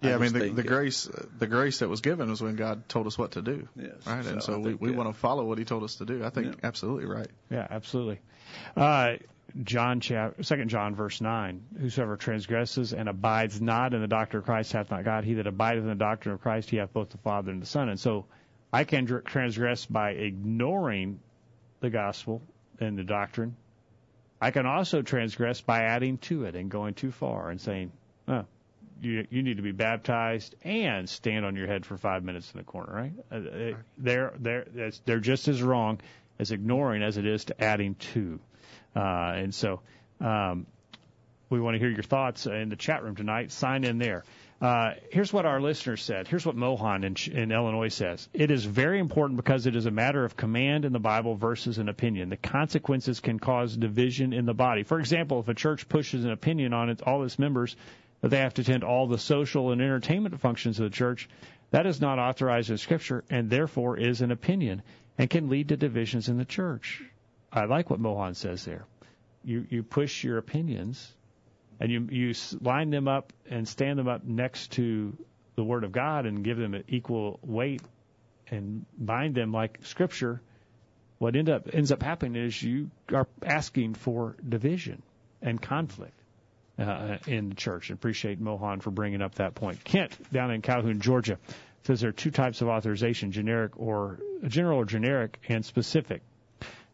Yeah, 0.00 0.12
I, 0.12 0.14
I 0.14 0.18
mean 0.18 0.32
the, 0.32 0.48
the 0.50 0.62
grace 0.62 1.08
the 1.38 1.46
grace 1.46 1.80
that 1.80 1.88
was 1.88 2.00
given 2.00 2.30
was 2.30 2.40
when 2.40 2.56
God 2.56 2.88
told 2.88 3.06
us 3.06 3.18
what 3.18 3.32
to 3.32 3.42
do. 3.42 3.68
Yes, 3.76 3.92
right, 4.06 4.24
so 4.24 4.30
and 4.30 4.42
so 4.42 4.54
I 4.54 4.56
we, 4.58 4.64
think, 4.70 4.80
we 4.80 4.90
yeah. 4.90 4.96
want 4.96 5.12
to 5.14 5.18
follow 5.18 5.44
what 5.44 5.58
He 5.58 5.64
told 5.64 5.82
us 5.82 5.96
to 5.96 6.04
do. 6.04 6.24
I 6.24 6.30
think 6.30 6.46
Yeah. 6.46 6.54
absolutely 6.62 7.06
right. 7.06 7.28
Yeah, 7.50 7.66
absolutely. 7.68 8.20
Uh, 8.76 9.14
John 9.64 10.00
chapter 10.00 10.42
second 10.42 10.68
John 10.68 10.94
verse 10.94 11.20
nine. 11.20 11.62
Whosoever 11.80 12.16
transgresses 12.16 12.92
and 12.92 13.08
abides 13.08 13.60
not 13.60 13.94
in 13.94 14.00
the 14.00 14.06
doctrine 14.06 14.40
of 14.40 14.44
Christ 14.44 14.72
hath 14.72 14.90
not 14.90 15.04
God. 15.04 15.24
He 15.24 15.34
that 15.34 15.46
abideth 15.46 15.82
in 15.82 15.88
the 15.88 15.94
doctrine 15.94 16.34
of 16.34 16.42
Christ, 16.42 16.70
he 16.70 16.76
hath 16.76 16.92
both 16.92 17.10
the 17.10 17.18
Father 17.18 17.50
and 17.50 17.60
the 17.62 17.66
Son. 17.66 17.88
And 17.88 17.98
so, 17.98 18.26
I 18.72 18.84
can 18.84 19.06
dr- 19.06 19.24
transgress 19.24 19.86
by 19.86 20.10
ignoring 20.10 21.20
the 21.80 21.90
gospel 21.90 22.42
and 22.78 22.98
the 22.98 23.04
doctrine. 23.04 23.56
I 24.40 24.50
can 24.50 24.66
also 24.66 25.02
transgress 25.02 25.60
by 25.62 25.82
adding 25.84 26.18
to 26.18 26.44
it 26.44 26.54
and 26.54 26.70
going 26.70 26.94
too 26.94 27.10
far 27.10 27.50
and 27.50 27.60
saying, 27.60 27.90
"Oh, 28.28 28.44
you 29.00 29.26
you 29.30 29.42
need 29.42 29.56
to 29.56 29.62
be 29.62 29.72
baptized 29.72 30.54
and 30.64 31.08
stand 31.08 31.44
on 31.44 31.56
your 31.56 31.66
head 31.66 31.86
for 31.86 31.96
five 31.96 32.24
minutes 32.24 32.50
in 32.52 32.58
the 32.58 32.64
corner." 32.64 32.92
Right? 32.92 33.12
Uh, 33.30 33.76
They're 33.96 34.32
they're 34.38 34.92
they're 35.04 35.20
just 35.20 35.48
as 35.48 35.62
wrong 35.62 36.00
as 36.38 36.52
ignoring 36.52 37.02
as 37.02 37.16
it 37.16 37.26
is 37.26 37.46
to 37.46 37.62
adding 37.62 37.94
to. 38.12 38.38
Uh, 38.94 39.32
and 39.36 39.54
so 39.54 39.80
um, 40.20 40.66
we 41.50 41.60
want 41.60 41.74
to 41.74 41.78
hear 41.78 41.90
your 41.90 42.02
thoughts 42.02 42.46
in 42.46 42.68
the 42.68 42.76
chat 42.76 43.02
room 43.02 43.16
tonight. 43.16 43.52
Sign 43.52 43.84
in 43.84 43.98
there. 43.98 44.24
Uh, 44.60 44.94
here's 45.10 45.32
what 45.32 45.46
our 45.46 45.60
listeners 45.60 46.02
said. 46.02 46.26
Here's 46.26 46.44
what 46.44 46.56
Mohan 46.56 47.04
in, 47.04 47.14
in 47.32 47.52
Illinois 47.52 47.94
says. 47.94 48.28
It 48.34 48.50
is 48.50 48.64
very 48.64 48.98
important 48.98 49.36
because 49.36 49.66
it 49.66 49.76
is 49.76 49.86
a 49.86 49.90
matter 49.90 50.24
of 50.24 50.36
command 50.36 50.84
in 50.84 50.92
the 50.92 50.98
Bible 50.98 51.36
versus 51.36 51.78
an 51.78 51.88
opinion. 51.88 52.28
The 52.28 52.36
consequences 52.36 53.20
can 53.20 53.38
cause 53.38 53.76
division 53.76 54.32
in 54.32 54.46
the 54.46 54.54
body. 54.54 54.82
For 54.82 54.98
example, 54.98 55.38
if 55.38 55.48
a 55.48 55.54
church 55.54 55.88
pushes 55.88 56.24
an 56.24 56.32
opinion 56.32 56.72
on 56.72 56.88
its, 56.90 57.02
all 57.02 57.22
its 57.22 57.38
members 57.38 57.76
that 58.20 58.28
they 58.28 58.38
have 58.38 58.54
to 58.54 58.62
attend 58.62 58.84
all 58.84 59.06
the 59.06 59.18
social 59.18 59.70
and 59.70 59.80
entertainment 59.80 60.40
functions 60.40 60.78
of 60.78 60.90
the 60.90 60.96
church, 60.96 61.28
that 61.70 61.86
is 61.86 62.00
not 62.00 62.18
authorized 62.18 62.70
in 62.70 62.78
Scripture 62.78 63.24
and 63.30 63.50
therefore 63.50 63.96
is 63.96 64.20
an 64.20 64.30
opinion 64.30 64.82
and 65.16 65.28
can 65.28 65.48
lead 65.48 65.68
to 65.68 65.76
divisions 65.76 66.28
in 66.28 66.38
the 66.38 66.44
church. 66.44 67.02
I 67.52 67.64
like 67.64 67.90
what 67.90 68.00
Mohan 68.00 68.34
says 68.34 68.64
there. 68.64 68.86
You 69.44 69.66
you 69.70 69.82
push 69.82 70.24
your 70.24 70.38
opinions, 70.38 71.12
and 71.80 71.90
you 71.90 72.08
you 72.10 72.34
line 72.60 72.90
them 72.90 73.08
up 73.08 73.32
and 73.48 73.66
stand 73.66 73.98
them 73.98 74.08
up 74.08 74.24
next 74.24 74.72
to 74.72 75.16
the 75.54 75.64
Word 75.64 75.84
of 75.84 75.92
God 75.92 76.26
and 76.26 76.44
give 76.44 76.58
them 76.58 76.74
an 76.74 76.84
equal 76.88 77.38
weight, 77.42 77.82
and 78.50 78.84
bind 78.98 79.34
them 79.34 79.52
like 79.52 79.78
Scripture. 79.82 80.40
what 81.18 81.36
end 81.36 81.48
up 81.48 81.68
ends 81.72 81.92
up 81.92 82.02
happening 82.02 82.42
is 82.42 82.62
you 82.62 82.90
are 83.12 83.28
asking 83.42 83.94
for 83.94 84.36
division 84.46 85.02
and 85.40 85.60
conflict 85.60 86.17
uh, 86.78 87.18
in 87.26 87.50
the 87.50 87.54
church. 87.54 87.90
Appreciate 87.90 88.40
Mohan 88.40 88.80
for 88.80 88.90
bringing 88.90 89.22
up 89.22 89.36
that 89.36 89.54
point. 89.54 89.82
Kent 89.84 90.16
down 90.32 90.50
in 90.50 90.62
Calhoun, 90.62 91.00
Georgia, 91.00 91.38
says 91.84 92.00
there 92.00 92.10
are 92.10 92.12
two 92.12 92.30
types 92.30 92.60
of 92.60 92.68
authorization: 92.68 93.32
generic 93.32 93.72
or 93.76 94.20
general 94.46 94.78
or 94.78 94.84
generic, 94.84 95.40
and 95.48 95.64
specific. 95.64 96.22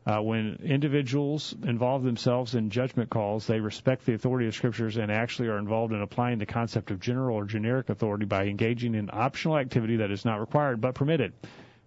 Uh, 0.06 0.20
when 0.20 0.58
individuals 0.62 1.54
involve 1.62 2.02
themselves 2.02 2.54
in 2.54 2.68
judgment 2.68 3.08
calls, 3.08 3.46
they 3.46 3.58
respect 3.58 4.04
the 4.04 4.12
authority 4.12 4.46
of 4.46 4.54
scriptures 4.54 4.98
and 4.98 5.10
actually 5.10 5.48
are 5.48 5.56
involved 5.56 5.94
in 5.94 6.02
applying 6.02 6.38
the 6.38 6.44
concept 6.44 6.90
of 6.90 7.00
general 7.00 7.38
or 7.38 7.46
generic 7.46 7.88
authority 7.88 8.26
by 8.26 8.44
engaging 8.44 8.94
in 8.94 9.08
optional 9.10 9.56
activity 9.56 9.96
that 9.96 10.10
is 10.10 10.26
not 10.26 10.40
required 10.40 10.78
but 10.78 10.94
permitted. 10.94 11.32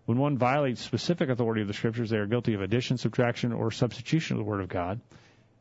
When 0.05 0.17
one 0.17 0.35
violates 0.35 0.81
specific 0.81 1.29
authority 1.29 1.61
of 1.61 1.67
the 1.67 1.75
scriptures, 1.75 2.09
they 2.09 2.17
are 2.17 2.25
guilty 2.25 2.55
of 2.55 2.61
addition, 2.61 2.97
subtraction, 2.97 3.53
or 3.53 3.69
substitution 3.69 4.37
of 4.37 4.39
the 4.39 4.49
word 4.49 4.61
of 4.61 4.69
God, 4.69 4.99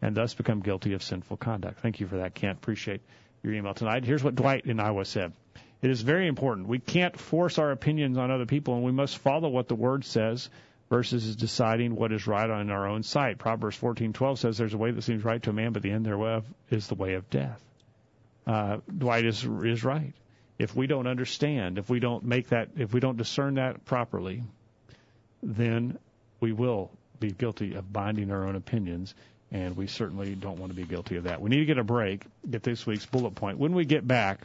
and 0.02 0.16
thus 0.16 0.34
become 0.34 0.60
guilty 0.60 0.92
of 0.92 1.02
sinful 1.02 1.36
conduct. 1.36 1.80
Thank 1.80 2.00
you 2.00 2.06
for 2.06 2.18
that, 2.18 2.34
Kent. 2.34 2.58
Appreciate 2.58 3.00
your 3.42 3.54
email 3.54 3.74
tonight. 3.74 4.04
Here's 4.04 4.22
what 4.22 4.34
Dwight 4.34 4.66
in 4.66 4.80
Iowa 4.80 5.04
said. 5.04 5.32
It 5.82 5.90
is 5.90 6.02
very 6.02 6.26
important. 6.26 6.68
We 6.68 6.78
can't 6.78 7.18
force 7.18 7.58
our 7.58 7.70
opinions 7.70 8.18
on 8.18 8.30
other 8.30 8.46
people, 8.46 8.74
and 8.74 8.84
we 8.84 8.92
must 8.92 9.18
follow 9.18 9.48
what 9.48 9.68
the 9.68 9.74
Word 9.74 10.04
says 10.04 10.48
versus 10.88 11.36
deciding 11.36 11.94
what 11.96 12.12
is 12.12 12.26
right 12.26 12.48
on 12.48 12.70
our 12.70 12.86
own 12.86 13.02
sight. 13.02 13.38
Proverbs 13.38 13.76
14:12 13.76 14.38
says, 14.38 14.58
"There's 14.58 14.74
a 14.74 14.78
way 14.78 14.90
that 14.90 15.02
seems 15.02 15.24
right 15.24 15.42
to 15.42 15.50
a 15.50 15.52
man, 15.52 15.72
but 15.72 15.82
the 15.82 15.90
end 15.90 16.06
thereof 16.06 16.44
is 16.70 16.86
the 16.88 16.94
way 16.94 17.14
of 17.14 17.28
death." 17.28 17.62
Uh, 18.46 18.78
Dwight 18.96 19.24
is 19.24 19.44
is 19.44 19.84
right 19.84 20.14
if 20.58 20.74
we 20.74 20.86
don't 20.86 21.06
understand, 21.06 21.78
if 21.78 21.90
we 21.90 22.00
don't 22.00 22.24
make 22.24 22.48
that, 22.48 22.70
if 22.76 22.92
we 22.92 23.00
don't 23.00 23.16
discern 23.16 23.54
that 23.54 23.84
properly, 23.84 24.42
then 25.42 25.98
we 26.40 26.52
will 26.52 26.90
be 27.20 27.30
guilty 27.30 27.74
of 27.74 27.92
binding 27.92 28.30
our 28.30 28.46
own 28.46 28.56
opinions, 28.56 29.14
and 29.52 29.76
we 29.76 29.86
certainly 29.86 30.34
don't 30.34 30.58
want 30.58 30.70
to 30.70 30.76
be 30.76 30.84
guilty 30.84 31.16
of 31.16 31.24
that. 31.24 31.40
We 31.40 31.50
need 31.50 31.58
to 31.58 31.64
get 31.64 31.78
a 31.78 31.84
break, 31.84 32.24
get 32.48 32.62
this 32.62 32.86
week's 32.86 33.06
bullet 33.06 33.34
point. 33.34 33.58
When 33.58 33.74
we 33.74 33.84
get 33.84 34.06
back, 34.06 34.40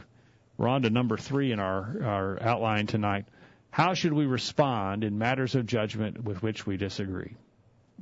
we're 0.57 0.67
on 0.67 0.83
to 0.83 0.89
number 0.89 1.17
three 1.17 1.51
in 1.51 1.59
our, 1.59 2.03
our 2.03 2.41
outline 2.41 2.87
tonight. 2.87 3.25
How 3.71 3.93
should 3.93 4.13
we 4.13 4.25
respond 4.25 5.03
in 5.03 5.17
matters 5.17 5.55
of 5.55 5.65
judgment 5.65 6.23
with 6.23 6.43
which 6.43 6.67
we 6.67 6.77
disagree? 6.77 7.35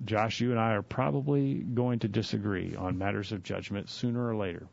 Josh, 0.05 0.39
you 0.39 0.51
and 0.51 0.59
I 0.59 0.73
are 0.73 0.81
probably 0.81 1.55
going 1.55 1.99
to 1.99 2.07
disagree 2.07 2.75
on 2.75 2.97
matters 2.97 3.31
of 3.31 3.43
judgment 3.43 3.89
sooner 3.89 4.27
or 4.27 4.35
later. 4.35 4.67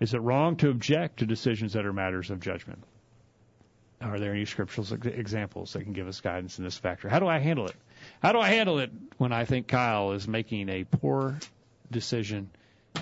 Is 0.00 0.14
it 0.14 0.18
wrong 0.18 0.56
to 0.56 0.68
object 0.68 1.18
to 1.18 1.26
decisions 1.26 1.72
that 1.72 1.86
are 1.86 1.92
matters 1.92 2.30
of 2.30 2.40
judgment? 2.40 2.82
Are 4.00 4.18
there 4.18 4.32
any 4.32 4.44
scriptural 4.44 4.86
examples 5.04 5.72
that 5.72 5.84
can 5.84 5.94
give 5.94 6.06
us 6.06 6.20
guidance 6.20 6.58
in 6.58 6.64
this 6.64 6.76
factor? 6.76 7.08
How 7.08 7.18
do 7.18 7.26
I 7.26 7.38
handle 7.38 7.66
it? 7.66 7.76
How 8.22 8.32
do 8.32 8.38
I 8.38 8.48
handle 8.48 8.78
it 8.78 8.90
when 9.18 9.32
I 9.32 9.44
think 9.44 9.68
Kyle 9.68 10.12
is 10.12 10.26
making 10.26 10.68
a 10.68 10.84
poor 10.84 11.38
decision 11.90 12.50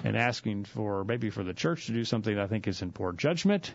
and 0.03 0.17
asking 0.17 0.65
for 0.65 1.05
maybe 1.05 1.31
for 1.31 1.45
the 1.45 1.55
church 1.55 1.87
to 1.87 1.93
do 1.93 2.05
something 2.05 2.39
I 2.39 2.47
think 2.47 2.67
is 2.67 2.83
in 2.83 2.93
poor 2.93 3.13
judgment? 3.13 3.73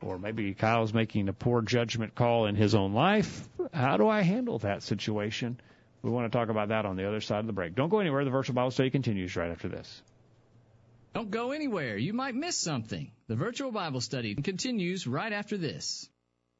Or 0.00 0.18
maybe 0.18 0.54
Kyle's 0.54 0.94
making 0.94 1.28
a 1.28 1.32
poor 1.32 1.62
judgment 1.62 2.14
call 2.14 2.46
in 2.46 2.54
his 2.54 2.74
own 2.74 2.92
life. 2.92 3.48
How 3.72 3.96
do 3.96 4.08
I 4.08 4.20
handle 4.20 4.58
that 4.60 4.82
situation? 4.82 5.58
We 6.02 6.10
want 6.10 6.30
to 6.30 6.38
talk 6.38 6.48
about 6.48 6.68
that 6.68 6.86
on 6.86 6.96
the 6.96 7.08
other 7.08 7.20
side 7.20 7.40
of 7.40 7.46
the 7.46 7.52
break. 7.52 7.74
Don't 7.74 7.88
go 7.88 7.98
anywhere. 7.98 8.24
The 8.24 8.30
virtual 8.30 8.54
Bible 8.54 8.70
study 8.70 8.90
continues 8.90 9.34
right 9.34 9.50
after 9.50 9.68
this. 9.68 10.02
Don't 11.14 11.30
go 11.30 11.50
anywhere. 11.50 11.96
You 11.96 12.12
might 12.12 12.36
miss 12.36 12.56
something. 12.56 13.10
The 13.26 13.34
virtual 13.34 13.72
Bible 13.72 14.00
study 14.00 14.36
continues 14.36 15.06
right 15.06 15.32
after 15.32 15.56
this. 15.56 16.08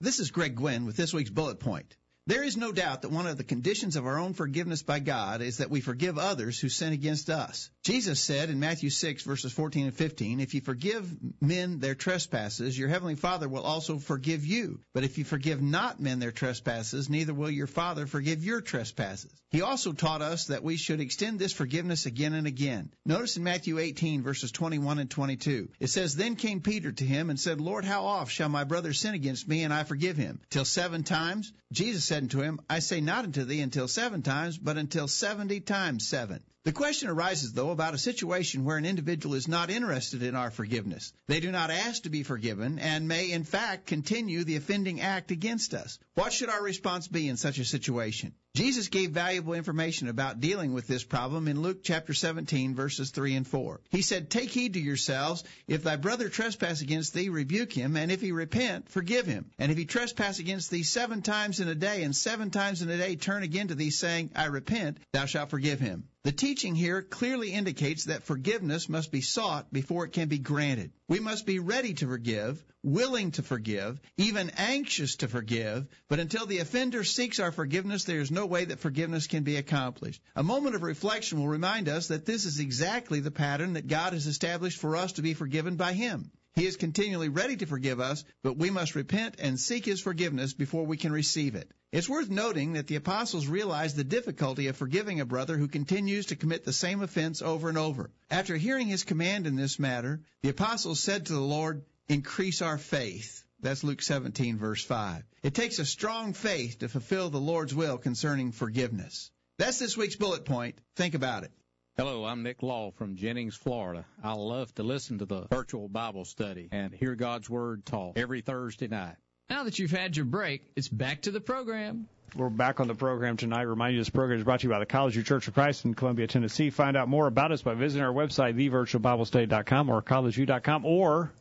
This 0.01 0.19
is 0.19 0.33
Greg 0.33 0.57
Gwin 0.57 0.87
with 0.87 0.97
this 0.97 1.15
week's 1.15 1.31
bullet 1.31 1.61
point. 1.61 1.97
There 2.29 2.45
is 2.45 2.59
no 2.59 2.73
doubt 2.73 3.01
that 3.01 3.11
one 3.11 3.27
of 3.27 3.39
the 3.39 3.43
conditions 3.43 3.97
of 3.97 4.05
our 4.05 4.19
own 4.19 4.35
forgiveness 4.35 4.83
by 4.83 4.99
God 4.99 5.41
is 5.41 5.57
that 5.57 5.71
we 5.71 5.81
forgive 5.81 6.19
others 6.19 6.59
who 6.61 6.69
sin 6.69 6.93
against 6.93 7.31
us. 7.31 7.71
Jesus 7.83 8.21
said 8.21 8.51
in 8.51 8.61
Matthew 8.61 8.91
6 8.91 9.23
verses 9.23 9.51
14 9.51 9.87
and 9.87 9.95
15, 9.95 10.41
if 10.41 10.53
you 10.53 10.61
forgive 10.61 11.11
men 11.41 11.79
their 11.79 11.95
trespasses, 11.95 12.79
your 12.79 12.91
heavenly 12.91 13.15
Father 13.15 13.49
will 13.49 13.63
also 13.63 13.99
forgive 13.99 14.45
you. 14.45 14.81
But 14.93 15.05
if 15.05 15.17
you 15.17 15.25
forgive 15.25 15.63
not 15.63 16.01
men 16.01 16.19
their 16.19 16.31
trespasses, 16.31 17.09
neither 17.09 17.33
will 17.33 17.51
your 17.51 17.67
Father 17.67 18.07
forgive 18.07 18.45
your 18.45 18.61
trespasses. 18.61 19.33
He 19.51 19.63
also 19.63 19.95
taught 19.95 20.21
us 20.21 20.49
that 20.49 20.63
we 20.63 20.77
should 20.77 21.01
extend 21.01 21.39
this 21.39 21.55
forgiveness 21.55 22.05
again 22.05 22.35
and 22.35 22.47
again. 22.47 22.93
Notice 23.07 23.39
in 23.39 23.45
Matthew 23.45 23.79
18 23.79 24.23
verses 24.23 24.53
21 24.53 24.99
and 24.99 25.11
22, 25.11 25.71
it 25.81 25.87
says, 25.87 26.15
Then 26.15 26.37
came 26.37 26.61
Peter 26.61 26.93
to 26.93 27.05
him 27.07 27.31
and 27.31 27.41
said, 27.41 27.59
Lord, 27.59 27.87
how 27.87 28.05
oft 28.05 28.31
shall 28.31 28.51
my 28.51 28.65
brother 28.65 28.93
sin 28.93 29.15
against 29.15 29.49
me 29.49 29.63
and 29.63 29.73
I 29.73 29.85
forgive 29.85 30.19
him? 30.19 30.43
Till 30.51 30.67
seven 30.67 31.05
times? 31.05 31.55
Jesus 31.73 32.05
said 32.05 32.18
unto 32.19 32.41
him, 32.41 32.61
I 32.69 32.81
say 32.81 33.01
not 33.01 33.25
unto 33.25 33.45
thee 33.45 33.61
until 33.61 33.89
seven 33.89 34.23
times, 34.23 34.59
but 34.59 34.77
until 34.77 35.09
seventy 35.09 35.61
times 35.61 36.07
seven. 36.07 36.43
The 36.69 36.75
question 36.75 37.09
arises, 37.09 37.55
though, 37.55 37.71
about 37.71 37.95
a 37.95 37.99
situation 37.99 38.63
where 38.63 38.77
an 38.77 38.85
individual 38.85 39.35
is 39.37 39.49
not 39.49 39.71
interested 39.71 40.23
in 40.23 40.35
our 40.35 40.51
forgiveness. 40.51 41.15
They 41.27 41.41
do 41.41 41.51
not 41.51 41.71
ask 41.71 42.03
to 42.03 42.11
be 42.11 42.25
forgiven 42.25 42.79
and 42.79 43.09
may, 43.09 43.31
in 43.31 43.45
fact, 43.45 43.87
continue 43.87 44.45
the 44.45 44.57
offending 44.57 45.01
act 45.01 45.31
against 45.31 45.73
us. 45.73 45.99
What 46.13 46.31
should 46.31 46.51
our 46.51 46.63
response 46.63 47.09
be 47.09 47.27
in 47.27 47.39
such 47.39 47.59
a 47.59 47.65
situation? 47.65 48.35
Jesus 48.55 48.89
gave 48.89 49.13
valuable 49.13 49.55
information 49.55 50.09
about 50.09 50.41
dealing 50.41 50.75
with 50.75 50.87
this 50.87 51.05
problem 51.05 51.49
in 51.49 51.63
Luke 51.63 51.85
chapter 51.85 52.13
17 52.13 52.75
verses 52.75 53.13
3 53.13 53.37
and 53.37 53.47
4. 53.47 53.81
He 53.89 54.03
said, 54.03 54.29
Take 54.29 54.51
heed 54.51 54.75
to 54.75 54.81
yourselves. 54.81 55.45
If 55.69 55.85
thy 55.85 55.97
brother 55.97 56.29
trespass 56.29 56.83
against 56.83 57.15
thee, 57.15 57.31
rebuke 57.31 57.73
him, 57.73 57.97
and 57.97 58.13
if 58.13 58.21
he 58.21 58.33
repent, 58.33 58.91
forgive 58.91 59.27
him. 59.27 59.53
And 59.59 59.71
if 59.71 59.79
he 59.79 59.87
trespass 59.87 60.39
against 60.39 60.71
thee 60.71 60.83
seven 60.83 61.23
times 61.23 61.61
in 61.61 61.69
a 61.69 61.75
day, 61.75 62.03
and 62.03 62.15
seven 62.15 62.51
times 62.51 62.83
in 62.83 62.91
a 62.91 62.99
day 62.99 63.17
turn 63.17 63.43
again 63.43 63.69
to 63.69 63.75
thee, 63.75 63.91
saying, 63.91 64.33
I 64.35 64.47
repent, 64.47 64.99
thou 65.13 65.27
shalt 65.27 65.51
forgive 65.51 65.79
him. 65.79 66.09
The 66.29 66.33
teaching 66.33 66.75
here 66.75 67.01
clearly 67.01 67.53
indicates 67.55 68.05
that 68.05 68.23
forgiveness 68.23 68.87
must 68.87 69.11
be 69.11 69.23
sought 69.23 69.73
before 69.73 70.05
it 70.05 70.13
can 70.13 70.29
be 70.29 70.37
granted. 70.39 70.93
We 71.09 71.21
must 71.21 71.47
be 71.47 71.59
ready 71.59 71.95
to 71.95 72.07
forgive, 72.07 72.63
willing 72.83 73.31
to 73.31 73.43
forgive, 73.43 73.99
even 74.19 74.51
anxious 74.59 75.17
to 75.17 75.29
forgive, 75.29 75.89
but 76.07 76.19
until 76.19 76.45
the 76.45 76.59
offender 76.59 77.03
seeks 77.03 77.41
our 77.41 77.51
forgiveness, 77.51 78.05
there 78.05 78.21
is 78.21 78.31
no 78.31 78.45
way 78.45 78.67
that 78.67 78.81
forgiveness 78.81 79.27
can 79.27 79.43
be 79.43 79.57
accomplished. 79.57 80.21
A 80.37 80.43
moment 80.43 80.75
of 80.75 80.83
reflection 80.83 81.39
will 81.39 81.49
remind 81.49 81.89
us 81.89 82.09
that 82.09 82.27
this 82.27 82.45
is 82.45 82.61
exactly 82.61 83.21
the 83.21 83.31
pattern 83.31 83.73
that 83.73 83.89
God 83.89 84.13
has 84.13 84.27
established 84.27 84.79
for 84.79 84.97
us 84.97 85.13
to 85.13 85.23
be 85.23 85.33
forgiven 85.33 85.77
by 85.77 85.95
Him. 85.95 86.31
He 86.55 86.67
is 86.67 86.77
continually 86.77 87.31
ready 87.31 87.57
to 87.57 87.67
forgive 87.67 88.01
us, 88.01 88.23
but 88.43 88.59
we 88.59 88.69
must 88.69 88.97
repent 88.97 89.37
and 89.39 89.59
seek 89.59 89.87
His 89.87 90.03
forgiveness 90.03 90.53
before 90.53 90.85
we 90.85 90.99
can 90.99 91.11
receive 91.11 91.55
it. 91.55 91.73
It's 91.91 92.09
worth 92.09 92.29
noting 92.29 92.75
that 92.75 92.87
the 92.87 92.97
apostles 92.97 93.47
realized 93.47 93.97
the 93.97 94.05
difficulty 94.05 94.67
of 94.67 94.77
forgiving 94.77 95.21
a 95.21 95.25
brother 95.25 95.57
who 95.57 95.69
continues 95.69 96.27
to 96.27 96.37
commit 96.37 96.65
the 96.65 96.73
same 96.73 97.01
offense 97.01 97.41
over 97.41 97.71
and 97.71 97.79
over. 97.79 98.11
After 98.31 98.59
hearing 98.59 98.89
his 98.89 99.05
command 99.05 99.47
in 99.47 99.57
this 99.57 99.79
matter, 99.79 100.21
the 100.43 100.51
apostles 100.51 101.01
said 101.01 101.25
to 101.27 101.33
the 101.33 101.41
Lord, 101.41 101.87
increase 102.07 102.61
our 102.61 102.77
faith. 102.77 103.43
That's 103.61 103.83
Luke 103.83 104.03
17 104.03 104.59
verse 104.59 104.85
5. 104.85 105.25
It 105.43 105.55
takes 105.55 105.79
a 105.79 105.87
strong 105.87 106.35
faith 106.35 106.81
to 106.81 106.91
fulfill 106.91 107.31
the 107.31 107.41
Lord's 107.41 107.75
will 107.75 107.97
concerning 107.97 108.53
forgiveness. 108.53 109.31
That's 109.57 109.79
this 109.79 109.97
week's 109.97 110.17
bullet 110.17 110.45
point. 110.45 110.79
Think 110.95 111.15
about 111.15 111.45
it. 111.45 111.53
Hello, 111.97 112.27
I'm 112.27 112.43
Nick 112.43 112.63
Law 112.63 112.91
from 112.91 113.17
Jennings, 113.17 113.57
Florida. 113.57 114.05
I 114.23 114.35
love 114.35 114.73
to 114.75 114.83
listen 114.83 115.19
to 115.21 115.25
the 115.25 115.47
virtual 115.49 115.89
Bible 115.89 116.27
study 116.27 116.69
and 116.71 116.93
hear 116.93 117.15
God's 117.15 117.49
Word 117.49 117.87
taught 117.87 118.19
every 118.19 118.43
Thursday 118.43 118.89
night. 118.89 119.17
Now 119.51 119.65
that 119.65 119.79
you've 119.79 119.91
had 119.91 120.15
your 120.15 120.27
break, 120.27 120.63
it's 120.77 120.89
back 120.89 121.23
to 121.23 121.31
the 121.31 121.41
program. 121.41 122.07
We're 122.37 122.51
back 122.51 122.81
on 122.81 122.87
the 122.87 122.95
program 122.95 123.39
tonight. 123.39 123.63
Remind 123.63 123.95
you 123.95 124.01
this 124.01 124.11
program 124.11 124.39
is 124.39 124.45
brought 124.45 124.61
to 124.61 124.67
you 124.67 124.71
by 124.71 124.79
the 124.79 124.85
College 124.85 125.15
View 125.15 125.23
Church 125.23 125.49
of 125.49 125.55
Christ 125.55 125.87
in 125.87 125.95
Columbia, 125.95 126.27
Tennessee. 126.27 126.69
Find 126.69 126.99
out 126.99 127.09
more 127.09 127.27
about 127.27 127.51
us 127.51 127.63
by 127.63 127.73
visiting 127.73 128.05
our 128.05 128.13
website, 128.13 128.57
thevirtualbiblestudy.com 128.57 129.89
or 129.89 130.03
collegeview.com, 130.03 130.85
or 130.85 131.33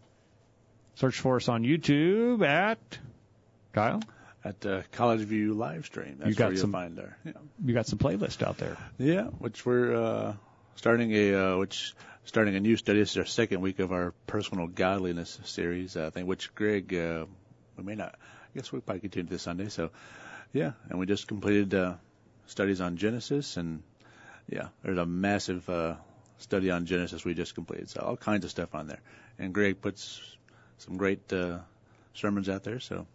search 0.95 1.19
for 1.19 1.35
us 1.35 1.49
on 1.49 1.63
YouTube 1.63 2.47
at 2.47 2.79
Kyle 3.73 4.01
at 4.45 4.65
uh, 4.65 4.83
College 4.93 5.21
View 5.21 5.53
live 5.53 5.85
stream. 5.85 6.15
That's 6.19 6.29
you 6.29 6.35
got 6.35 6.47
where 6.47 6.57
some, 6.57 6.71
you'll 6.71 6.79
find 6.79 6.95
there. 6.95 7.17
Yeah. 7.25 7.31
You 7.65 7.73
got 7.73 7.87
some 7.87 7.99
playlist 7.99 8.41
out 8.41 8.57
there. 8.57 8.77
Yeah, 8.97 9.23
which 9.23 9.65
we're 9.65 9.93
uh, 9.93 10.33
starting 10.77 11.11
a 11.11 11.33
uh, 11.33 11.57
which 11.57 11.93
starting 12.23 12.55
a 12.55 12.61
new 12.61 12.77
study. 12.77 12.99
This 12.99 13.11
is 13.11 13.17
our 13.17 13.25
second 13.25 13.59
week 13.59 13.79
of 13.79 13.91
our 13.91 14.13
personal 14.27 14.67
godliness 14.67 15.41
series. 15.43 15.97
I 15.97 16.09
think 16.09 16.25
which 16.25 16.55
Greg 16.55 16.95
uh, 16.95 17.25
we 17.77 17.83
may 17.83 17.95
not. 17.95 18.15
I 18.15 18.47
guess 18.55 18.71
we'll 18.71 18.81
probably 18.81 19.01
continue 19.01 19.29
this 19.29 19.43
Sunday. 19.43 19.69
So 19.69 19.91
yeah, 20.53 20.71
and 20.89 20.99
we 20.99 21.05
just 21.05 21.27
completed 21.27 21.73
uh, 21.73 21.95
studies 22.47 22.81
on 22.81 22.97
Genesis 22.97 23.57
and 23.57 23.83
yeah, 24.49 24.69
there's 24.83 24.97
a 24.97 25.05
massive 25.05 25.69
uh, 25.69 25.95
study 26.37 26.71
on 26.71 26.85
Genesis 26.85 27.25
we 27.25 27.33
just 27.33 27.55
completed. 27.55 27.89
So 27.89 28.01
all 28.01 28.17
kinds 28.17 28.45
of 28.45 28.51
stuff 28.51 28.73
on 28.73 28.87
there. 28.87 29.01
And 29.39 29.53
Greg 29.53 29.81
puts 29.81 30.21
some 30.77 30.97
great 30.97 31.31
uh, 31.33 31.59
sermons 32.13 32.49
out 32.49 32.63
there. 32.63 32.79
So 32.79 33.05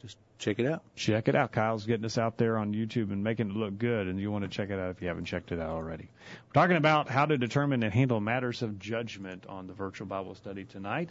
just 0.00 0.16
check 0.38 0.58
it 0.58 0.66
out. 0.66 0.82
Check 0.96 1.28
it 1.28 1.34
out. 1.34 1.52
Kyle's 1.52 1.86
getting 1.86 2.04
us 2.04 2.18
out 2.18 2.38
there 2.38 2.56
on 2.56 2.72
YouTube 2.72 3.12
and 3.12 3.22
making 3.22 3.50
it 3.50 3.56
look 3.56 3.78
good, 3.78 4.08
and 4.08 4.18
you 4.18 4.30
want 4.30 4.44
to 4.44 4.48
check 4.48 4.70
it 4.70 4.78
out 4.78 4.90
if 4.90 5.02
you 5.02 5.08
haven't 5.08 5.26
checked 5.26 5.52
it 5.52 5.60
out 5.60 5.70
already. 5.70 6.08
We're 6.46 6.62
talking 6.62 6.76
about 6.76 7.08
how 7.08 7.26
to 7.26 7.36
determine 7.38 7.82
and 7.82 7.92
handle 7.92 8.20
matters 8.20 8.62
of 8.62 8.78
judgment 8.78 9.46
on 9.48 9.66
the 9.66 9.74
virtual 9.74 10.06
Bible 10.06 10.34
study 10.34 10.64
tonight. 10.64 11.10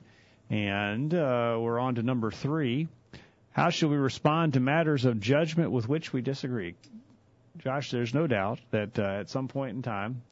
And 0.52 1.14
uh, 1.14 1.58
we're 1.62 1.80
on 1.80 1.96
to 1.96 2.04
number 2.04 2.30
three. 2.30 2.90
How 3.52 3.70
should 3.70 3.90
we 3.90 3.96
respond 3.96 4.54
to 4.54 4.60
matters 4.60 5.06
of 5.06 5.22
judgment 5.22 5.72
with 5.72 5.88
which 5.88 6.12
we 6.12 6.22
disagree? 6.22 6.76
Josh, 7.60 7.90
there's 7.90 8.14
no 8.14 8.28
doubt 8.28 8.60
that 8.72 9.00
uh, 9.00 9.02
at 9.02 9.30
some 9.30 9.48
point 9.48 9.78
in 9.78 9.82
time, 9.82 10.24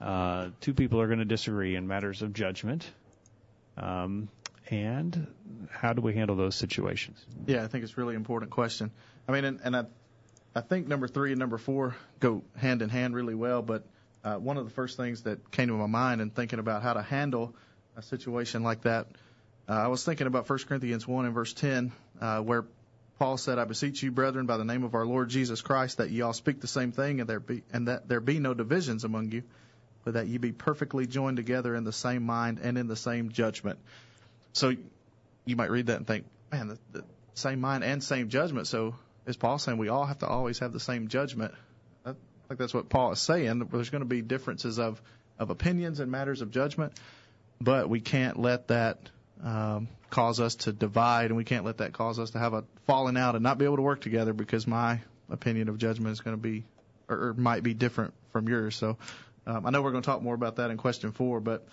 uh, 0.00 0.50
two 0.60 0.74
people 0.74 1.00
are 1.00 1.08
going 1.08 1.18
to 1.18 1.24
disagree 1.24 1.74
in 1.74 1.88
matters 1.88 2.22
of 2.22 2.32
judgment. 2.32 2.88
Um, 3.76 4.28
and 4.70 5.26
how 5.70 5.92
do 5.92 6.02
we 6.02 6.14
handle 6.14 6.36
those 6.36 6.54
situations? 6.54 7.24
Yeah, 7.46 7.64
I 7.64 7.66
think 7.66 7.82
it's 7.82 7.94
a 7.94 8.00
really 8.00 8.14
important 8.14 8.52
question. 8.52 8.92
I 9.26 9.32
mean, 9.32 9.44
and, 9.44 9.60
and 9.64 9.76
I, 9.76 9.84
I 10.54 10.60
think 10.60 10.86
number 10.86 11.08
three 11.08 11.32
and 11.32 11.38
number 11.40 11.58
four 11.58 11.96
go 12.20 12.42
hand 12.56 12.80
in 12.82 12.90
hand 12.90 13.12
really 13.12 13.34
well. 13.34 13.62
But 13.62 13.84
uh, 14.22 14.36
one 14.36 14.56
of 14.56 14.66
the 14.66 14.70
first 14.70 14.96
things 14.96 15.22
that 15.22 15.50
came 15.50 15.66
to 15.66 15.74
my 15.74 15.86
mind 15.86 16.20
in 16.20 16.30
thinking 16.30 16.60
about 16.60 16.84
how 16.84 16.92
to 16.92 17.02
handle 17.02 17.56
a 17.96 18.02
situation 18.02 18.62
like 18.62 18.82
that, 18.82 19.08
uh, 19.68 19.72
I 19.72 19.88
was 19.88 20.04
thinking 20.04 20.26
about 20.26 20.48
1 20.48 20.58
Corinthians 20.66 21.06
1 21.06 21.26
and 21.26 21.34
verse 21.34 21.52
10, 21.52 21.92
uh, 22.20 22.40
where 22.40 22.64
Paul 23.18 23.36
said, 23.36 23.58
"I 23.58 23.64
beseech 23.64 24.02
you, 24.02 24.10
brethren, 24.10 24.46
by 24.46 24.56
the 24.56 24.64
name 24.64 24.84
of 24.84 24.94
our 24.94 25.04
Lord 25.04 25.28
Jesus 25.28 25.60
Christ, 25.60 25.98
that 25.98 26.10
ye 26.10 26.22
all 26.22 26.32
speak 26.32 26.60
the 26.60 26.68
same 26.68 26.92
thing, 26.92 27.20
and 27.20 27.28
there 27.28 27.40
be 27.40 27.64
and 27.72 27.88
that 27.88 28.08
there 28.08 28.20
be 28.20 28.38
no 28.38 28.54
divisions 28.54 29.04
among 29.04 29.32
you, 29.32 29.42
but 30.04 30.14
that 30.14 30.28
ye 30.28 30.38
be 30.38 30.52
perfectly 30.52 31.06
joined 31.06 31.36
together 31.36 31.74
in 31.74 31.84
the 31.84 31.92
same 31.92 32.22
mind 32.22 32.60
and 32.62 32.78
in 32.78 32.86
the 32.86 32.96
same 32.96 33.30
judgment." 33.30 33.78
So 34.52 34.74
you 35.44 35.56
might 35.56 35.70
read 35.70 35.86
that 35.86 35.96
and 35.96 36.06
think, 36.06 36.26
"Man, 36.52 36.68
the, 36.68 36.78
the 36.92 37.04
same 37.34 37.60
mind 37.60 37.82
and 37.82 38.02
same 38.02 38.28
judgment." 38.28 38.68
So 38.68 38.94
is 39.26 39.36
Paul 39.36 39.58
saying 39.58 39.78
we 39.78 39.88
all 39.88 40.06
have 40.06 40.20
to 40.20 40.26
always 40.26 40.60
have 40.60 40.72
the 40.72 40.80
same 40.80 41.08
judgment? 41.08 41.52
I 42.06 42.14
think 42.48 42.60
that's 42.60 42.72
what 42.72 42.88
Paul 42.88 43.12
is 43.12 43.20
saying. 43.20 43.58
There's 43.70 43.90
going 43.90 44.00
to 44.00 44.06
be 44.08 44.22
differences 44.22 44.78
of 44.78 45.02
of 45.38 45.50
opinions 45.50 46.00
and 46.00 46.10
matters 46.10 46.40
of 46.40 46.52
judgment, 46.52 46.94
but 47.60 47.88
we 47.88 48.00
can't 48.00 48.38
let 48.38 48.68
that 48.68 49.10
um, 49.42 49.88
cause 50.10 50.40
us 50.40 50.56
to 50.56 50.72
divide, 50.72 51.26
and 51.26 51.36
we 51.36 51.44
can't 51.44 51.64
let 51.64 51.78
that 51.78 51.92
cause 51.92 52.18
us 52.18 52.30
to 52.30 52.38
have 52.38 52.54
a 52.54 52.64
falling 52.86 53.16
out 53.16 53.34
and 53.34 53.42
not 53.42 53.58
be 53.58 53.64
able 53.64 53.76
to 53.76 53.82
work 53.82 54.00
together 54.00 54.32
because 54.32 54.66
my 54.66 55.00
opinion 55.30 55.68
of 55.68 55.78
judgment 55.78 56.12
is 56.12 56.20
going 56.20 56.36
to 56.36 56.42
be 56.42 56.64
or, 57.08 57.28
or 57.28 57.34
might 57.34 57.62
be 57.62 57.74
different 57.74 58.14
from 58.32 58.48
yours. 58.48 58.76
So 58.76 58.96
um, 59.46 59.66
I 59.66 59.70
know 59.70 59.82
we're 59.82 59.92
going 59.92 60.02
to 60.02 60.06
talk 60.06 60.22
more 60.22 60.34
about 60.34 60.56
that 60.56 60.70
in 60.70 60.76
question 60.76 61.12
four, 61.12 61.40
but 61.40 61.66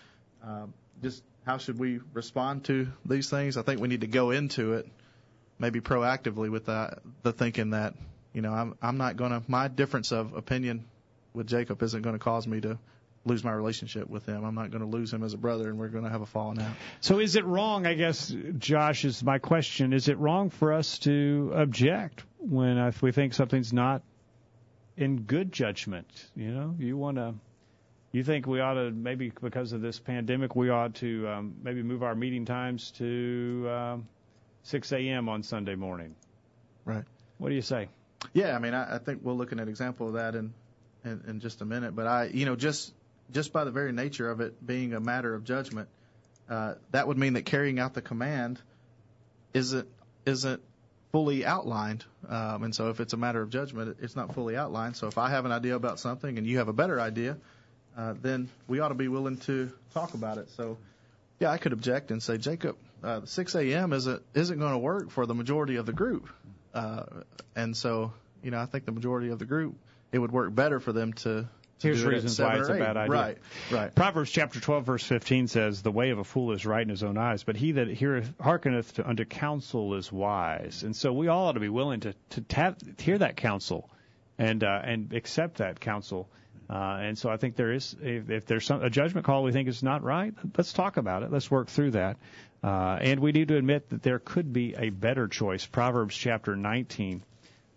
um, 0.43 0.73
just 1.01 1.23
how 1.45 1.57
should 1.57 1.77
we 1.79 1.99
respond 2.13 2.65
to 2.65 2.87
these 3.05 3.29
things? 3.29 3.57
I 3.57 3.61
think 3.61 3.79
we 3.79 3.87
need 3.87 4.01
to 4.01 4.07
go 4.07 4.31
into 4.31 4.73
it 4.73 4.87
maybe 5.59 5.79
proactively 5.79 6.49
with 6.49 6.65
that, 6.65 6.99
the 7.23 7.31
thinking 7.31 7.71
that 7.71 7.93
you 8.33 8.41
know 8.41 8.53
I'm 8.53 8.75
I'm 8.81 8.97
not 8.97 9.15
going 9.17 9.31
to 9.31 9.43
my 9.47 9.67
difference 9.67 10.11
of 10.11 10.33
opinion 10.33 10.85
with 11.33 11.47
Jacob 11.47 11.81
isn't 11.81 12.01
going 12.01 12.15
to 12.15 12.19
cause 12.19 12.47
me 12.47 12.61
to 12.61 12.77
lose 13.25 13.43
my 13.43 13.51
relationship 13.51 14.07
with 14.07 14.25
him. 14.25 14.45
I'm 14.45 14.55
not 14.55 14.69
going 14.69 14.81
to 14.81 14.87
lose 14.87 15.11
him 15.11 15.23
as 15.23 15.33
a 15.33 15.37
brother, 15.37 15.67
and 15.69 15.77
we're 15.77 15.89
going 15.89 16.03
to 16.03 16.09
have 16.09 16.21
a 16.21 16.25
falling 16.25 16.61
out. 16.61 16.71
So, 17.01 17.19
is 17.19 17.35
it 17.35 17.43
wrong? 17.45 17.85
I 17.85 17.95
guess, 17.95 18.33
Josh, 18.57 19.03
is 19.03 19.23
my 19.23 19.39
question. 19.39 19.93
Is 19.93 20.07
it 20.07 20.17
wrong 20.19 20.51
for 20.51 20.73
us 20.73 20.99
to 20.99 21.51
object 21.55 22.23
when 22.37 22.77
if 22.77 23.01
we 23.01 23.11
think 23.11 23.33
something's 23.33 23.73
not 23.73 24.03
in 24.95 25.21
good 25.21 25.51
judgment? 25.51 26.07
You 26.35 26.51
know, 26.51 26.75
you 26.79 26.97
want 26.97 27.17
to. 27.17 27.33
You 28.11 28.23
think 28.23 28.47
we 28.47 28.61
ought 28.61 28.75
to 28.75 28.91
maybe 28.91 29.33
because 29.41 29.73
of 29.73 29.81
this 29.81 29.99
pandemic, 29.99 30.55
we 30.55 30.69
ought 30.69 30.95
to 30.95 31.27
um, 31.27 31.55
maybe 31.61 31.83
move 31.83 32.01
our 32.01 32.15
meeting 32.15 32.45
times 32.45 32.91
to 32.91 33.67
um, 33.69 34.07
6 34.63 34.93
a.m. 34.93 35.27
on 35.27 35.43
Sunday 35.43 35.75
morning. 35.75 36.15
Right. 36.85 37.03
What 37.39 37.49
do 37.49 37.55
you 37.55 37.61
say? 37.61 37.89
Yeah, 38.33 38.55
I 38.55 38.59
mean, 38.59 38.73
I, 38.73 38.95
I 38.95 38.97
think 38.99 39.19
we'll 39.21 39.35
look 39.35 39.51
at 39.51 39.59
an 39.59 39.67
example 39.67 40.07
of 40.07 40.13
that 40.13 40.35
in, 40.35 40.53
in 41.03 41.23
in 41.27 41.39
just 41.41 41.61
a 41.61 41.65
minute. 41.65 41.93
But 41.93 42.07
I, 42.07 42.25
you 42.25 42.45
know, 42.45 42.55
just 42.55 42.93
just 43.31 43.53
by 43.53 43.63
the 43.63 43.71
very 43.71 43.91
nature 43.91 44.29
of 44.29 44.41
it 44.41 44.65
being 44.65 44.93
a 44.93 44.99
matter 44.99 45.33
of 45.33 45.43
judgment, 45.43 45.89
uh, 46.49 46.75
that 46.91 47.07
would 47.07 47.17
mean 47.17 47.33
that 47.33 47.45
carrying 47.45 47.79
out 47.79 47.93
the 47.93 48.01
command 48.01 48.61
isn't 49.53 49.87
isn't 50.25 50.61
fully 51.11 51.45
outlined. 51.45 52.03
Um, 52.27 52.63
and 52.63 52.75
so 52.75 52.89
if 52.89 52.99
it's 52.99 53.13
a 53.13 53.17
matter 53.17 53.41
of 53.41 53.49
judgment, 53.49 53.97
it's 54.01 54.15
not 54.15 54.33
fully 54.33 54.57
outlined. 54.57 54.97
So 54.97 55.07
if 55.07 55.17
I 55.17 55.29
have 55.29 55.45
an 55.45 55.51
idea 55.51 55.75
about 55.75 55.99
something 55.99 56.37
and 56.37 56.45
you 56.45 56.57
have 56.57 56.67
a 56.67 56.73
better 56.73 56.99
idea, 56.99 57.37
uh, 57.97 58.15
then 58.21 58.49
we 58.67 58.79
ought 58.79 58.89
to 58.89 58.95
be 58.95 59.07
willing 59.07 59.37
to 59.37 59.71
talk 59.93 60.13
about 60.13 60.37
it. 60.37 60.49
So 60.51 60.77
yeah, 61.39 61.51
I 61.51 61.57
could 61.57 61.73
object 61.73 62.11
and 62.11 62.21
say, 62.21 62.37
Jacob, 62.37 62.75
uh, 63.03 63.21
6 63.25 63.55
a.m. 63.55 63.93
isn't 63.93 64.21
isn't 64.33 64.59
going 64.59 64.73
to 64.73 64.77
work 64.77 65.09
for 65.11 65.25
the 65.25 65.35
majority 65.35 65.77
of 65.77 65.85
the 65.85 65.93
group. 65.93 66.29
Uh, 66.73 67.03
and 67.55 67.75
so 67.75 68.11
you 68.45 68.51
know, 68.51 68.59
I 68.59 68.67
think 68.67 68.85
the 68.85 68.91
majority 68.91 69.29
of 69.29 69.39
the 69.39 69.45
group, 69.45 69.75
it 70.11 70.19
would 70.19 70.31
work 70.31 70.53
better 70.53 70.79
for 70.79 70.93
them 70.93 71.13
to 71.13 71.47
Here's 71.81 72.03
reasons 72.03 72.39
why 72.39 72.57
it's 72.57 72.69
a 72.69 72.73
bad 72.73 72.97
idea. 72.97 73.11
Right, 73.11 73.37
right. 73.69 73.93
Proverbs 73.93 74.31
chapter 74.31 74.59
12, 74.59 74.85
verse 74.85 75.03
15 75.03 75.47
says, 75.47 75.81
The 75.81 75.91
way 75.91 76.11
of 76.11 76.19
a 76.19 76.23
fool 76.23 76.53
is 76.53 76.65
right 76.65 76.81
in 76.81 76.89
his 76.89 77.03
own 77.03 77.17
eyes, 77.17 77.43
but 77.43 77.57
he 77.57 77.73
that 77.73 77.89
heareth, 77.89 78.33
hearkeneth 78.39 78.93
to, 78.95 79.07
unto 79.07 79.25
counsel 79.25 79.95
is 79.95 80.11
wise. 80.11 80.83
And 80.83 80.95
so 80.95 81.11
we 81.11 81.27
all 81.27 81.47
ought 81.47 81.53
to 81.53 81.59
be 81.59 81.69
willing 81.69 81.99
to, 82.01 82.13
to 82.31 82.41
tap, 82.41 82.79
hear 82.99 83.17
that 83.17 83.35
counsel 83.35 83.89
and, 84.37 84.63
uh, 84.63 84.81
and 84.83 85.13
accept 85.13 85.57
that 85.57 85.79
counsel. 85.79 86.29
Uh, 86.69 86.97
and 87.01 87.17
so 87.17 87.29
I 87.29 87.37
think 87.37 87.55
there 87.55 87.73
is, 87.73 87.95
if, 88.01 88.29
if 88.29 88.45
there's 88.45 88.65
some, 88.65 88.81
a 88.81 88.89
judgment 88.89 89.25
call 89.25 89.43
we 89.43 89.51
think 89.51 89.67
is 89.67 89.83
not 89.83 90.01
right, 90.01 90.33
let's 90.57 90.73
talk 90.73 90.97
about 90.97 91.23
it. 91.23 91.31
Let's 91.31 91.51
work 91.51 91.67
through 91.67 91.91
that. 91.91 92.17
Uh, 92.63 92.97
and 93.01 93.19
we 93.19 93.31
need 93.31 93.49
to 93.49 93.57
admit 93.57 93.89
that 93.89 94.01
there 94.01 94.17
could 94.17 94.51
be 94.51 94.75
a 94.75 94.89
better 94.89 95.27
choice. 95.27 95.65
Proverbs 95.65 96.15
chapter 96.15 96.55
19, 96.55 97.21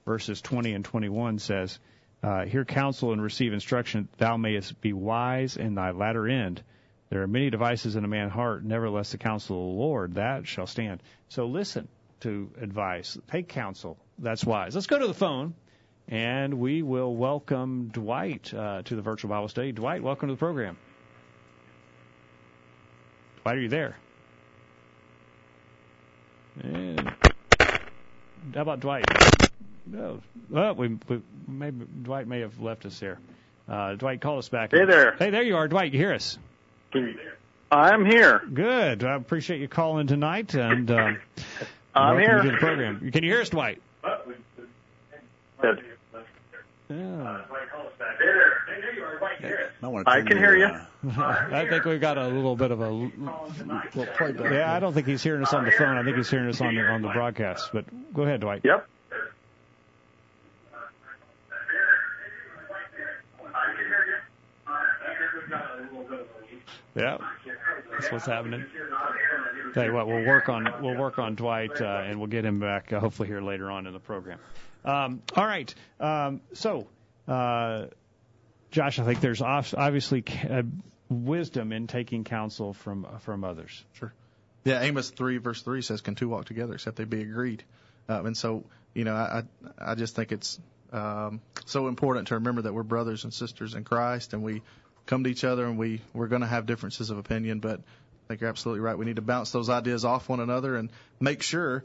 verses 0.07 0.41
20 0.41 0.73
and 0.73 0.85
21 0.85 1.41
says, 1.41 1.79
uh, 2.23 2.45
hear 2.45 2.65
counsel 2.65 3.13
and 3.13 3.23
receive 3.23 3.53
instruction, 3.53 4.09
thou 4.19 4.37
mayest 4.37 4.81
be 4.81 4.93
wise 4.93 5.57
in 5.57 5.75
thy 5.75 5.93
latter 5.93 6.27
end. 6.27 6.63
There 7.11 7.23
are 7.23 7.27
many 7.27 7.49
devices 7.49 7.97
in 7.97 8.05
a 8.05 8.09
man's 8.09 8.33
heart, 8.33 8.65
nevertheless 8.65 9.13
the 9.13 9.19
counsel 9.19 9.57
of 9.57 9.75
the 9.75 9.81
Lord, 9.81 10.15
that 10.15 10.47
shall 10.47 10.67
stand. 10.67 11.03
So 11.29 11.47
listen 11.47 11.89
to 12.21 12.51
advice. 12.61 13.17
Take 13.31 13.49
counsel. 13.49 13.97
That's 14.19 14.45
wise. 14.45 14.75
Let's 14.75 14.89
go 14.89 14.99
to 14.99 15.07
the 15.07 15.15
phone, 15.15 15.55
and 16.09 16.55
we 16.55 16.83
will 16.83 17.15
welcome 17.15 17.89
Dwight 17.89 18.53
uh, 18.53 18.83
to 18.83 18.97
the 18.97 19.03
virtual 19.03 19.31
Bible 19.31 19.49
study. 19.49 19.73
Dwight, 19.73 20.03
welcome 20.03 20.29
to 20.29 20.35
the 20.35 20.39
program. 20.39 20.77
Dwight, 23.43 23.57
are 23.57 23.61
you 23.61 23.69
there? 23.69 23.97
And 26.63 27.01
how 28.55 28.63
about 28.63 28.81
Dwight? 28.81 29.05
No. 29.91 30.21
Well, 30.51 30.75
we, 30.75 30.99
we 31.09 31.23
maybe 31.47 31.87
Dwight 32.03 32.27
may 32.27 32.41
have 32.41 32.61
left 32.61 32.85
us 32.87 32.99
here. 33.01 33.19
Uh, 33.69 33.95
Dwight, 33.95 34.21
call 34.21 34.39
us 34.39 34.49
back. 34.49 34.71
Hey 34.73 34.85
there. 34.87 35.15
Hey, 35.19 35.31
there 35.31 35.43
you 35.43 35.57
are, 35.57 35.69
Dwight. 35.69 35.93
You 35.93 35.99
hear 35.99 36.15
us? 36.15 36.39
I'm 37.71 38.07
here. 38.07 38.43
Good. 38.53 39.05
I 39.05 39.15
appreciate 39.17 39.61
you 39.61 39.69
calling 39.69 40.07
tonight, 40.07 40.55
and 40.55 40.91
uh, 40.91 40.95
I'm 41.95 42.17
welcome 42.17 42.19
here. 42.19 42.43
to 42.43 42.51
the 42.53 42.57
program. 42.57 43.11
Can 43.11 43.25
you 43.25 43.31
hear 43.31 43.43
us, 43.43 43.51
Dwight? 43.51 43.81
Good. 45.61 45.85
Yeah. 46.91 47.43
Might 49.83 50.05
I 50.07 50.23
can 50.23 50.39
hear 50.39 50.57
you. 50.57 50.67
uh, 50.67 50.87
I 51.53 51.67
think 51.69 51.85
we've 51.85 52.01
got 52.01 52.17
a 52.19 52.27
little 52.29 52.57
bit 52.57 52.71
of 52.71 52.81
a. 52.81 53.11
Yeah, 54.51 54.75
I 54.75 54.81
don't 54.81 54.93
think 54.95 55.07
he's 55.07 55.23
hearing 55.23 55.43
us 55.43 55.53
on 55.53 55.65
the 55.65 55.71
phone. 55.71 55.97
I 55.97 56.03
think 56.03 56.17
he's 56.17 56.31
hearing 56.31 56.49
us 56.49 56.61
on 56.61 56.75
the 56.75 56.81
on 56.83 57.03
the 57.03 57.09
broadcast. 57.09 57.71
But 57.73 57.85
go 58.15 58.23
ahead, 58.23 58.41
Dwight. 58.41 58.63
Yep. 58.65 58.89
Yeah, 66.99 67.19
that's 67.93 68.11
what's 68.11 68.27
happening. 68.27 68.65
Tell 69.75 69.85
you 69.85 69.93
what, 69.93 70.07
we'll 70.07 70.27
work 70.27 70.49
on 70.49 70.83
we'll 70.83 70.97
work 70.97 71.19
on 71.19 71.35
Dwight, 71.35 71.81
uh, 71.81 72.03
and 72.05 72.19
we'll 72.19 72.29
get 72.29 72.45
him 72.45 72.59
back 72.59 72.93
uh, 72.93 73.01
hopefully 73.01 73.29
here 73.29 73.41
later 73.41 73.71
on 73.71 73.87
in 73.87 73.93
the 73.93 74.01
program. 74.01 74.41
Um, 74.85 75.23
all 75.37 75.47
right, 75.47 75.73
um, 76.01 76.41
so 76.55 76.89
uh, 77.29 77.87
Josh, 78.71 78.99
I 78.99 79.05
think 79.05 79.21
there's 79.21 79.43
obviously 79.43 80.25
uh, 80.51 80.63
wisdom 81.09 81.73
in 81.73 81.87
taking 81.87 82.25
counsel 82.25 82.73
from 82.73 83.07
from 83.21 83.45
others. 83.45 83.85
Sure. 83.93 84.13
Yeah, 84.65 84.81
Amos 84.83 85.11
three 85.11 85.39
verse 85.39 85.63
three 85.63 85.83
says, 85.83 86.01
"Can 86.01 86.15
two 86.15 86.29
walk 86.29 86.47
together 86.47 86.75
except 86.75 86.97
they 86.97 87.05
be 87.05 87.23
agreed?" 87.23 87.63
Um, 88.09 88.27
and 88.27 88.37
so, 88.37 88.65
you 88.95 89.05
know, 89.05 89.15
I 89.15 89.43
I 89.79 89.95
just 89.95 90.17
think 90.17 90.33
it's 90.33 90.59
um, 90.93 91.41
so 91.67 91.89
important 91.89 92.29
to 92.29 92.35
remember 92.35 92.63
that 92.63 92.75
we're 92.75 92.83
brothers 92.83 93.25
and 93.25 93.33
sisters 93.33 93.75
in 93.75 93.85
Christ, 93.85 94.33
and 94.33 94.43
we 94.43 94.63
come 95.09 95.25
to 95.25 95.31
each 95.31 95.43
other, 95.43 95.65
and 95.65 95.77
we 95.77 96.01
we're 96.13 96.29
going 96.29 96.43
to 96.43 96.47
have 96.47 96.67
differences 96.67 97.11
of 97.11 97.19
opinion, 97.19 97.59
but 97.59 97.81
I 97.81 98.29
think 98.29 98.43
you're 98.43 98.51
absolutely 98.51 98.81
right. 98.81 98.97
We 98.97 99.07
need 99.07 99.17
to 99.17 99.23
bounce 99.23 99.51
those 99.51 99.71
ideas 99.71 100.05
off 100.05 100.29
one 100.29 100.39
another 100.39 100.77
and 100.77 100.91
make 101.19 101.43
sure 101.43 101.83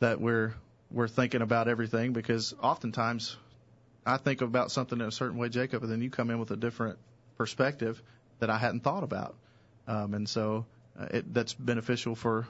that 0.00 0.20
we're 0.20 0.52
we're 0.90 1.08
thinking 1.08 1.42
about 1.42 1.68
everything 1.68 2.12
because 2.12 2.54
oftentimes 2.60 3.36
I 4.04 4.18
think 4.18 4.40
about 4.40 4.70
something 4.70 5.00
in 5.00 5.06
a 5.06 5.12
certain 5.12 5.38
way, 5.38 5.48
Jacob, 5.48 5.82
and 5.82 5.90
then 5.90 6.02
you 6.02 6.10
come 6.10 6.30
in 6.30 6.38
with 6.38 6.50
a 6.50 6.56
different 6.56 6.98
perspective 7.38 8.02
that 8.40 8.50
I 8.50 8.58
hadn't 8.58 8.80
thought 8.80 9.04
about, 9.04 9.36
um, 9.86 10.14
and 10.14 10.28
so 10.28 10.66
uh, 11.00 11.06
it, 11.10 11.32
that's 11.32 11.54
beneficial 11.54 12.14
for 12.14 12.46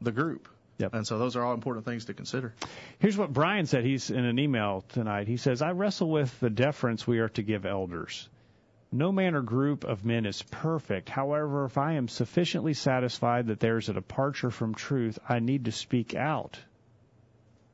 the 0.00 0.12
group. 0.12 0.48
Yep. 0.78 0.94
And 0.94 1.06
so 1.06 1.18
those 1.18 1.36
are 1.36 1.42
all 1.42 1.54
important 1.54 1.86
things 1.86 2.04
to 2.04 2.14
consider. 2.14 2.54
Here's 2.98 3.16
what 3.16 3.32
Brian 3.32 3.64
said. 3.64 3.82
He's 3.82 4.10
in 4.10 4.26
an 4.26 4.38
email 4.38 4.84
tonight. 4.90 5.26
He 5.26 5.38
says, 5.38 5.60
"I 5.60 5.72
wrestle 5.72 6.10
with 6.10 6.38
the 6.38 6.50
deference 6.50 7.06
we 7.06 7.18
are 7.18 7.30
to 7.30 7.42
give 7.42 7.66
elders." 7.66 8.28
No 8.92 9.10
man 9.10 9.34
or 9.34 9.42
group 9.42 9.84
of 9.84 10.04
men 10.04 10.26
is 10.26 10.42
perfect. 10.42 11.08
However, 11.08 11.64
if 11.64 11.76
I 11.76 11.94
am 11.94 12.08
sufficiently 12.08 12.72
satisfied 12.72 13.48
that 13.48 13.60
there 13.60 13.78
is 13.78 13.88
a 13.88 13.94
departure 13.94 14.50
from 14.50 14.74
truth, 14.74 15.18
I 15.28 15.40
need 15.40 15.64
to 15.64 15.72
speak 15.72 16.14
out. 16.14 16.58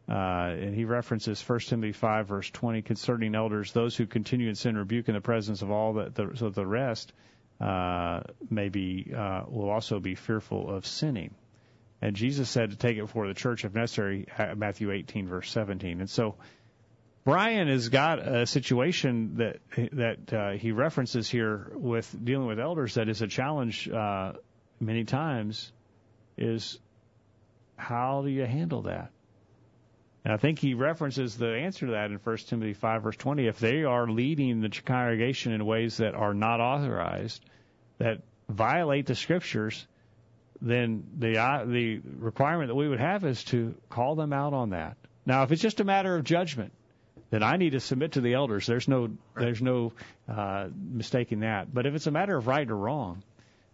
Uh, 0.08 0.56
and 0.58 0.74
he 0.74 0.84
references 0.84 1.46
1 1.46 1.60
Timothy 1.60 1.92
5 1.92 2.26
verse 2.26 2.50
20 2.50 2.82
concerning 2.82 3.34
elders, 3.34 3.72
those 3.72 3.96
who 3.96 4.06
continue 4.06 4.48
in 4.48 4.54
sin 4.54 4.76
rebuke 4.76 5.08
in 5.08 5.14
the 5.14 5.20
presence 5.20 5.62
of 5.62 5.70
all 5.70 5.94
that 5.94 6.14
the, 6.14 6.32
so 6.34 6.50
the 6.50 6.66
rest 6.66 7.12
uh, 7.60 8.20
maybe 8.50 9.12
uh, 9.16 9.44
will 9.48 9.70
also 9.70 10.00
be 10.00 10.14
fearful 10.14 10.68
of 10.68 10.86
sinning. 10.86 11.34
And 12.00 12.16
Jesus 12.16 12.50
said 12.50 12.70
to 12.70 12.76
take 12.76 12.96
it 12.96 13.02
before 13.02 13.28
the 13.28 13.34
church 13.34 13.64
if 13.64 13.74
necessary, 13.74 14.26
uh, 14.36 14.56
Matthew 14.56 14.90
18 14.90 15.28
verse 15.28 15.50
17. 15.50 16.00
And 16.00 16.10
so 16.10 16.34
Brian 17.24 17.68
has 17.68 17.88
got 17.88 18.18
a 18.18 18.46
situation 18.46 19.36
that 19.36 19.58
that 19.92 20.32
uh, 20.32 20.50
he 20.52 20.72
references 20.72 21.30
here 21.30 21.70
with 21.74 22.12
dealing 22.24 22.48
with 22.48 22.58
elders 22.58 22.94
that 22.94 23.08
is 23.08 23.22
a 23.22 23.28
challenge 23.28 23.88
uh, 23.88 24.32
many 24.80 25.04
times. 25.04 25.72
Is 26.36 26.78
how 27.76 28.22
do 28.22 28.28
you 28.28 28.44
handle 28.44 28.82
that? 28.82 29.10
And 30.24 30.32
I 30.32 30.36
think 30.36 30.58
he 30.58 30.74
references 30.74 31.36
the 31.36 31.54
answer 31.54 31.86
to 31.86 31.92
that 31.92 32.10
in 32.10 32.16
1 32.16 32.36
Timothy 32.38 32.74
5 32.74 33.02
verse 33.02 33.16
20. 33.16 33.46
If 33.46 33.58
they 33.58 33.84
are 33.84 34.08
leading 34.08 34.60
the 34.60 34.68
congregation 34.68 35.52
in 35.52 35.64
ways 35.64 35.98
that 35.98 36.14
are 36.14 36.34
not 36.34 36.60
authorized, 36.60 37.44
that 37.98 38.22
violate 38.48 39.06
the 39.06 39.14
scriptures, 39.14 39.86
then 40.60 41.04
the 41.18 41.38
uh, 41.38 41.64
the 41.66 42.00
requirement 42.18 42.68
that 42.68 42.74
we 42.74 42.88
would 42.88 43.00
have 43.00 43.24
is 43.24 43.44
to 43.44 43.74
call 43.88 44.16
them 44.16 44.32
out 44.32 44.54
on 44.54 44.70
that. 44.70 44.96
Now, 45.24 45.44
if 45.44 45.52
it's 45.52 45.62
just 45.62 45.78
a 45.78 45.84
matter 45.84 46.16
of 46.16 46.24
judgment, 46.24 46.72
then 47.32 47.42
I 47.42 47.56
need 47.56 47.70
to 47.70 47.80
submit 47.80 48.12
to 48.12 48.20
the 48.20 48.34
elders. 48.34 48.66
There's 48.66 48.86
no 48.86 49.08
there's 49.34 49.62
no 49.62 49.92
uh, 50.28 50.68
mistaking 50.76 51.40
that. 51.40 51.72
But 51.72 51.86
if 51.86 51.94
it's 51.94 52.06
a 52.06 52.10
matter 52.10 52.36
of 52.36 52.46
right 52.46 52.70
or 52.70 52.76
wrong, 52.76 53.22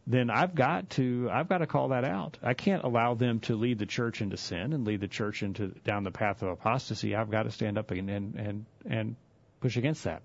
then 0.07 0.31
I've 0.31 0.55
got 0.55 0.91
to 0.91 1.29
I've 1.29 1.49
got 1.49 1.59
to 1.59 1.67
call 1.67 1.89
that 1.89 2.05
out. 2.05 2.39
I 2.41 2.55
can't 2.55 2.85
allow 2.85 3.15
them 3.15 3.41
to 3.41 3.57
lead 3.57 3.81
the 3.81 3.87
church 3.87 4.23
into 4.23 4.37
sin 4.37 4.73
and 4.73 4.87
lead 4.87 5.01
the 5.01 5.09
church 5.09 5.43
into 5.43 5.69
down 5.85 6.05
the 6.05 6.13
path 6.13 6.41
of 6.43 6.51
apostasy. 6.51 7.17
I've 7.17 7.33
got 7.33 7.43
to 7.43 7.51
stand 7.51 7.79
up 7.79 7.91
and 7.91 8.09
and 8.09 8.35
and, 8.37 8.67
and 8.89 9.17
push 9.61 9.77
against 9.77 10.05
that. 10.05 10.23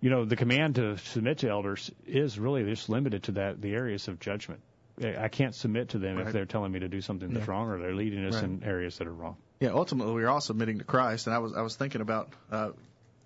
You 0.00 0.08
know, 0.08 0.24
the 0.24 0.36
command 0.36 0.76
to 0.76 0.96
submit 0.96 1.38
to 1.38 1.50
elders 1.50 1.90
is 2.06 2.38
really 2.38 2.64
just 2.64 2.88
limited 2.88 3.24
to 3.24 3.32
that 3.32 3.60
the 3.60 3.74
areas 3.74 4.08
of 4.08 4.20
judgment. 4.20 4.60
I 5.02 5.28
can't 5.28 5.54
submit 5.54 5.90
to 5.90 5.98
them 5.98 6.16
Right. 6.16 6.26
if 6.28 6.32
they're 6.32 6.46
telling 6.46 6.72
me 6.72 6.78
to 6.80 6.88
do 6.88 7.02
something 7.02 7.28
that's 7.34 7.46
Yeah. 7.46 7.52
wrong 7.52 7.68
or 7.68 7.78
they're 7.78 7.94
leading 7.94 8.24
us 8.24 8.36
Right. 8.36 8.44
in 8.44 8.62
areas 8.64 8.96
that 8.98 9.06
are 9.06 9.12
wrong. 9.12 9.36
Yeah, 9.60 9.70
ultimately 9.70 10.12
we're 10.12 10.28
all 10.28 10.40
submitting 10.40 10.78
to 10.78 10.84
Christ, 10.84 11.26
and 11.26 11.34
I 11.34 11.38
was 11.38 11.52
I 11.54 11.62
was 11.62 11.76
thinking 11.76 12.00
about 12.00 12.32
uh, 12.50 12.70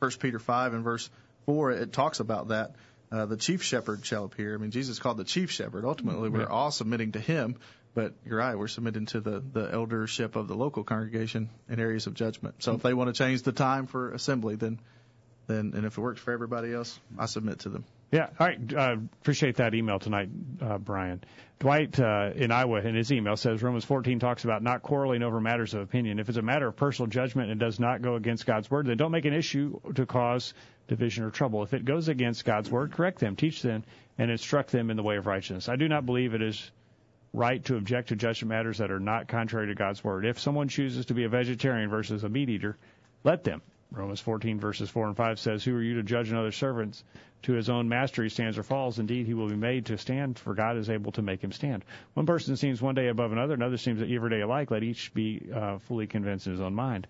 First 0.01 0.21
Peter 0.21 0.39
five 0.39 0.75
and 0.75 0.85
verse 0.85 1.09
four. 1.47 1.73
It 1.73 1.93
talks 1.93 2.21
about 2.21 2.49
that 2.49 2.75
uh, 3.11 3.27
the 3.27 3.37
chief 3.37 3.63
shepherd 3.63 4.05
shall 4.05 4.25
appear. 4.25 4.55
I 4.55 4.59
mean, 4.59 4.71
Jesus 4.71 4.99
called 4.99 5.17
the 5.17 5.25
chief 5.25 5.51
shepherd. 5.51 5.85
Ultimately, 5.85 6.29
we're 6.29 6.41
Yeah. 6.41 6.47
all 6.47 6.71
submitting 6.71 7.13
to 7.13 7.21
Him, 7.21 7.57
but 7.95 8.13
you're 8.27 8.39
right, 8.39 8.57
we're 8.57 8.69
submitting 8.69 9.07
to 9.07 9.21
the 9.21 9.41
the 9.41 9.73
eldership 9.73 10.37
of 10.37 10.47
the 10.49 10.55
local 10.55 10.85
congregation 10.85 11.49
in 11.69 11.81
areas 11.81 12.07
of 12.07 12.15
judgment. 12.15 12.63
So 12.63 12.75
if 12.75 12.83
they 12.83 12.95
want 12.95 13.09
to 13.15 13.19
change 13.19 13.43
the 13.43 13.53
time 13.53 13.87
for 13.87 14.13
assembly, 14.13 14.57
then 14.57 14.79
then 15.47 15.73
and 15.75 15.87
if 15.87 15.97
it 15.97 16.01
works 16.01 16.21
for 16.21 16.33
everybody 16.33 16.73
else, 16.75 16.99
I 17.19 17.27
submit 17.27 17.61
to 17.61 17.71
them. 17.71 17.85
Yeah. 18.11 18.29
All 18.39 18.47
right. 18.47 18.75
Uh, 18.75 18.97
appreciate 19.21 19.57
that 19.57 19.75
email 19.75 19.99
tonight, 19.99 20.31
uh, 20.63 20.79
Brian. 20.79 21.23
Dwight 21.59 21.99
uh, 21.99 22.31
in 22.35 22.53
Iowa 22.53 22.81
in 22.81 22.95
his 22.95 23.13
email 23.13 23.37
says 23.37 23.63
Romans 23.63 23.85
14 23.85 24.21
talks 24.21 24.45
about 24.45 24.63
not 24.63 24.83
quarreling 24.83 25.23
over 25.23 25.41
matters 25.41 25.75
of 25.75 25.83
opinion. 25.83 26.19
If 26.19 26.29
it's 26.29 26.39
a 26.39 26.43
matter 26.43 26.69
of 26.69 26.77
personal 26.77 27.09
judgment 27.09 27.51
and 27.51 27.59
does 27.59 27.81
not 27.81 28.01
go 28.01 28.15
against 28.15 28.47
God's 28.47 28.71
word, 28.71 28.87
then 28.87 28.97
don't 28.97 29.11
make 29.11 29.25
an 29.25 29.35
issue 29.35 29.81
to 29.95 30.07
cause 30.07 30.55
division 30.87 31.25
or 31.25 31.31
trouble. 31.31 31.63
If 31.65 31.75
it 31.75 31.85
goes 31.85 32.09
against 32.09 32.45
God's 32.45 32.71
word, 32.71 32.93
correct 32.93 33.19
them, 33.19 33.37
teach 33.37 33.61
them, 33.61 33.85
and 34.17 34.31
instruct 34.31 34.71
them 34.71 34.91
in 34.91 34.97
the 34.97 35.03
way 35.03 35.17
of 35.17 35.27
righteousness. 35.27 35.69
I 35.69 35.77
do 35.77 35.89
not 35.89 36.07
believe 36.07 36.33
it 36.33 36.43
is 36.43 36.71
right 37.35 37.63
to 37.65 37.77
object 37.77 38.09
to 38.09 38.17
judgment 38.17 38.49
matters 38.51 38.79
that 38.79 38.91
are 38.91 39.01
not 39.01 39.29
contrary 39.29 39.67
to 39.67 39.75
God's 39.75 40.03
word. 40.03 40.25
If 40.25 40.39
someone 40.39 40.69
chooses 40.69 41.07
to 41.07 41.15
be 41.15 41.25
a 41.25 41.29
vegetarian 41.29 41.91
versus 41.91 42.25
a 42.25 42.29
meat 42.29 42.49
eater, 42.49 42.79
let 43.25 43.45
them. 43.45 43.61
Romans 43.91 44.21
14 44.21 44.61
verses 44.61 44.91
4 44.91 45.09
and 45.09 45.17
5 45.17 45.39
says, 45.39 45.65
Who 45.65 45.75
are 45.75 45.83
you 45.83 45.97
to 45.97 46.03
judge 46.03 46.31
another 46.31 46.53
servants? 46.53 47.03
To 47.43 47.53
his 47.53 47.71
own 47.71 47.89
master 47.89 48.23
he 48.25 48.29
stands 48.29 48.59
or 48.59 48.63
falls. 48.65 48.99
Indeed, 48.99 49.27
he 49.27 49.35
will 49.35 49.49
be 49.49 49.55
made 49.57 49.87
to 49.87 49.97
stand, 49.99 50.39
for 50.39 50.55
God 50.55 50.77
is 50.77 50.91
able 50.91 51.13
to 51.13 51.23
make 51.23 51.41
him 51.43 51.53
stand. 51.53 51.85
One 52.15 52.27
person 52.27 52.57
seems 52.57 52.83
one 52.83 52.97
day 52.97 53.07
above 53.09 53.31
another, 53.33 53.55
another 53.55 53.77
seems 53.77 54.03
every 54.03 54.31
day 54.31 54.41
alike. 54.41 54.71
Let 54.73 54.83
each 54.83 55.15
be 55.15 55.49
uh, 55.55 55.79
fully 55.79 56.07
convinced 56.09 56.47
in 56.47 56.53
his 56.53 56.61
own 56.61 56.75
mind. 56.75 57.07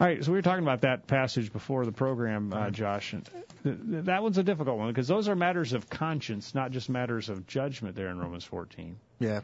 All 0.00 0.06
right, 0.06 0.24
so 0.24 0.30
we 0.32 0.38
were 0.38 0.42
talking 0.42 0.62
about 0.64 0.80
that 0.82 1.06
passage 1.06 1.52
before 1.52 1.84
the 1.86 1.92
program, 1.92 2.52
uh, 2.52 2.70
Josh. 2.70 3.12
And 3.12 3.24
th- 3.64 3.76
th- 3.76 4.04
that 4.06 4.22
one's 4.22 4.38
a 4.38 4.42
difficult 4.42 4.78
one 4.78 4.88
because 4.88 5.08
those 5.08 5.28
are 5.28 5.36
matters 5.36 5.72
of 5.72 5.88
conscience, 5.90 6.54
not 6.54 6.70
just 6.72 6.88
matters 6.88 7.28
of 7.28 7.46
judgment 7.46 7.94
there 7.96 8.08
in 8.08 8.18
Romans 8.18 8.44
14. 8.44 8.96
Yeah, 9.20 9.40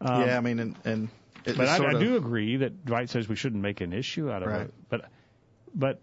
Um, 0.00 0.22
yeah. 0.22 0.36
I 0.36 0.40
mean, 0.40 0.58
and 0.60 0.76
and 0.84 1.08
but 1.44 1.60
I, 1.68 1.76
I 1.96 2.00
do 2.00 2.16
agree 2.16 2.56
that 2.58 2.84
Dwight 2.84 3.10
says 3.10 3.28
we 3.28 3.36
shouldn't 3.36 3.62
make 3.62 3.80
an 3.82 3.92
issue 3.92 4.30
out 4.30 4.42
of 4.42 4.48
Right. 4.48 4.60
it. 4.62 4.74
But 4.88 5.04
but 5.74 6.00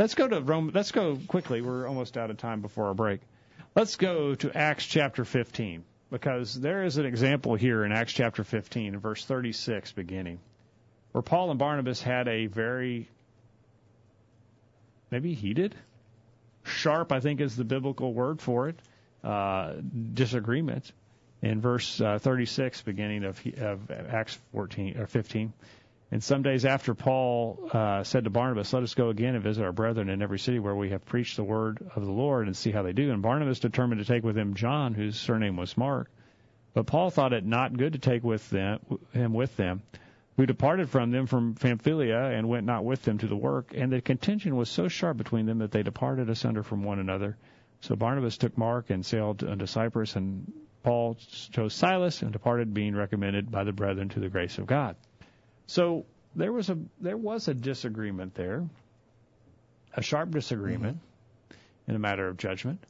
let's 0.00 0.14
go 0.14 0.26
to 0.26 0.40
Rome. 0.40 0.72
Let's 0.74 0.92
go 0.92 1.18
quickly. 1.28 1.60
We're 1.60 1.86
almost 1.86 2.16
out 2.16 2.30
of 2.30 2.38
time 2.38 2.62
before 2.62 2.86
our 2.86 2.94
break. 2.94 3.20
Let's 3.76 3.96
go 3.96 4.34
to 4.34 4.56
Acts 4.56 4.86
chapter 4.86 5.26
15 5.26 5.84
because 6.10 6.54
there 6.54 6.82
is 6.84 6.96
an 6.96 7.04
example 7.04 7.54
here 7.54 7.84
in 7.84 7.92
Acts 7.92 8.14
chapter 8.14 8.42
15, 8.42 8.98
verse 8.98 9.24
36, 9.24 9.92
beginning, 9.92 10.40
where 11.12 11.22
Paul 11.22 11.50
and 11.50 11.58
Barnabas 11.58 12.02
had 12.02 12.28
a 12.28 12.46
very 12.46 13.08
maybe 15.10 15.34
heated, 15.34 15.74
sharp, 16.64 17.12
I 17.12 17.20
think 17.20 17.40
is 17.40 17.54
the 17.54 17.64
biblical 17.64 18.12
word 18.14 18.40
for 18.40 18.70
it, 18.70 18.76
uh, 19.22 19.74
disagreement 20.14 20.90
in 21.42 21.60
verse 21.60 22.00
uh, 22.00 22.18
36, 22.18 22.82
beginning 22.82 23.24
of, 23.24 23.40
of 23.58 23.90
Acts 23.90 24.38
14 24.52 24.98
or 24.98 25.06
15. 25.06 25.52
And 26.12 26.22
some 26.22 26.42
days 26.42 26.64
after 26.64 26.94
Paul 26.94 27.70
uh, 27.72 28.02
said 28.02 28.24
to 28.24 28.30
Barnabas, 28.30 28.72
"Let 28.72 28.82
us 28.82 28.94
go 28.94 29.10
again 29.10 29.36
and 29.36 29.44
visit 29.44 29.64
our 29.64 29.72
brethren 29.72 30.08
in 30.08 30.22
every 30.22 30.40
city 30.40 30.58
where 30.58 30.74
we 30.74 30.90
have 30.90 31.04
preached 31.04 31.36
the 31.36 31.44
word 31.44 31.88
of 31.94 32.04
the 32.04 32.10
Lord 32.10 32.46
and 32.46 32.56
see 32.56 32.72
how 32.72 32.82
they 32.82 32.92
do." 32.92 33.12
And 33.12 33.22
Barnabas 33.22 33.60
determined 33.60 34.00
to 34.00 34.04
take 34.12 34.24
with 34.24 34.36
him 34.36 34.54
John, 34.54 34.94
whose 34.94 35.16
surname 35.16 35.56
was 35.56 35.76
Mark. 35.76 36.10
But 36.74 36.86
Paul 36.86 37.10
thought 37.10 37.32
it 37.32 37.46
not 37.46 37.76
good 37.76 37.92
to 37.92 38.00
take 38.00 38.24
with 38.24 38.48
them 38.50 38.80
him 39.12 39.32
with 39.34 39.56
them, 39.56 39.82
who 40.36 40.46
departed 40.46 40.88
from 40.88 41.12
them 41.12 41.26
from 41.26 41.54
Pamphylia 41.54 42.18
and 42.18 42.48
went 42.48 42.66
not 42.66 42.84
with 42.84 43.02
them 43.02 43.18
to 43.18 43.28
the 43.28 43.36
work. 43.36 43.72
And 43.76 43.92
the 43.92 44.00
contention 44.00 44.56
was 44.56 44.68
so 44.68 44.88
sharp 44.88 45.16
between 45.16 45.46
them 45.46 45.58
that 45.58 45.70
they 45.70 45.84
departed 45.84 46.28
asunder 46.28 46.64
from 46.64 46.82
one 46.82 46.98
another. 46.98 47.36
So 47.82 47.94
Barnabas 47.94 48.36
took 48.36 48.58
Mark 48.58 48.90
and 48.90 49.06
sailed 49.06 49.44
unto 49.44 49.66
Cyprus, 49.66 50.16
and 50.16 50.52
Paul 50.82 51.16
chose 51.52 51.72
Silas 51.72 52.22
and 52.22 52.32
departed, 52.32 52.74
being 52.74 52.96
recommended 52.96 53.50
by 53.50 53.62
the 53.62 53.72
brethren 53.72 54.08
to 54.10 54.20
the 54.20 54.28
grace 54.28 54.58
of 54.58 54.66
God. 54.66 54.96
So 55.70 56.04
there 56.34 56.52
was 56.52 56.68
a 56.68 56.76
there 57.00 57.16
was 57.16 57.46
a 57.46 57.54
disagreement 57.54 58.34
there, 58.34 58.68
a 59.94 60.02
sharp 60.02 60.32
disagreement 60.32 60.98
in 61.86 61.94
a 61.94 61.98
matter 62.00 62.26
of 62.26 62.38
judgment. 62.38 62.82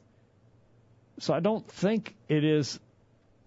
So 1.19 1.31
I 1.31 1.41
don't 1.41 1.67
think 1.69 2.15
it 2.27 2.43
is 2.43 2.79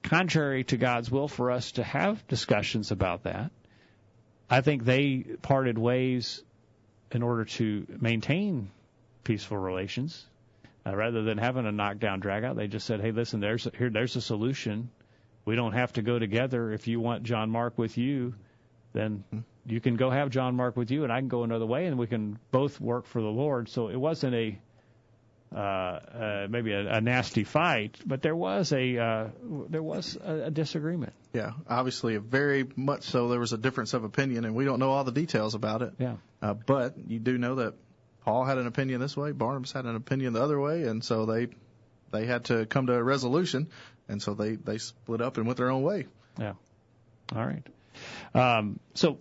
contrary 0.04 0.62
to 0.64 0.76
God's 0.76 1.10
will 1.10 1.26
for 1.26 1.50
us 1.50 1.72
to 1.72 1.82
have 1.82 2.24
discussions 2.28 2.92
about 2.92 3.24
that. 3.24 3.50
I 4.48 4.60
think 4.60 4.84
they 4.84 5.24
parted 5.42 5.78
ways 5.78 6.40
in 7.10 7.24
order 7.24 7.44
to 7.44 7.88
maintain 8.00 8.70
peaceful 9.24 9.58
relations. 9.58 10.24
Uh, 10.86 10.94
rather 10.94 11.24
than 11.24 11.38
having 11.38 11.66
a 11.66 11.72
knockdown 11.72 12.20
drag 12.20 12.44
out, 12.44 12.54
they 12.54 12.68
just 12.68 12.86
said, 12.86 13.00
"Hey, 13.00 13.10
listen, 13.10 13.40
there's 13.40 13.66
a, 13.66 13.72
here, 13.76 13.90
there's 13.90 14.14
a 14.14 14.20
solution. 14.20 14.90
We 15.44 15.56
don't 15.56 15.72
have 15.72 15.94
to 15.94 16.02
go 16.02 16.20
together. 16.20 16.70
If 16.70 16.86
you 16.86 17.00
want 17.00 17.24
John 17.24 17.50
Mark 17.50 17.76
with 17.76 17.98
you, 17.98 18.34
then 18.94 19.24
you 19.66 19.80
can 19.80 19.96
go 19.96 20.08
have 20.08 20.30
John 20.30 20.56
Mark 20.56 20.76
with 20.76 20.90
you, 20.90 21.04
and 21.04 21.12
I 21.12 21.18
can 21.18 21.28
go 21.28 21.42
another 21.42 21.66
way, 21.66 21.84
and 21.86 21.98
we 21.98 22.06
can 22.06 22.38
both 22.50 22.80
work 22.80 23.04
for 23.04 23.20
the 23.20 23.28
Lord." 23.28 23.68
So 23.68 23.88
it 23.88 23.96
wasn't 23.96 24.34
a 24.34 24.58
uh, 25.54 25.58
uh, 25.58 26.46
maybe 26.50 26.72
a, 26.72 26.94
a 26.94 27.00
nasty 27.00 27.44
fight, 27.44 27.96
but 28.04 28.22
there 28.22 28.34
was 28.34 28.72
a 28.72 28.98
uh, 28.98 29.28
there 29.68 29.82
was 29.82 30.16
a, 30.16 30.46
a 30.46 30.50
disagreement. 30.50 31.12
Yeah, 31.32 31.52
obviously, 31.68 32.16
very 32.16 32.66
much 32.76 33.04
so. 33.04 33.28
There 33.28 33.38
was 33.38 33.52
a 33.52 33.58
difference 33.58 33.94
of 33.94 34.04
opinion, 34.04 34.44
and 34.44 34.54
we 34.54 34.64
don't 34.64 34.78
know 34.78 34.90
all 34.90 35.04
the 35.04 35.12
details 35.12 35.54
about 35.54 35.82
it. 35.82 35.92
Yeah. 35.98 36.16
Uh, 36.42 36.54
but 36.54 36.94
you 37.08 37.18
do 37.18 37.38
know 37.38 37.56
that 37.56 37.74
Paul 38.24 38.44
had 38.44 38.58
an 38.58 38.66
opinion 38.66 39.00
this 39.00 39.16
way, 39.16 39.32
Barnabas 39.32 39.72
had 39.72 39.84
an 39.84 39.96
opinion 39.96 40.32
the 40.32 40.42
other 40.42 40.58
way, 40.58 40.84
and 40.84 41.04
so 41.04 41.26
they 41.26 41.48
they 42.10 42.26
had 42.26 42.46
to 42.46 42.66
come 42.66 42.86
to 42.86 42.94
a 42.94 43.02
resolution, 43.02 43.68
and 44.08 44.20
so 44.20 44.34
they 44.34 44.56
they 44.56 44.78
split 44.78 45.20
up 45.20 45.36
and 45.36 45.46
went 45.46 45.58
their 45.58 45.70
own 45.70 45.82
way. 45.82 46.06
Yeah. 46.38 46.54
All 47.34 47.46
right. 47.46 47.64
Um, 48.34 48.80
so 48.94 49.18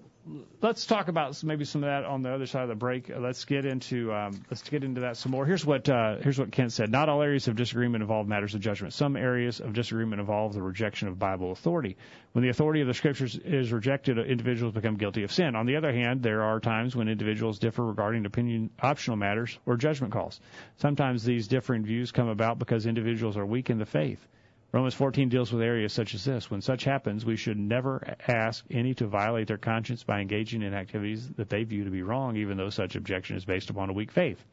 let's 0.61 0.85
talk 0.85 1.09
about 1.09 1.43
maybe 1.43 1.65
some 1.65 1.83
of 1.83 1.89
that 1.89 2.05
on 2.05 2.21
the 2.21 2.33
other 2.33 2.45
side 2.45 2.63
of 2.63 2.69
the 2.69 2.75
break. 2.75 3.09
Uh, 3.09 3.19
Let's 3.19 3.45
get 3.45 3.65
into 3.65 4.13
um, 4.13 4.43
let's 4.49 4.67
get 4.69 4.83
into 4.83 5.01
that 5.01 5.17
some 5.17 5.31
more. 5.31 5.45
Here's 5.45 5.65
what 5.65 5.89
uh, 5.89 6.17
here's 6.21 6.39
what 6.39 6.51
Kent 6.51 6.71
said. 6.71 6.89
Not 6.91 7.09
all 7.09 7.21
areas 7.21 7.47
of 7.47 7.55
disagreement 7.55 8.01
involve 8.01 8.27
matters 8.27 8.55
of 8.55 8.61
judgment. 8.61 8.93
Some 8.93 9.15
areas 9.15 9.59
of 9.59 9.73
disagreement 9.73 10.19
involve 10.21 10.53
the 10.53 10.61
rejection 10.61 11.07
of 11.07 11.19
Bible 11.19 11.51
authority. 11.51 11.97
When 12.31 12.43
the 12.43 12.49
authority 12.49 12.81
of 12.81 12.87
the 12.87 12.93
Scriptures 12.93 13.35
is 13.35 13.71
rejected, 13.71 14.17
individuals 14.17 14.73
become 14.73 14.95
guilty 14.95 15.23
of 15.23 15.31
sin. 15.31 15.55
On 15.55 15.65
the 15.65 15.75
other 15.75 15.91
hand, 15.91 16.23
there 16.23 16.43
are 16.43 16.59
times 16.59 16.95
when 16.95 17.07
individuals 17.07 17.59
differ 17.59 17.85
regarding 17.85 18.25
opinion 18.25 18.69
optional 18.81 19.17
matters 19.17 19.57
or 19.65 19.77
judgment 19.77 20.13
calls. 20.13 20.39
Sometimes 20.77 21.23
these 21.23 21.47
differing 21.47 21.83
views 21.83 22.11
come 22.11 22.27
about 22.27 22.59
because 22.59 22.85
individuals 22.85 23.37
are 23.37 23.45
weak 23.45 23.69
in 23.69 23.77
the 23.77 23.85
faith. 23.85 24.25
Romans 24.73 24.95
14 24.95 25.29
deals 25.29 25.51
with 25.53 25.61
areas 25.61 25.93
such 25.93 26.15
as 26.15 26.25
this. 26.25 26.49
When 26.49 26.61
such 26.61 26.83
happens, 26.83 27.23
we 27.23 27.35
should 27.35 27.59
never 27.59 28.15
ask 28.27 28.65
any 28.71 28.95
to 28.95 29.05
violate 29.05 29.47
their 29.47 29.59
conscience 29.59 30.03
by 30.03 30.19
engaging 30.19 30.63
in 30.63 30.73
activities 30.73 31.29
that 31.33 31.47
they 31.47 31.63
view 31.63 31.83
to 31.83 31.91
be 31.91 32.01
wrong, 32.01 32.37
even 32.37 32.57
though 32.57 32.71
such 32.71 32.95
objection 32.95 33.37
is 33.37 33.45
based 33.45 33.69
upon 33.69 33.91
a 33.91 33.93
weak 33.93 34.11
faith. 34.11 34.43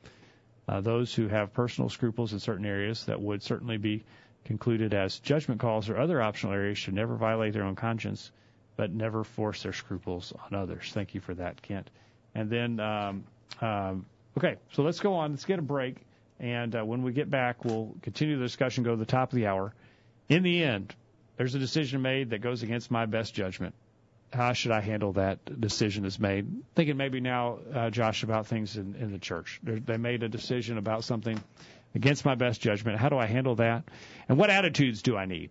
Uh, 0.69 0.83
those 0.83 1.15
who 1.15 1.27
have 1.29 1.55
personal 1.55 1.89
scruples 1.89 2.35
in 2.35 2.39
certain 2.39 2.67
areas 2.67 3.07
that 3.07 3.19
would 3.19 3.43
certainly 3.43 3.79
be 3.79 4.05
concluded 4.45 4.93
as 4.93 5.19
judgment 5.21 5.59
calls 5.59 5.89
or 5.89 5.97
other 5.97 6.21
optional 6.21 6.53
areas 6.53 6.77
should 6.77 6.93
never 6.95 7.17
violate 7.17 7.55
their 7.55 7.65
own 7.65 7.75
conscience, 7.75 8.31
but 8.77 8.93
never 8.93 9.25
force 9.25 9.63
their 9.63 9.73
scruples 9.73 10.35
on 10.45 10.55
others. 10.55 10.91
Thank 10.93 11.15
you 11.15 11.23
for 11.23 11.33
that, 11.33 11.63
Kent. 11.63 11.89
And 12.35 12.51
then, 12.51 12.79
um, 12.79 13.25
um, 13.63 14.05
okay, 14.37 14.57
so 14.73 14.83
let's 14.83 15.01
go 15.01 15.15
on. 15.15 15.31
Let's 15.31 15.47
get 15.47 15.59
a 15.59 15.63
break. 15.63 15.97
And 16.39 16.77
uh, 16.77 16.85
when 16.85 17.03
we 17.03 17.13
get 17.13 17.31
back, 17.31 17.65
we'll 17.65 17.95
continue 18.03 18.37
the 18.37 18.45
discussion, 18.45 18.85
go 18.85 18.91
to 18.91 18.97
the 18.97 19.07
top 19.07 19.33
of 19.33 19.37
the 19.37 19.47
hour. 19.47 19.73
In 20.31 20.45
the 20.45 20.63
end, 20.63 20.95
there's 21.37 21.57
a 21.57 21.59
decision 21.59 22.03
made 22.03 22.31
that 22.31 22.39
goes 22.41 22.63
against 22.63 22.89
my 22.89 23.05
best 23.05 23.35
judgment. 23.35 23.75
How 24.33 24.53
should 24.53 24.71
I 24.71 24.81
handle 24.81 25.15
that 25.15 25.61
decision 25.61 26.05
that's 26.05 26.21
made? 26.21 26.47
Thinking 26.77 26.97
maybe 26.97 27.19
now, 27.21 27.59
uh, 27.75 27.91
Josh, 27.91 28.23
about 28.23 28.47
things 28.47 28.77
in, 28.77 28.95
in 28.95 29.11
the 29.11 29.19
church. 29.19 29.59
They're, 29.65 29.81
they 29.81 29.97
made 29.97 30.23
a 30.23 30.29
decision 30.29 30.79
about 30.79 31.03
something 31.03 31.43
against 31.97 32.25
my 32.25 32.37
best 32.37 32.61
judgment. 32.61 32.97
How 32.97 33.09
do 33.09 33.19
I 33.19 33.27
handle 33.27 33.57
that? 33.57 33.83
And 34.29 34.39
what 34.39 34.51
attitudes 34.51 35.03
do 35.03 35.17
I 35.17 35.27
need? 35.27 35.51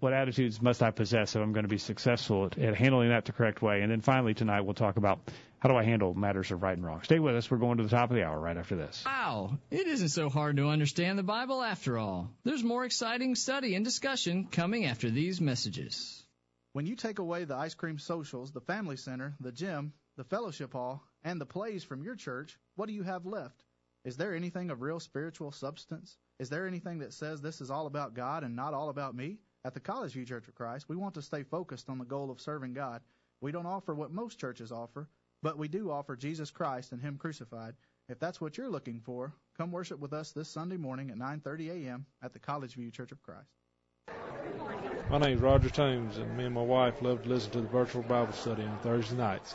What 0.00 0.14
attitudes 0.14 0.62
must 0.62 0.82
I 0.82 0.90
possess 0.92 1.36
if 1.36 1.42
I'm 1.42 1.52
going 1.52 1.64
to 1.64 1.68
be 1.68 1.76
successful 1.76 2.46
at, 2.46 2.58
at 2.58 2.74
handling 2.74 3.10
that 3.10 3.26
the 3.26 3.32
correct 3.32 3.60
way? 3.60 3.82
And 3.82 3.92
then 3.92 4.00
finally 4.00 4.32
tonight 4.32 4.62
we'll 4.62 4.72
talk 4.72 4.96
about 4.96 5.20
how 5.58 5.68
do 5.68 5.76
I 5.76 5.84
handle 5.84 6.14
matters 6.14 6.50
of 6.50 6.62
right 6.62 6.74
and 6.74 6.84
wrong. 6.84 7.02
Stay 7.02 7.18
with 7.18 7.36
us. 7.36 7.50
We're 7.50 7.58
going 7.58 7.76
to 7.76 7.82
the 7.82 7.90
top 7.90 8.08
of 8.10 8.16
the 8.16 8.24
hour 8.24 8.40
right 8.40 8.56
after 8.56 8.76
this. 8.76 9.02
Wow, 9.04 9.58
it 9.70 9.86
isn't 9.86 10.08
so 10.08 10.30
hard 10.30 10.56
to 10.56 10.68
understand 10.68 11.18
the 11.18 11.22
Bible 11.22 11.62
after 11.62 11.98
all. 11.98 12.30
There's 12.44 12.64
more 12.64 12.86
exciting 12.86 13.34
study 13.34 13.74
and 13.74 13.84
discussion 13.84 14.48
coming 14.50 14.86
after 14.86 15.10
these 15.10 15.38
messages. 15.38 16.24
When 16.72 16.86
you 16.86 16.96
take 16.96 17.18
away 17.18 17.44
the 17.44 17.56
ice 17.56 17.74
cream 17.74 17.98
socials, 17.98 18.52
the 18.52 18.62
family 18.62 18.96
center, 18.96 19.34
the 19.38 19.52
gym, 19.52 19.92
the 20.16 20.24
fellowship 20.24 20.72
hall, 20.72 21.02
and 21.24 21.38
the 21.38 21.46
plays 21.46 21.84
from 21.84 22.02
your 22.02 22.16
church, 22.16 22.58
what 22.74 22.86
do 22.86 22.94
you 22.94 23.02
have 23.02 23.26
left? 23.26 23.64
Is 24.06 24.16
there 24.16 24.34
anything 24.34 24.70
of 24.70 24.80
real 24.80 24.98
spiritual 24.98 25.52
substance? 25.52 26.16
Is 26.38 26.48
there 26.48 26.66
anything 26.66 27.00
that 27.00 27.12
says 27.12 27.42
this 27.42 27.60
is 27.60 27.70
all 27.70 27.86
about 27.86 28.14
God 28.14 28.44
and 28.44 28.56
not 28.56 28.72
all 28.72 28.88
about 28.88 29.14
me? 29.14 29.36
At 29.62 29.74
the 29.74 29.80
College 29.80 30.12
View 30.12 30.24
Church 30.24 30.48
of 30.48 30.54
Christ, 30.54 30.88
we 30.88 30.96
want 30.96 31.14
to 31.14 31.22
stay 31.22 31.42
focused 31.42 31.90
on 31.90 31.98
the 31.98 32.06
goal 32.06 32.30
of 32.30 32.40
serving 32.40 32.72
God. 32.72 33.02
We 33.42 33.52
don't 33.52 33.66
offer 33.66 33.94
what 33.94 34.10
most 34.10 34.38
churches 34.38 34.72
offer, 34.72 35.06
but 35.42 35.58
we 35.58 35.68
do 35.68 35.90
offer 35.90 36.16
Jesus 36.16 36.50
Christ 36.50 36.92
and 36.92 37.00
Him 37.02 37.18
crucified. 37.18 37.74
If 38.08 38.18
that's 38.18 38.40
what 38.40 38.56
you're 38.56 38.70
looking 38.70 39.00
for, 39.00 39.34
come 39.58 39.70
worship 39.70 40.00
with 40.00 40.14
us 40.14 40.32
this 40.32 40.48
Sunday 40.48 40.78
morning 40.78 41.10
at 41.10 41.18
9:30 41.18 41.84
a.m. 41.84 42.06
at 42.22 42.32
the 42.32 42.38
College 42.38 42.74
View 42.74 42.90
Church 42.90 43.12
of 43.12 43.22
Christ. 43.22 43.50
My 45.10 45.18
name 45.18 45.36
is 45.36 45.42
Roger 45.42 45.68
Toombs, 45.68 46.16
and 46.16 46.38
me 46.38 46.46
and 46.46 46.54
my 46.54 46.62
wife 46.62 47.02
love 47.02 47.22
to 47.24 47.28
listen 47.28 47.50
to 47.50 47.60
the 47.60 47.68
virtual 47.68 48.02
Bible 48.02 48.32
study 48.32 48.62
on 48.62 48.78
Thursday 48.78 49.16
nights. 49.16 49.54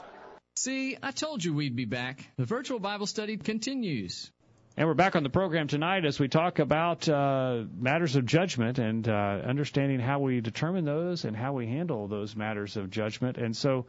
See, 0.55 0.97
I 1.01 1.11
told 1.11 1.43
you 1.43 1.55
we'd 1.55 1.75
be 1.75 1.85
back. 1.85 2.29
The 2.37 2.45
virtual 2.45 2.79
Bible 2.79 3.07
study 3.07 3.37
continues. 3.37 4.31
And 4.77 4.89
we're 4.89 4.93
back 4.93 5.15
on 5.15 5.23
the 5.23 5.29
program 5.29 5.69
tonight 5.69 6.03
as 6.03 6.19
we 6.19 6.27
talk 6.27 6.59
about 6.59 7.07
uh, 7.07 7.63
matters 7.79 8.17
of 8.17 8.25
judgment 8.25 8.77
and 8.77 9.07
uh, 9.07 9.11
understanding 9.11 10.01
how 10.01 10.19
we 10.19 10.41
determine 10.41 10.83
those 10.83 11.23
and 11.23 11.33
how 11.33 11.53
we 11.53 11.65
handle 11.65 12.09
those 12.09 12.35
matters 12.35 12.75
of 12.75 12.89
judgment. 12.89 13.37
And 13.37 13.55
so 13.55 13.85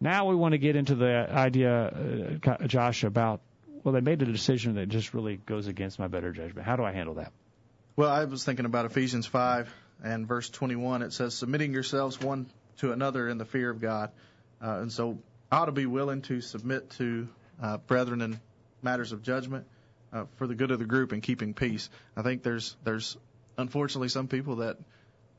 now 0.00 0.30
we 0.30 0.34
want 0.34 0.52
to 0.52 0.58
get 0.58 0.76
into 0.76 0.94
the 0.94 1.28
idea, 1.30 2.38
uh, 2.42 2.66
Josh, 2.66 3.04
about 3.04 3.42
well, 3.84 3.92
they 3.92 4.00
made 4.00 4.22
a 4.22 4.24
decision 4.24 4.76
that 4.76 4.88
just 4.88 5.12
really 5.12 5.36
goes 5.36 5.66
against 5.66 5.98
my 5.98 6.08
better 6.08 6.32
judgment. 6.32 6.66
How 6.66 6.76
do 6.76 6.84
I 6.84 6.92
handle 6.92 7.16
that? 7.16 7.32
Well, 7.96 8.08
I 8.08 8.24
was 8.24 8.42
thinking 8.42 8.64
about 8.64 8.86
Ephesians 8.86 9.26
5 9.26 9.70
and 10.02 10.26
verse 10.26 10.48
21. 10.48 11.02
It 11.02 11.12
says, 11.12 11.34
submitting 11.34 11.74
yourselves 11.74 12.18
one 12.18 12.46
to 12.78 12.92
another 12.92 13.28
in 13.28 13.36
the 13.36 13.44
fear 13.44 13.68
of 13.68 13.78
God. 13.78 14.10
Uh, 14.62 14.78
and 14.80 14.90
so 14.90 15.18
ought 15.52 15.66
to 15.66 15.72
be 15.72 15.84
willing 15.84 16.22
to 16.22 16.40
submit 16.40 16.88
to 16.92 17.28
uh, 17.62 17.76
brethren 17.76 18.22
in 18.22 18.40
matters 18.82 19.12
of 19.12 19.22
judgment 19.22 19.66
uh, 20.12 20.24
for 20.36 20.46
the 20.46 20.54
good 20.54 20.70
of 20.70 20.78
the 20.78 20.84
group 20.86 21.12
and 21.12 21.22
keeping 21.22 21.54
peace. 21.54 21.90
I 22.16 22.22
think 22.22 22.42
there's 22.42 22.76
there's 22.84 23.16
unfortunately 23.56 24.08
some 24.08 24.28
people 24.28 24.56
that 24.56 24.78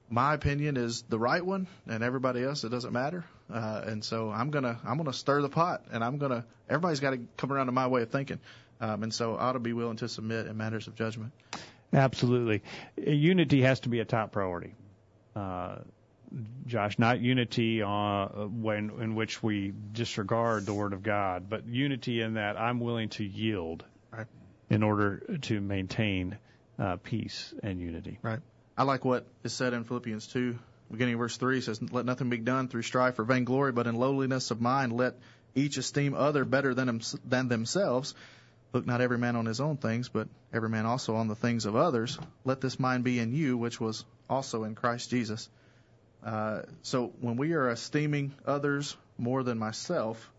my 0.09 0.33
opinion 0.33 0.75
is 0.77 1.03
the 1.03 1.17
right 1.17 1.45
one, 1.45 1.67
and 1.87 2.03
everybody 2.03 2.43
else 2.43 2.63
it 2.63 2.69
doesn't 2.69 2.93
matter. 2.93 3.23
Uh, 3.51 3.81
and 3.85 4.03
so 4.03 4.29
I'm 4.29 4.51
gonna 4.51 4.79
I'm 4.85 4.97
gonna 4.97 5.13
stir 5.13 5.41
the 5.41 5.49
pot, 5.49 5.83
and 5.91 6.03
I'm 6.03 6.17
gonna 6.17 6.45
everybody's 6.69 6.99
got 6.99 7.11
to 7.11 7.19
come 7.37 7.51
around 7.51 7.67
to 7.67 7.71
my 7.71 7.87
way 7.87 8.01
of 8.01 8.09
thinking. 8.09 8.39
Um, 8.79 9.03
and 9.03 9.13
so 9.13 9.35
I 9.35 9.45
ought 9.45 9.53
to 9.53 9.59
be 9.59 9.73
willing 9.73 9.97
to 9.97 10.09
submit 10.09 10.47
in 10.47 10.57
matters 10.57 10.87
of 10.87 10.95
judgment. 10.95 11.33
Absolutely, 11.93 12.63
unity 12.97 13.61
has 13.61 13.81
to 13.81 13.89
be 13.89 13.99
a 13.99 14.05
top 14.05 14.31
priority. 14.31 14.73
Uh, 15.35 15.77
Josh, 16.65 16.97
not 16.97 17.19
unity 17.19 17.81
uh, 17.81 18.25
when 18.47 18.89
in 19.01 19.15
which 19.15 19.43
we 19.43 19.73
disregard 19.91 20.65
the 20.65 20.73
Word 20.73 20.93
of 20.93 21.03
God, 21.03 21.49
but 21.49 21.67
unity 21.67 22.21
in 22.21 22.35
that 22.35 22.59
I'm 22.59 22.79
willing 22.79 23.09
to 23.09 23.23
yield. 23.23 23.83
In 24.71 24.83
order 24.83 25.21
to 25.41 25.59
maintain 25.59 26.37
uh, 26.79 26.95
peace 26.95 27.53
and 27.61 27.81
unity. 27.81 28.17
Right. 28.21 28.39
I 28.77 28.83
like 28.83 29.03
what 29.03 29.27
is 29.43 29.51
said 29.51 29.73
in 29.73 29.83
Philippians 29.83 30.27
2, 30.27 30.57
beginning 30.89 31.17
verse 31.17 31.35
3 31.35 31.59
says, 31.59 31.81
Let 31.91 32.05
nothing 32.05 32.29
be 32.29 32.37
done 32.37 32.69
through 32.69 32.83
strife 32.83 33.19
or 33.19 33.25
vainglory, 33.25 33.73
but 33.73 33.85
in 33.85 33.95
lowliness 33.95 34.49
of 34.49 34.61
mind 34.61 34.93
let 34.93 35.15
each 35.53 35.75
esteem 35.75 36.13
other 36.13 36.45
better 36.45 36.73
than, 36.73 37.01
than 37.25 37.49
themselves. 37.49 38.15
Look 38.71 38.85
not 38.85 39.01
every 39.01 39.17
man 39.17 39.35
on 39.35 39.45
his 39.45 39.59
own 39.59 39.75
things, 39.75 40.07
but 40.07 40.29
every 40.53 40.69
man 40.69 40.85
also 40.85 41.15
on 41.15 41.27
the 41.27 41.35
things 41.35 41.65
of 41.65 41.75
others. 41.75 42.17
Let 42.45 42.61
this 42.61 42.79
mind 42.79 43.03
be 43.03 43.19
in 43.19 43.33
you, 43.33 43.57
which 43.57 43.81
was 43.81 44.05
also 44.29 44.63
in 44.63 44.75
Christ 44.75 45.09
Jesus. 45.09 45.49
Uh, 46.23 46.61
so 46.81 47.11
when 47.19 47.35
we 47.35 47.51
are 47.53 47.69
esteeming 47.69 48.33
others 48.45 48.95
more 49.17 49.43
than 49.43 49.59
myself, 49.59 50.31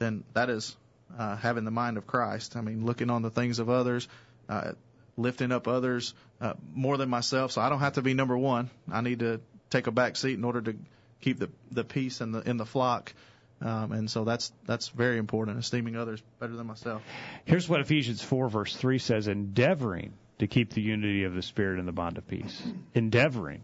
then 0.00 0.24
that 0.34 0.50
is 0.50 0.76
uh, 1.18 1.36
having 1.36 1.64
the 1.64 1.70
mind 1.70 1.96
of 1.96 2.06
Christ. 2.06 2.56
I 2.56 2.60
mean, 2.60 2.84
looking 2.84 3.10
on 3.10 3.22
the 3.22 3.30
things 3.30 3.58
of 3.58 3.68
others, 3.68 4.08
uh, 4.48 4.72
lifting 5.16 5.52
up 5.52 5.68
others 5.68 6.14
uh, 6.40 6.54
more 6.74 6.96
than 6.96 7.08
myself. 7.08 7.52
So 7.52 7.60
I 7.60 7.68
don't 7.68 7.80
have 7.80 7.94
to 7.94 8.02
be 8.02 8.14
number 8.14 8.36
one. 8.36 8.70
I 8.90 9.00
need 9.00 9.20
to 9.20 9.40
take 9.70 9.86
a 9.86 9.90
back 9.92 10.16
seat 10.16 10.34
in 10.34 10.44
order 10.44 10.60
to 10.62 10.76
keep 11.20 11.38
the 11.38 11.50
the 11.70 11.84
peace 11.84 12.20
in 12.20 12.32
the 12.32 12.40
in 12.40 12.56
the 12.56 12.66
flock. 12.66 13.12
Um, 13.62 13.92
and 13.92 14.10
so 14.10 14.24
that's 14.24 14.52
that's 14.66 14.88
very 14.88 15.18
important, 15.18 15.58
esteeming 15.58 15.96
others 15.96 16.22
better 16.38 16.54
than 16.56 16.66
myself. 16.66 17.02
Here's 17.44 17.68
what 17.68 17.80
Ephesians 17.80 18.22
4 18.22 18.48
verse 18.48 18.74
3 18.74 18.98
says: 18.98 19.28
endeavoring 19.28 20.14
to 20.38 20.46
keep 20.46 20.72
the 20.72 20.80
unity 20.80 21.24
of 21.24 21.34
the 21.34 21.42
spirit 21.42 21.78
in 21.78 21.86
the 21.86 21.92
bond 21.92 22.16
of 22.16 22.26
peace. 22.26 22.62
Endeavoring. 22.94 23.62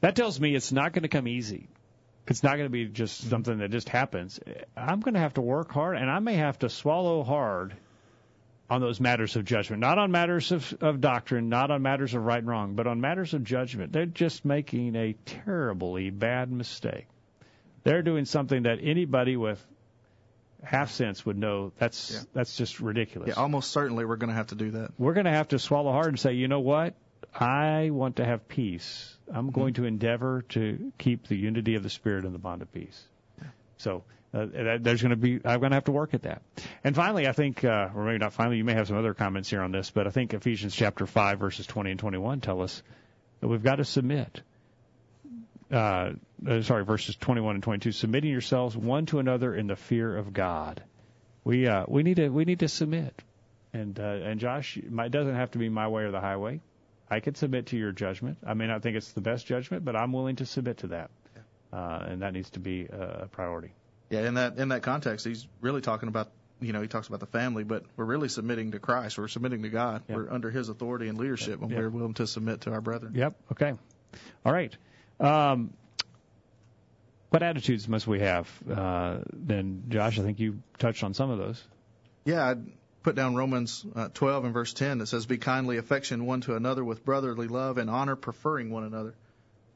That 0.00 0.16
tells 0.16 0.40
me 0.40 0.54
it's 0.54 0.72
not 0.72 0.92
going 0.92 1.02
to 1.02 1.08
come 1.08 1.28
easy. 1.28 1.68
It's 2.30 2.44
not 2.44 2.52
going 2.52 2.66
to 2.66 2.70
be 2.70 2.86
just 2.86 3.28
something 3.28 3.58
that 3.58 3.72
just 3.72 3.88
happens. 3.88 4.38
I'm 4.76 5.00
going 5.00 5.14
to 5.14 5.20
have 5.20 5.34
to 5.34 5.40
work 5.40 5.72
hard, 5.72 5.96
and 5.96 6.08
I 6.08 6.20
may 6.20 6.34
have 6.34 6.60
to 6.60 6.68
swallow 6.68 7.24
hard 7.24 7.74
on 8.70 8.80
those 8.80 9.00
matters 9.00 9.34
of 9.34 9.44
judgment, 9.44 9.80
not 9.80 9.98
on 9.98 10.12
matters 10.12 10.52
of, 10.52 10.72
of 10.80 11.00
doctrine, 11.00 11.48
not 11.48 11.72
on 11.72 11.82
matters 11.82 12.14
of 12.14 12.24
right 12.24 12.38
and 12.38 12.46
wrong, 12.46 12.76
but 12.76 12.86
on 12.86 13.00
matters 13.00 13.34
of 13.34 13.42
judgment. 13.42 13.92
They're 13.92 14.06
just 14.06 14.44
making 14.44 14.94
a 14.94 15.14
terribly 15.26 16.10
bad 16.10 16.52
mistake. 16.52 17.08
They're 17.82 18.02
doing 18.02 18.26
something 18.26 18.62
that 18.62 18.78
anybody 18.80 19.36
with 19.36 19.60
half 20.62 20.92
sense 20.92 21.26
would 21.26 21.36
know 21.36 21.72
that's 21.78 22.12
Yeah. 22.12 22.20
that's 22.32 22.56
just 22.56 22.78
ridiculous. 22.78 23.30
Yeah, 23.30 23.42
almost 23.42 23.72
certainly 23.72 24.04
we're 24.04 24.16
going 24.16 24.28
to 24.28 24.36
have 24.36 24.48
to 24.48 24.54
do 24.54 24.70
that. 24.72 24.92
We're 24.98 25.14
going 25.14 25.26
to 25.26 25.32
have 25.32 25.48
to 25.48 25.58
swallow 25.58 25.90
hard 25.90 26.08
and 26.08 26.20
say, 26.20 26.34
you 26.34 26.46
know 26.46 26.60
what? 26.60 26.94
I 27.34 27.90
want 27.90 28.16
to 28.16 28.24
have 28.24 28.48
peace. 28.48 29.16
I'm 29.32 29.50
going 29.50 29.74
to 29.74 29.84
endeavor 29.84 30.42
to 30.50 30.92
keep 30.98 31.28
the 31.28 31.36
unity 31.36 31.74
of 31.74 31.82
the 31.82 31.90
spirit 31.90 32.24
and 32.24 32.34
the 32.34 32.38
bond 32.38 32.62
of 32.62 32.72
peace. 32.72 33.02
So 33.78 34.04
uh, 34.32 34.46
there's 34.80 35.02
going 35.02 35.10
to 35.10 35.16
be 35.16 35.40
I'm 35.44 35.60
going 35.60 35.70
to 35.70 35.76
have 35.76 35.84
to 35.84 35.92
work 35.92 36.14
at 36.14 36.22
that. 36.22 36.42
And 36.84 36.94
finally, 36.94 37.26
I 37.26 37.32
think, 37.32 37.64
uh, 37.64 37.88
or 37.94 38.04
maybe 38.04 38.18
not 38.18 38.32
finally, 38.32 38.58
you 38.58 38.64
may 38.64 38.74
have 38.74 38.86
some 38.86 38.96
other 38.96 39.14
comments 39.14 39.48
here 39.48 39.62
on 39.62 39.72
this, 39.72 39.90
but 39.90 40.06
I 40.06 40.10
think 40.10 40.34
Ephesians 40.34 40.74
chapter 40.74 41.06
five 41.06 41.38
verses 41.38 41.66
20 41.66 41.92
and 41.92 42.00
21 42.00 42.40
tell 42.40 42.62
us 42.62 42.82
that 43.40 43.48
we've 43.48 43.62
got 43.62 43.76
to 43.76 43.84
submit. 43.84 44.42
Uh, 45.72 46.12
uh, 46.46 46.62
sorry, 46.62 46.84
verses 46.84 47.16
21 47.16 47.56
and 47.56 47.62
22, 47.62 47.92
submitting 47.92 48.30
yourselves 48.30 48.76
one 48.76 49.06
to 49.06 49.18
another 49.18 49.54
in 49.54 49.66
the 49.66 49.76
fear 49.76 50.16
of 50.16 50.32
God. 50.32 50.82
We 51.44 51.66
uh, 51.66 51.84
we 51.88 52.02
need 52.02 52.16
to 52.16 52.28
we 52.28 52.44
need 52.44 52.60
to 52.60 52.68
submit. 52.68 53.14
And 53.72 53.98
uh, 53.98 54.02
and 54.02 54.40
Josh, 54.40 54.76
it 54.76 55.12
doesn't 55.12 55.34
have 55.34 55.52
to 55.52 55.58
be 55.58 55.68
my 55.68 55.88
way 55.88 56.02
or 56.02 56.10
the 56.10 56.20
highway. 56.20 56.60
I 57.10 57.20
can 57.20 57.34
submit 57.34 57.66
to 57.66 57.76
your 57.76 57.92
judgment. 57.92 58.38
I 58.46 58.54
may 58.54 58.66
not 58.66 58.82
think 58.82 58.96
it's 58.96 59.12
the 59.12 59.20
best 59.20 59.46
judgment, 59.46 59.84
but 59.84 59.96
I'm 59.96 60.12
willing 60.12 60.36
to 60.36 60.46
submit 60.46 60.78
to 60.78 60.86
that, 60.88 61.10
uh, 61.72 62.04
and 62.06 62.22
that 62.22 62.32
needs 62.32 62.50
to 62.50 62.60
be 62.60 62.86
a 62.86 63.28
priority. 63.32 63.72
Yeah, 64.10 64.26
in 64.26 64.34
that 64.34 64.58
in 64.58 64.68
that 64.68 64.82
context, 64.82 65.26
he's 65.26 65.46
really 65.60 65.80
talking 65.80 66.08
about 66.08 66.30
you 66.60 66.72
know 66.72 66.80
he 66.82 66.88
talks 66.88 67.08
about 67.08 67.20
the 67.20 67.26
family, 67.26 67.64
but 67.64 67.84
we're 67.96 68.04
really 68.04 68.28
submitting 68.28 68.72
to 68.72 68.78
Christ. 68.78 69.18
We're 69.18 69.28
submitting 69.28 69.62
to 69.62 69.68
God. 69.68 70.02
Yep. 70.08 70.16
We're 70.16 70.30
under 70.32 70.50
His 70.50 70.68
authority 70.68 71.08
and 71.08 71.18
leadership 71.18 71.58
when 71.60 71.70
Yep. 71.70 71.78
we're 71.78 71.90
willing 71.90 72.14
to 72.14 72.26
submit 72.26 72.62
to 72.62 72.72
our 72.72 72.80
brethren. 72.80 73.14
Yep. 73.14 73.34
Okay. 73.52 73.72
All 74.44 74.52
right. 74.52 74.76
Um, 75.18 75.72
what 77.30 77.42
attitudes 77.42 77.88
must 77.88 78.06
we 78.06 78.20
have? 78.20 78.48
Uh, 78.68 79.18
then, 79.32 79.84
Josh, 79.88 80.18
I 80.18 80.22
think 80.22 80.40
you 80.40 80.62
touched 80.78 81.04
on 81.04 81.14
some 81.14 81.30
of 81.30 81.38
those. 81.38 81.62
Yeah, 82.24 82.54
put 83.02 83.14
down 83.14 83.34
Romans 83.34 83.84
uh, 83.94 84.08
12 84.12 84.44
and 84.44 84.54
verse 84.54 84.72
10 84.72 84.98
that 84.98 85.06
says, 85.06 85.26
"Be 85.26 85.38
kindly 85.38 85.78
affection 85.78 86.26
one 86.26 86.40
to 86.42 86.54
another 86.54 86.84
with 86.84 87.04
brotherly 87.04 87.48
love 87.48 87.78
and 87.78 87.88
honor, 87.88 88.16
preferring 88.16 88.70
one 88.70 88.84
another." 88.84 89.14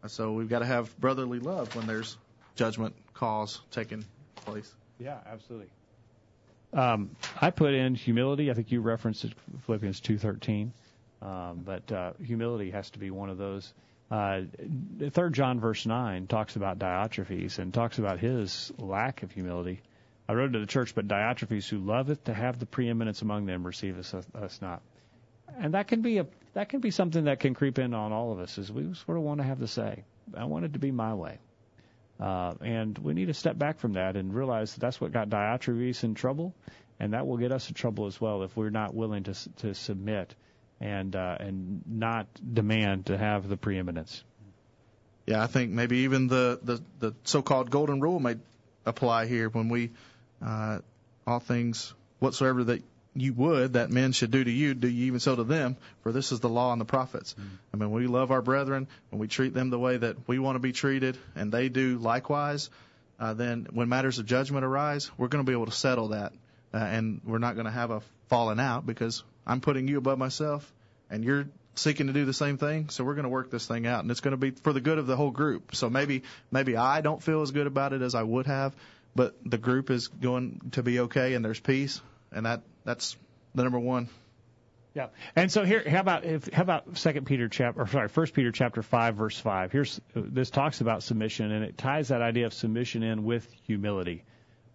So 0.07 0.33
we've 0.33 0.49
got 0.49 0.59
to 0.59 0.67
have 0.67 0.99
brotherly 0.99 1.39
love 1.41 1.75
when 1.75 1.87
there's 1.87 2.19
judgment 2.57 2.95
calls 3.15 3.61
taking 3.71 4.05
place. 4.37 4.71
Yeah, 4.99 5.19
absolutely. 5.27 5.69
Um, 6.73 7.11
I 7.41 7.51
put 7.51 7.73
in 7.73 7.95
humility. 7.95 8.51
I 8.51 8.55
think 8.55 8.73
you 8.73 8.81
referenced 8.81 9.27
Philippians 9.67 10.01
2:13, 10.01 10.73
um, 11.23 11.63
but 11.65 11.91
uh, 11.91 12.13
humility 12.23 12.71
has 12.73 12.91
to 12.91 12.99
be 12.99 13.11
one 13.11 13.31
of 13.31 13.39
those. 13.39 13.73
Uh, 14.11 14.43
Third 15.11 15.33
John 15.33 15.61
verse 15.61 15.87
nine 15.87 16.27
talks 16.27 16.57
about 16.57 16.79
Diotrephes 16.79 17.59
and 17.59 17.73
talks 17.73 17.99
about 17.99 18.19
his 18.19 18.73
lack 18.79 19.23
of 19.23 19.33
humility. 19.33 19.81
I 20.29 20.33
wrote 20.33 20.53
to 20.53 20.59
the 20.59 20.67
church, 20.67 20.95
but 20.95 21.07
Diotrephes, 21.07 21.69
who 21.69 21.79
loveth 21.79 22.25
to 22.25 22.35
have 22.35 22.59
the 22.59 22.67
preeminence 22.67 23.21
among 23.23 23.47
them, 23.47 23.67
receiveth 23.67 24.15
us, 24.35 24.63
not. 24.63 24.81
And 25.59 25.75
that 25.75 25.89
can 25.89 26.01
be 26.01 26.19
a 26.19 26.27
that 26.55 26.69
can 26.69 26.81
be 26.81 26.91
something 26.91 27.25
that 27.25 27.41
can 27.41 27.55
creep 27.55 27.79
in 27.79 27.95
on 27.95 28.13
all 28.13 28.33
of 28.33 28.39
us, 28.39 28.59
is 28.59 28.73
we 28.73 28.95
sort 28.95 29.19
of 29.19 29.25
want 29.25 29.41
to 29.41 29.45
have 29.45 29.59
the 29.59 29.69
say. 29.69 30.05
I 30.37 30.45
want 30.45 30.65
it 30.65 30.73
to 30.73 30.79
be 30.79 30.91
my 30.91 31.15
way. 31.15 31.39
Uh, 32.19 32.55
and 32.61 32.97
we 32.99 33.13
need 33.13 33.27
to 33.27 33.35
step 33.35 33.59
back 33.59 33.79
from 33.79 33.95
that 33.95 34.17
and 34.17 34.33
realize 34.33 34.75
that 34.75 34.81
that's 34.81 35.01
what 35.01 35.13
got 35.13 35.29
Diotrephes 35.29 36.05
in 36.05 36.15
trouble, 36.15 36.55
and 36.99 37.13
that 37.13 37.27
will 37.27 37.37
get 37.37 37.53
us 37.53 37.69
in 37.69 37.75
trouble 37.75 38.07
as 38.07 38.21
well 38.21 38.45
if 38.45 38.57
we're 38.57 38.71
not 38.71 38.95
willing 38.95 39.25
to 39.25 39.35
to 39.57 39.75
submit 39.75 40.35
and 40.81 41.15
uh, 41.15 41.37
and 41.39 41.83
not 41.87 42.27
demand 42.55 43.07
to 43.07 43.19
have 43.19 43.49
the 43.49 43.57
preeminence. 43.57 44.25
Yeah, 45.27 45.43
I 45.43 45.49
think 45.49 45.71
maybe 45.71 45.99
even 45.99 46.29
the 46.29 46.59
the, 46.63 46.83
the 46.99 47.15
so-called 47.25 47.71
golden 47.71 48.01
rule 48.01 48.21
may 48.21 48.37
apply 48.87 49.27
here 49.27 49.49
when 49.49 49.69
we 49.69 49.91
uh, 50.43 50.79
all 51.27 51.41
things 51.41 51.95
whatsoever 52.19 52.65
that 52.65 52.83
you 53.17 53.33
would 53.33 53.75
that 53.75 53.91
men 53.91 54.13
should 54.13 54.31
do 54.31 54.43
to 54.43 54.51
you, 54.51 54.75
do 54.75 54.89
you 54.89 55.07
even 55.07 55.21
so 55.21 55.37
to 55.37 55.45
them? 55.45 55.77
For 56.03 56.13
this 56.13 56.33
is 56.33 56.41
the 56.41 56.49
law 56.49 56.73
and 56.73 56.81
the 56.81 56.85
prophets. 56.85 57.35
Mm-hmm. 57.35 57.55
I 57.73 57.77
mean, 57.77 57.91
we 57.93 58.07
love 58.07 58.31
our 58.31 58.43
brethren, 58.43 58.89
when 59.11 59.21
we 59.21 59.29
treat 59.29 59.55
them 59.55 59.71
the 59.71 59.79
way 59.79 59.97
that 59.97 60.17
we 60.27 60.39
want 60.39 60.57
to 60.57 60.61
be 60.61 60.73
treated, 60.73 61.17
and 61.37 61.53
they 61.53 61.69
do 61.69 61.99
likewise, 61.99 62.71
uh, 63.21 63.35
then 63.35 63.69
when 63.73 63.89
matters 63.89 64.19
of 64.19 64.27
judgment 64.27 64.65
arise, 64.65 65.11
we're 65.17 65.29
going 65.29 65.45
to 65.45 65.49
be 65.49 65.55
able 65.55 65.67
to 65.67 65.73
settle 65.73 66.09
that, 66.09 66.33
uh, 66.73 66.79
and 66.79 67.21
we're 67.25 67.39
not 67.39 67.55
going 67.55 67.67
to 67.67 67.73
have 67.73 67.91
a 67.91 68.03
falling 68.29 68.59
out 68.59 68.85
because 68.85 69.23
I'm 69.47 69.61
putting 69.61 69.87
you 69.87 69.99
above 69.99 70.19
myself, 70.19 70.73
and 71.09 71.23
you're 71.23 71.47
seeking 71.77 72.09
to 72.09 72.13
do 72.13 72.25
the 72.25 72.33
same 72.33 72.57
thing. 72.57 72.89
So 72.89 73.05
we're 73.05 73.15
going 73.15 73.25
to 73.25 73.31
work 73.31 73.51
this 73.51 73.67
thing 73.67 73.87
out, 73.87 74.01
and 74.01 74.11
it's 74.11 74.21
going 74.21 74.33
to 74.33 74.37
be 74.39 74.51
for 74.51 74.73
the 74.73 74.81
good 74.81 74.99
of 74.99 75.07
the 75.07 75.17
whole 75.17 75.31
group. 75.31 75.77
So 75.77 75.89
maybe 75.89 76.23
maybe 76.51 76.77
I 76.77 77.01
don't 77.01 77.23
feel 77.23 77.43
as 77.43 77.53
good 77.53 77.67
about 77.67 77.93
it 77.93 78.03
as 78.03 78.15
I 78.15 78.23
would 78.23 78.47
have, 78.47 78.75
but 79.15 79.37
the 79.45 79.59
group 79.59 79.91
is 79.91 80.09
going 80.09 80.61
to 80.73 80.83
be 80.83 81.01
okay, 81.01 81.35
and 81.35 81.45
there's 81.45 81.61
peace, 81.61 82.01
and 82.33 82.47
that 82.47 82.63
that's 82.85 83.17
the 83.55 83.63
number 83.63 83.79
one. 83.79 84.09
Yeah, 84.95 85.09
and 85.35 85.51
so 85.51 85.65
here, 85.65 85.83
how 85.89 86.01
about 86.01 86.25
if 86.25 86.53
how 86.53 86.63
about 86.63 86.99
Second 86.99 87.27
Peter 87.27 87.49
chapter, 87.49 87.83
or 87.83 87.87
sorry, 87.89 88.09
First 88.09 88.33
Peter 88.33 88.53
chapter 88.53 88.83
five, 88.83 89.17
verse 89.17 89.39
five. 89.39 89.73
Here's 89.73 90.01
this 90.15 90.51
talks 90.51 90.81
about 90.81 91.03
submission, 91.03 91.51
and 91.51 91.65
it 91.65 91.77
ties 91.77 92.09
that 92.09 92.23
idea 92.23 92.47
of 92.47 92.55
submission 92.55 93.03
in 93.03 93.25
with 93.25 93.49
humility. 93.67 94.23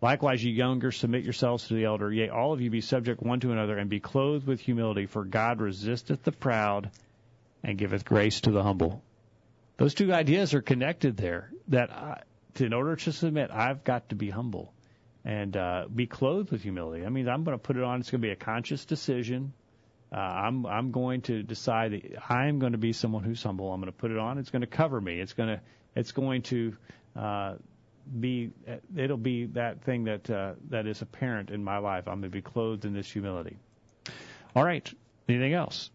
Likewise, 0.02 0.44
you 0.44 0.52
younger, 0.52 0.92
submit 0.92 1.24
yourselves 1.24 1.68
to 1.68 1.74
the 1.74 1.86
elder. 1.86 2.12
Yea, 2.12 2.30
all 2.30 2.54
of 2.54 2.62
you 2.62 2.70
be 2.70 2.82
subject 2.82 3.22
one 3.22 3.40
to 3.42 3.52
another, 3.52 3.78
and 3.78 3.90
be 3.90 4.00
clothed 4.00 4.46
with 4.46 4.60
humility. 4.60 5.06
For 5.06 5.24
God 5.24 5.62
resisteth 5.62 6.24
the 6.24 6.32
proud, 6.32 6.92
and 7.64 7.78
giveth 7.78 8.06
grace 8.06 8.42
to 8.42 8.52
the 8.52 8.64
humble. 8.64 9.02
Those 9.78 9.94
two 9.94 10.12
ideas 10.14 10.54
are 10.54 10.62
connected 10.62 11.16
there. 11.16 11.50
That 11.70 12.26
I, 12.58 12.64
in 12.64 12.74
order 12.74 12.96
to 12.96 13.12
submit, 13.12 13.52
I've 13.52 13.84
got 13.84 14.10
to 14.10 14.16
be 14.16 14.30
humble 14.30 14.74
and 15.26 15.56
uh, 15.56 15.86
be 15.94 16.08
clothed 16.08 16.52
with 16.52 16.62
humility. 16.62 17.06
I 17.06 17.10
mean, 17.10 17.28
I'm 17.28 17.44
going 17.44 17.58
to 17.58 17.62
put 17.62 17.78
it 17.78 17.84
on. 17.84 18.00
It's 18.00 18.10
going 18.10 18.22
to 18.22 18.28
be 18.28 18.32
a 18.32 18.36
conscious 18.36 18.86
decision. 18.86 19.54
Uh, 20.12 20.18
I'm 20.18 20.66
I'm 20.66 20.92
going 20.92 21.22
to 21.24 21.44
decide 21.44 21.92
that 21.92 22.32
I'm 22.32 22.60
going 22.60 22.72
to 22.72 22.80
be 22.80 22.94
someone 22.94 23.24
who's 23.24 23.44
humble. 23.44 23.72
I'm 23.72 23.80
going 23.80 23.92
to 23.92 23.98
put 23.98 24.12
it 24.12 24.18
on. 24.18 24.40
It's 24.40 24.50
going 24.50 24.62
to 24.62 24.68
cover 24.68 25.00
me. 25.00 25.20
It's 25.20 25.34
going 25.34 25.50
to 25.50 25.62
it's 25.96 26.12
going 26.12 26.42
to 26.44 26.76
uh, 27.16 27.56
be 28.20 28.52
it'll 28.96 29.18
be 29.18 29.46
that 29.48 29.84
thing 29.84 30.06
that 30.06 30.30
uh, 30.30 30.54
that 30.70 30.88
is 30.88 31.02
apparent 31.04 31.52
in 31.52 31.64
my 31.64 31.78
life. 31.78 32.08
I'm 32.08 32.22
going 32.22 32.24
to 32.24 32.30
be 32.30 32.42
clothed 32.42 32.86
in 32.86 32.94
this 32.94 33.12
humility. 33.12 33.58
All 34.56 34.64
right. 34.64 34.92
Anything 35.28 35.54
else? 35.54 35.92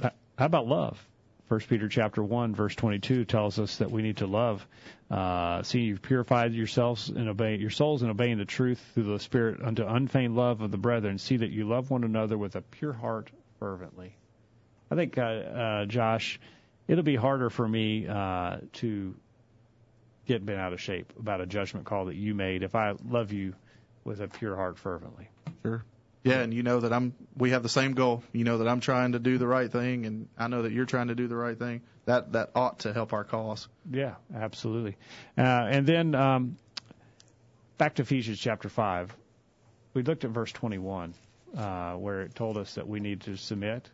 How 0.00 0.46
about 0.46 0.68
love? 0.68 1.04
First 1.50 1.68
Peter 1.68 1.88
chapter 1.88 2.22
one 2.22 2.54
verse 2.54 2.76
22 2.76 3.24
tells 3.24 3.58
us 3.58 3.78
that 3.78 3.90
we 3.90 4.02
need 4.02 4.18
to 4.18 4.28
love. 4.28 4.64
Uh, 5.10 5.64
see, 5.64 5.80
you've 5.80 6.00
purified 6.00 6.54
yourselves 6.54 7.08
and 7.08 7.28
obey 7.28 7.56
your 7.56 7.70
souls 7.70 8.04
in 8.04 8.08
obeying 8.08 8.38
the 8.38 8.44
truth 8.44 8.80
through 8.94 9.12
the 9.12 9.18
Spirit 9.18 9.60
unto 9.60 9.84
unfeigned 9.84 10.36
love 10.36 10.60
of 10.60 10.70
the 10.70 10.78
brethren. 10.78 11.18
See 11.18 11.38
that 11.38 11.50
you 11.50 11.66
love 11.68 11.90
one 11.90 12.04
another 12.04 12.38
with 12.38 12.54
a 12.54 12.60
pure 12.60 12.92
heart 12.92 13.32
fervently. 13.58 14.14
I 14.92 14.94
think, 14.94 15.18
uh, 15.18 15.22
uh, 15.22 15.86
Josh, 15.86 16.38
it'll 16.86 17.02
be 17.02 17.16
harder 17.16 17.50
for 17.50 17.66
me 17.66 18.06
uh, 18.06 18.58
to 18.74 19.16
get 20.26 20.46
bent 20.46 20.60
out 20.60 20.72
of 20.72 20.80
shape 20.80 21.12
about 21.18 21.40
a 21.40 21.46
judgment 21.46 21.84
call 21.84 22.04
that 22.04 22.14
you 22.14 22.32
made 22.32 22.62
if 22.62 22.76
I 22.76 22.94
love 23.08 23.32
you 23.32 23.56
with 24.04 24.20
a 24.20 24.28
pure 24.28 24.54
heart 24.54 24.78
fervently. 24.78 25.28
Sure. 25.64 25.84
Yeah, 26.22 26.40
and 26.40 26.52
you 26.52 26.62
know 26.62 26.80
that 26.80 26.92
I'm. 26.92 27.14
We 27.34 27.50
have 27.50 27.62
the 27.62 27.70
same 27.70 27.94
goal. 27.94 28.22
You 28.32 28.44
know 28.44 28.58
that 28.58 28.68
I'm 28.68 28.80
trying 28.80 29.12
to 29.12 29.18
do 29.18 29.38
the 29.38 29.46
right 29.46 29.70
thing, 29.70 30.04
and 30.04 30.28
I 30.36 30.48
know 30.48 30.62
that 30.62 30.72
you're 30.72 30.84
trying 30.84 31.08
to 31.08 31.14
do 31.14 31.28
the 31.28 31.36
right 31.36 31.58
thing. 31.58 31.80
That 32.04 32.32
that 32.32 32.50
ought 32.54 32.80
to 32.80 32.92
help 32.92 33.14
our 33.14 33.24
cause. 33.24 33.68
Yeah, 33.90 34.16
absolutely. 34.34 34.96
Uh, 35.38 35.42
and 35.42 35.86
then 35.86 36.14
um, 36.14 36.56
back 37.78 37.94
to 37.94 38.02
Ephesians 38.02 38.38
chapter 38.38 38.68
five. 38.68 39.16
We 39.92 40.02
looked 40.02 40.24
at 40.24 40.30
verse 40.30 40.52
21, 40.52 41.14
uh, 41.56 41.94
where 41.94 42.22
it 42.22 42.34
told 42.34 42.56
us 42.56 42.74
that 42.74 42.86
we 42.86 43.00
need 43.00 43.22
to 43.22 43.36
submit. 43.36 43.90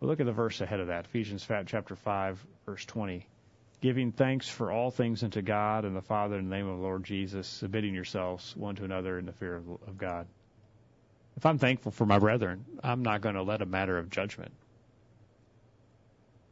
Well, 0.00 0.08
look 0.08 0.20
at 0.20 0.26
the 0.26 0.32
verse 0.32 0.60
ahead 0.60 0.80
of 0.80 0.86
that, 0.86 1.06
Ephesians 1.06 1.46
chapter 1.66 1.94
5, 1.94 2.46
verse 2.64 2.84
20. 2.86 3.26
Giving 3.82 4.12
thanks 4.12 4.48
for 4.48 4.72
all 4.72 4.90
things 4.90 5.22
unto 5.22 5.42
God 5.42 5.84
and 5.84 5.94
the 5.94 6.00
Father 6.00 6.38
in 6.38 6.48
the 6.48 6.56
name 6.56 6.66
of 6.66 6.78
the 6.78 6.82
Lord 6.82 7.04
Jesus, 7.04 7.46
submitting 7.46 7.94
yourselves 7.94 8.56
one 8.56 8.76
to 8.76 8.84
another 8.84 9.18
in 9.18 9.26
the 9.26 9.32
fear 9.32 9.56
of, 9.56 9.68
of 9.86 9.98
God. 9.98 10.26
If 11.36 11.44
I'm 11.44 11.58
thankful 11.58 11.92
for 11.92 12.06
my 12.06 12.18
brethren, 12.18 12.64
I'm 12.82 13.02
not 13.02 13.20
going 13.20 13.34
to 13.34 13.42
let 13.42 13.62
a 13.62 13.66
matter 13.66 13.98
of 13.98 14.10
judgment 14.10 14.52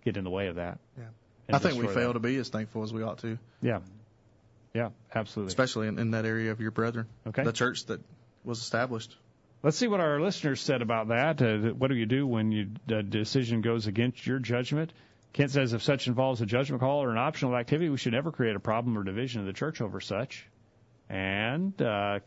get 0.05 0.17
in 0.17 0.25
the 0.25 0.31
way 0.31 0.49
of 0.49 0.57
that. 0.57 0.79
Yeah. 0.99 1.05
I 1.51 1.59
think 1.59 1.81
we 1.81 1.89
fail 1.89 2.09
that. 2.09 2.13
to 2.15 2.21
be 2.21 2.37
as 2.37 2.49
thankful 2.49 2.83
as 2.83 2.93
we 2.93 3.03
ought 3.03 3.19
to. 3.19 3.39
Yeah. 3.63 3.81
Yeah, 4.75 4.91
absolutely. 5.15 5.51
Especially 5.51 5.89
in, 5.89 5.99
in 5.99 6.11
that 6.11 6.25
area 6.25 6.51
of 6.51 6.61
your 6.61 6.71
brethren. 6.71 7.07
Okay. 7.27 7.45
The 7.45 7.53
church 7.53 7.87
that 7.87 8.01
was 8.45 8.59
established. 8.59 9.17
Let's 9.63 9.79
see 9.79 9.87
what 9.87 10.01
our 10.01 10.21
listeners 10.21 10.61
said 10.61 10.83
about 10.83 11.09
that. 11.09 11.41
Uh, 11.41 11.73
what 11.73 11.89
do 11.89 11.95
you 11.95 12.07
do 12.07 12.27
when 12.27 12.53
you, 12.53 12.71
a 12.89 13.03
decision 13.03 13.63
goes 13.63 13.87
against 13.87 14.27
your 14.27 14.39
judgment? 14.39 14.93
Kent 15.33 15.53
says 15.53 15.73
if 15.73 15.83
such 15.83 16.07
involves 16.07 16.41
a 16.41 16.47
judgment 16.47 16.81
call 16.81 17.03
or 17.03 17.11
an 17.11 17.19
optional 17.19 17.57
activity, 17.57 17.89
we 17.89 17.97
should 17.97 18.13
never 18.13 18.31
create 18.31 18.57
a 18.57 18.61
problem 18.61 18.99
or 18.99 19.05
division 19.05 19.41
of 19.41 19.47
the 19.47 19.53
church 19.53 19.81
over 19.81 20.01
such. 20.01 20.47
And 21.09 21.81
uh, 21.81 22.21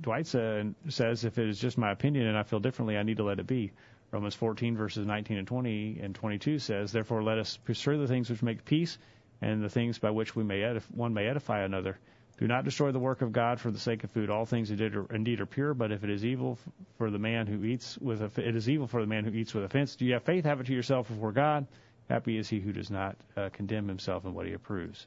Dwight 0.00 0.26
says, 0.26 1.24
if 1.24 1.38
it 1.38 1.48
is 1.48 1.58
just 1.58 1.78
my 1.78 1.90
opinion 1.90 2.26
and 2.26 2.36
I 2.36 2.42
feel 2.42 2.60
differently, 2.60 2.96
I 2.96 3.02
need 3.02 3.16
to 3.18 3.24
let 3.24 3.38
it 3.38 3.46
be. 3.46 3.72
Romans 4.10 4.34
14 4.34 4.76
verses 4.76 5.06
19 5.06 5.38
and 5.38 5.46
20 5.46 6.00
and 6.02 6.14
22 6.14 6.58
says, 6.58 6.92
therefore 6.92 7.22
let 7.22 7.38
us 7.38 7.56
pursue 7.56 7.98
the 7.98 8.08
things 8.08 8.28
which 8.28 8.42
make 8.42 8.64
peace 8.64 8.98
and 9.40 9.62
the 9.62 9.68
things 9.68 9.98
by 9.98 10.10
which 10.10 10.34
we 10.34 10.42
may 10.42 10.60
edif- 10.60 10.90
one 10.90 11.14
may 11.14 11.26
edify 11.26 11.62
another. 11.62 11.98
Do 12.38 12.46
not 12.46 12.64
destroy 12.64 12.90
the 12.90 12.98
work 12.98 13.20
of 13.20 13.32
God 13.32 13.60
for 13.60 13.70
the 13.70 13.78
sake 13.78 14.02
of 14.02 14.10
food. 14.10 14.30
All 14.30 14.46
things 14.46 14.70
indeed 14.70 14.94
are, 14.94 15.06
indeed 15.14 15.40
are 15.40 15.46
pure, 15.46 15.74
but 15.74 15.92
if 15.92 16.04
it 16.04 16.10
is 16.10 16.24
evil 16.24 16.58
for 16.96 17.10
the 17.10 17.18
man 17.18 17.46
who 17.46 17.62
eats 17.64 17.98
with 17.98 18.22
a, 18.22 18.48
it 18.48 18.56
is 18.56 18.68
evil 18.68 18.86
for 18.86 19.02
the 19.02 19.06
man 19.06 19.24
who 19.24 19.30
eats 19.32 19.52
with 19.52 19.64
offense. 19.64 19.96
Do 19.96 20.06
you 20.06 20.14
have 20.14 20.22
faith? 20.22 20.44
Have 20.44 20.60
it 20.60 20.66
to 20.66 20.72
yourself 20.72 21.08
before 21.08 21.32
God. 21.32 21.66
Happy 22.08 22.38
is 22.38 22.48
he 22.48 22.58
who 22.58 22.72
does 22.72 22.90
not 22.90 23.16
uh, 23.36 23.50
condemn 23.52 23.86
himself 23.86 24.24
in 24.24 24.32
what 24.32 24.46
he 24.46 24.54
approves. 24.54 25.06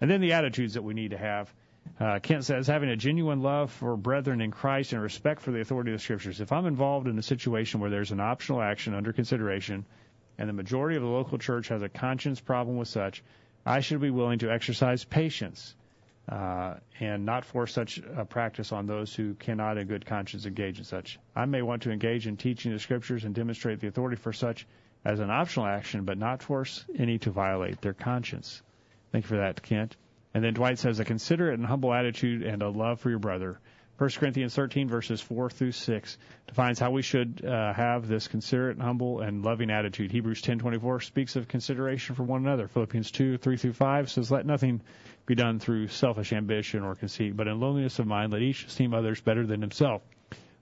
And 0.00 0.08
then 0.08 0.20
the 0.20 0.34
attitudes 0.34 0.74
that 0.74 0.82
we 0.82 0.94
need 0.94 1.10
to 1.10 1.18
have. 1.18 1.52
Uh, 2.00 2.20
Kent 2.20 2.44
says, 2.44 2.66
having 2.66 2.90
a 2.90 2.96
genuine 2.96 3.42
love 3.42 3.72
for 3.72 3.96
brethren 3.96 4.40
in 4.40 4.52
Christ 4.52 4.92
and 4.92 5.02
respect 5.02 5.40
for 5.42 5.50
the 5.50 5.60
authority 5.60 5.90
of 5.90 5.98
the 5.98 6.02
Scriptures. 6.02 6.40
If 6.40 6.52
I'm 6.52 6.66
involved 6.66 7.08
in 7.08 7.18
a 7.18 7.22
situation 7.22 7.80
where 7.80 7.90
there's 7.90 8.12
an 8.12 8.20
optional 8.20 8.62
action 8.62 8.94
under 8.94 9.12
consideration, 9.12 9.84
and 10.38 10.48
the 10.48 10.52
majority 10.52 10.96
of 10.96 11.02
the 11.02 11.08
local 11.08 11.38
church 11.38 11.68
has 11.68 11.82
a 11.82 11.88
conscience 11.88 12.40
problem 12.40 12.76
with 12.76 12.88
such, 12.88 13.24
I 13.66 13.80
should 13.80 14.00
be 14.00 14.10
willing 14.10 14.38
to 14.40 14.50
exercise 14.50 15.04
patience 15.04 15.74
uh, 16.28 16.74
and 17.00 17.24
not 17.24 17.44
force 17.44 17.72
such 17.72 17.98
a 17.98 18.24
practice 18.24 18.70
on 18.70 18.86
those 18.86 19.14
who 19.14 19.34
cannot, 19.34 19.76
in 19.78 19.88
good 19.88 20.06
conscience, 20.06 20.46
engage 20.46 20.78
in 20.78 20.84
such. 20.84 21.18
I 21.34 21.46
may 21.46 21.62
want 21.62 21.82
to 21.82 21.90
engage 21.90 22.26
in 22.26 22.36
teaching 22.36 22.72
the 22.72 22.78
Scriptures 22.78 23.24
and 23.24 23.34
demonstrate 23.34 23.80
the 23.80 23.88
authority 23.88 24.16
for 24.16 24.32
such 24.32 24.66
as 25.04 25.18
an 25.18 25.30
optional 25.30 25.66
action, 25.66 26.04
but 26.04 26.18
not 26.18 26.42
force 26.42 26.84
any 26.96 27.18
to 27.18 27.30
violate 27.30 27.80
their 27.80 27.94
conscience. 27.94 28.62
Thank 29.10 29.24
you 29.24 29.28
for 29.28 29.38
that, 29.38 29.62
Kent. 29.62 29.96
And 30.38 30.44
then 30.44 30.54
Dwight 30.54 30.78
says 30.78 31.00
a 31.00 31.04
considerate 31.04 31.58
and 31.58 31.66
humble 31.66 31.92
attitude 31.92 32.44
and 32.44 32.62
a 32.62 32.68
love 32.68 33.00
for 33.00 33.10
your 33.10 33.18
brother. 33.18 33.58
1 33.96 34.10
Corinthians 34.10 34.54
13 34.54 34.86
verses 34.86 35.20
4 35.20 35.50
through 35.50 35.72
6 35.72 36.18
defines 36.46 36.78
how 36.78 36.92
we 36.92 37.02
should 37.02 37.44
uh, 37.44 37.72
have 37.72 38.06
this 38.06 38.28
considerate, 38.28 38.76
and 38.76 38.84
humble, 38.84 39.20
and 39.20 39.44
loving 39.44 39.68
attitude. 39.68 40.12
Hebrews 40.12 40.40
10:24 40.40 41.02
speaks 41.02 41.34
of 41.34 41.48
consideration 41.48 42.14
for 42.14 42.22
one 42.22 42.46
another. 42.46 42.68
Philippians 42.68 43.10
2 43.10 43.38
3 43.38 43.56
through 43.56 43.72
5 43.72 44.10
says, 44.12 44.30
"Let 44.30 44.46
nothing 44.46 44.80
be 45.26 45.34
done 45.34 45.58
through 45.58 45.88
selfish 45.88 46.32
ambition 46.32 46.84
or 46.84 46.94
conceit, 46.94 47.36
but 47.36 47.48
in 47.48 47.58
loneliness 47.58 47.98
of 47.98 48.06
mind, 48.06 48.32
let 48.32 48.40
each 48.42 48.64
esteem 48.64 48.94
others 48.94 49.20
better 49.20 49.44
than 49.44 49.60
himself. 49.60 50.02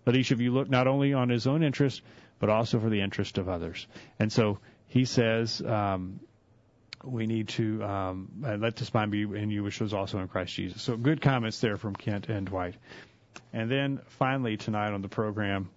Let 0.06 0.16
each 0.16 0.30
of 0.30 0.40
you 0.40 0.54
look 0.54 0.70
not 0.70 0.86
only 0.86 1.12
on 1.12 1.28
his 1.28 1.46
own 1.46 1.62
interest, 1.62 2.00
but 2.38 2.48
also 2.48 2.80
for 2.80 2.88
the 2.88 3.02
interest 3.02 3.36
of 3.36 3.50
others." 3.50 3.86
And 4.18 4.32
so 4.32 4.58
he 4.88 5.04
says, 5.04 5.60
um, 5.60 6.20
we 7.06 7.26
need 7.26 7.48
to 7.48 7.82
um, 7.84 8.28
uh, 8.44 8.56
let 8.56 8.76
this 8.76 8.92
mind 8.92 9.10
be 9.10 9.22
in 9.22 9.50
you, 9.50 9.62
which 9.62 9.80
was 9.80 9.94
also 9.94 10.18
in 10.18 10.28
Christ 10.28 10.54
Jesus. 10.54 10.82
So 10.82 10.96
good 10.96 11.20
comments 11.20 11.60
there 11.60 11.76
from 11.76 11.94
Kent 11.94 12.28
and 12.28 12.46
Dwight. 12.46 12.74
And 13.52 13.70
then 13.70 14.00
finally 14.18 14.56
tonight 14.56 14.92
on 14.92 15.02
the 15.02 15.08
program, 15.08 15.70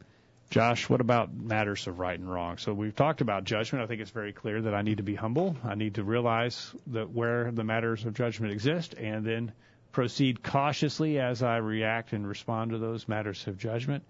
Josh, 0.49 0.89
what 0.89 0.99
about 0.99 1.33
matters 1.33 1.85
of 1.85 1.99
right 1.99 2.19
and 2.19 2.29
wrong? 2.29 2.57
So 2.57 2.73
we've 2.73 2.95
talked 2.95 3.21
about 3.21 3.43
judgment. 3.43 3.83
I 3.83 3.87
think 3.87 4.01
it's 4.01 4.11
very 4.11 4.33
clear 4.33 4.63
that 4.63 4.73
I 4.73 4.81
need 4.81 4.97
to 4.97 5.03
be 5.03 5.13
humble. 5.13 5.55
I 5.63 5.75
need 5.75 5.95
to 5.95 6.03
realize 6.03 6.73
that 6.87 7.11
where 7.11 7.51
the 7.51 7.63
matters 7.63 8.03
of 8.05 8.15
judgment 8.15 8.51
exist, 8.51 8.95
and 8.95 9.23
then 9.23 9.51
proceed 9.91 10.43
cautiously 10.43 11.19
as 11.19 11.43
I 11.43 11.57
react 11.57 12.13
and 12.13 12.27
respond 12.27 12.71
to 12.71 12.79
those 12.79 13.07
matters 13.07 13.45
of 13.47 13.57
judgment. 13.57 14.03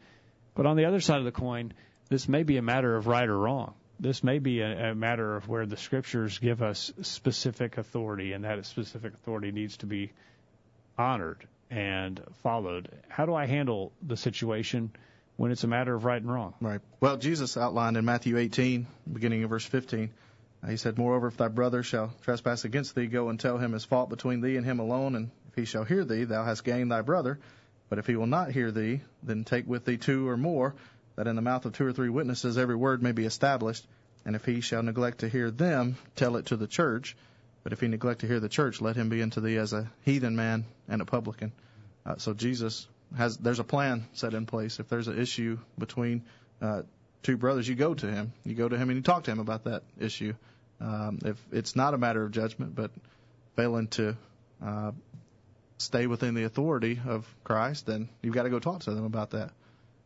But 0.55 0.65
on 0.65 0.77
the 0.77 0.85
other 0.85 1.01
side 1.01 1.19
of 1.19 1.25
the 1.25 1.31
coin, 1.31 1.73
this 2.09 2.29
may 2.29 2.43
be 2.43 2.57
a 2.57 2.61
matter 2.61 2.95
of 2.95 3.07
right 3.07 3.27
or 3.27 3.37
wrong. 3.37 3.73
This 3.99 4.23
may 4.23 4.39
be 4.39 4.61
a, 4.61 4.91
a 4.91 4.95
matter 4.95 5.35
of 5.35 5.47
where 5.47 5.65
the 5.65 5.75
scriptures 5.75 6.39
give 6.39 6.61
us 6.61 6.91
specific 7.01 7.77
authority, 7.77 8.33
and 8.33 8.45
that 8.45 8.65
specific 8.65 9.13
authority 9.13 9.51
needs 9.51 9.77
to 9.77 9.85
be 9.85 10.11
honored 10.97 11.45
and 11.69 12.21
followed. 12.41 12.89
How 13.09 13.25
do 13.25 13.35
I 13.35 13.45
handle 13.45 13.91
the 14.01 14.17
situation 14.17 14.91
when 15.35 15.51
it's 15.51 15.63
a 15.63 15.67
matter 15.67 15.93
of 15.93 16.05
right 16.05 16.21
and 16.21 16.31
wrong? 16.31 16.53
Right. 16.61 16.81
Well, 16.99 17.17
Jesus 17.17 17.57
outlined 17.57 17.97
in 17.97 18.05
Matthew 18.05 18.37
18, 18.37 18.87
beginning 19.11 19.43
of 19.43 19.49
verse 19.49 19.65
15, 19.65 20.09
uh, 20.61 20.67
he 20.67 20.77
said, 20.77 20.97
Moreover, 20.97 21.27
if 21.27 21.37
thy 21.37 21.47
brother 21.47 21.83
shall 21.83 22.13
trespass 22.23 22.65
against 22.65 22.95
thee, 22.95 23.07
go 23.07 23.29
and 23.29 23.39
tell 23.39 23.57
him 23.57 23.73
his 23.73 23.85
fault 23.85 24.09
between 24.09 24.41
thee 24.41 24.57
and 24.57 24.65
him 24.65 24.79
alone, 24.79 25.15
and 25.15 25.31
if 25.49 25.55
he 25.55 25.65
shall 25.65 25.83
hear 25.83 26.03
thee, 26.03 26.25
thou 26.25 26.43
hast 26.43 26.63
gained 26.63 26.91
thy 26.91 27.01
brother. 27.01 27.39
But 27.89 27.99
if 27.99 28.07
he 28.07 28.15
will 28.15 28.27
not 28.27 28.51
hear 28.51 28.71
thee, 28.71 29.01
then 29.23 29.43
take 29.43 29.67
with 29.67 29.85
thee 29.85 29.97
two 29.97 30.27
or 30.27 30.37
more, 30.37 30.75
that 31.19 31.27
in 31.27 31.35
the 31.35 31.41
mouth 31.41 31.65
of 31.65 31.73
two 31.73 31.85
or 31.85 31.91
three 31.91 32.07
witnesses 32.07 32.57
every 32.57 32.77
word 32.77 33.03
may 33.03 33.11
be 33.11 33.25
established. 33.25 33.85
And 34.23 34.37
if 34.37 34.45
he 34.45 34.61
shall 34.61 34.83
neglect 34.83 35.17
to 35.17 35.27
hear 35.27 35.51
them, 35.51 35.97
tell 36.15 36.37
it 36.37 36.45
to 36.45 36.55
the 36.55 36.65
church. 36.65 37.17
But 37.61 37.73
if 37.73 37.81
he 37.81 37.89
neglect 37.89 38.21
to 38.21 38.27
hear 38.27 38.39
the 38.39 38.47
church, 38.47 38.79
let 38.79 38.95
him 38.95 39.09
be 39.09 39.21
unto 39.21 39.41
thee 39.41 39.57
as 39.57 39.73
a 39.73 39.91
heathen 40.05 40.37
man 40.37 40.63
and 40.87 41.01
a 41.01 41.05
publican. 41.05 41.51
Uh, 42.05 42.15
so 42.19 42.33
Jesus 42.33 42.87
has 43.17 43.35
there's 43.35 43.59
a 43.59 43.65
plan 43.65 44.07
set 44.13 44.33
in 44.33 44.45
place. 44.45 44.79
If 44.79 44.87
there's 44.87 45.09
an 45.09 45.19
issue 45.19 45.59
between 45.77 46.23
uh, 46.61 46.83
two 47.21 47.35
brothers, 47.35 47.67
you 47.67 47.75
go 47.75 47.93
to 47.93 48.07
him. 48.09 48.31
You 48.45 48.55
go 48.55 48.69
to 48.69 48.77
him 48.77 48.89
and 48.89 48.95
you 48.95 49.03
talk 49.03 49.25
to 49.25 49.31
him 49.31 49.39
about 49.39 49.65
that 49.65 49.83
issue. 49.99 50.35
Um, 50.79 51.19
if 51.25 51.37
it's 51.51 51.75
not 51.75 51.93
a 51.93 51.97
matter 51.97 52.23
of 52.23 52.31
judgment, 52.31 52.75
but 52.75 52.91
failing 53.57 53.87
to 53.87 54.15
uh, 54.65 54.93
stay 55.79 56.07
within 56.07 56.33
the 56.33 56.45
authority 56.45 56.97
of 57.05 57.27
Christ, 57.43 57.87
then 57.87 58.07
you've 58.21 58.35
got 58.35 58.43
to 58.43 58.49
go 58.49 58.59
talk 58.59 58.83
to 58.83 58.91
them 58.91 59.03
about 59.03 59.31
that. 59.31 59.51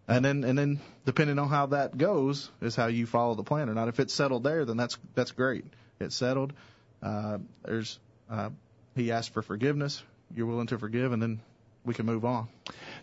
And 0.08 0.24
then, 0.24 0.44
and 0.44 0.58
then, 0.58 0.82
depending 1.06 1.40
on 1.40 1.48
how 1.48 1.68
that 1.68 1.98
goes, 1.98 2.52
is 2.62 2.76
how 2.76 2.88
you 2.88 3.06
follow 3.06 3.36
the 3.36 3.44
plan 3.44 3.70
or 3.70 3.74
not. 3.74 3.88
If 3.88 4.00
it's 4.00 4.14
settled 4.14 4.44
there, 4.44 4.66
then 4.66 4.76
that's 4.76 4.98
that's 5.16 5.32
great. 5.32 5.66
It's 6.00 6.16
settled. 6.16 6.54
Uh, 7.02 7.38
there's 7.64 8.00
uh, 8.30 8.50
he 8.96 9.12
asked 9.12 9.34
for 9.34 9.42
forgiveness. 9.42 10.04
You're 10.36 10.48
willing 10.48 10.68
to 10.68 10.78
forgive, 10.78 11.14
and 11.14 11.22
then 11.22 11.40
we 11.86 11.94
can 11.94 12.06
move 12.06 12.26
on. 12.26 12.48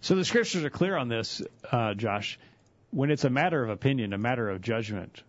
So 0.01 0.15
the 0.15 0.25
scriptures 0.25 0.65
are 0.65 0.71
clear 0.71 0.97
on 0.97 1.09
this, 1.09 1.43
uh, 1.71 1.95
Josh. 1.95 2.39
When 2.91 3.11
it's 3.11 3.25
a 3.25 3.31
matter 3.31 3.63
of 3.63 3.71
opinion, 3.71 4.13
a 4.13 4.19
matter 4.19 4.51
of 4.51 4.61
judgment, 4.61 5.23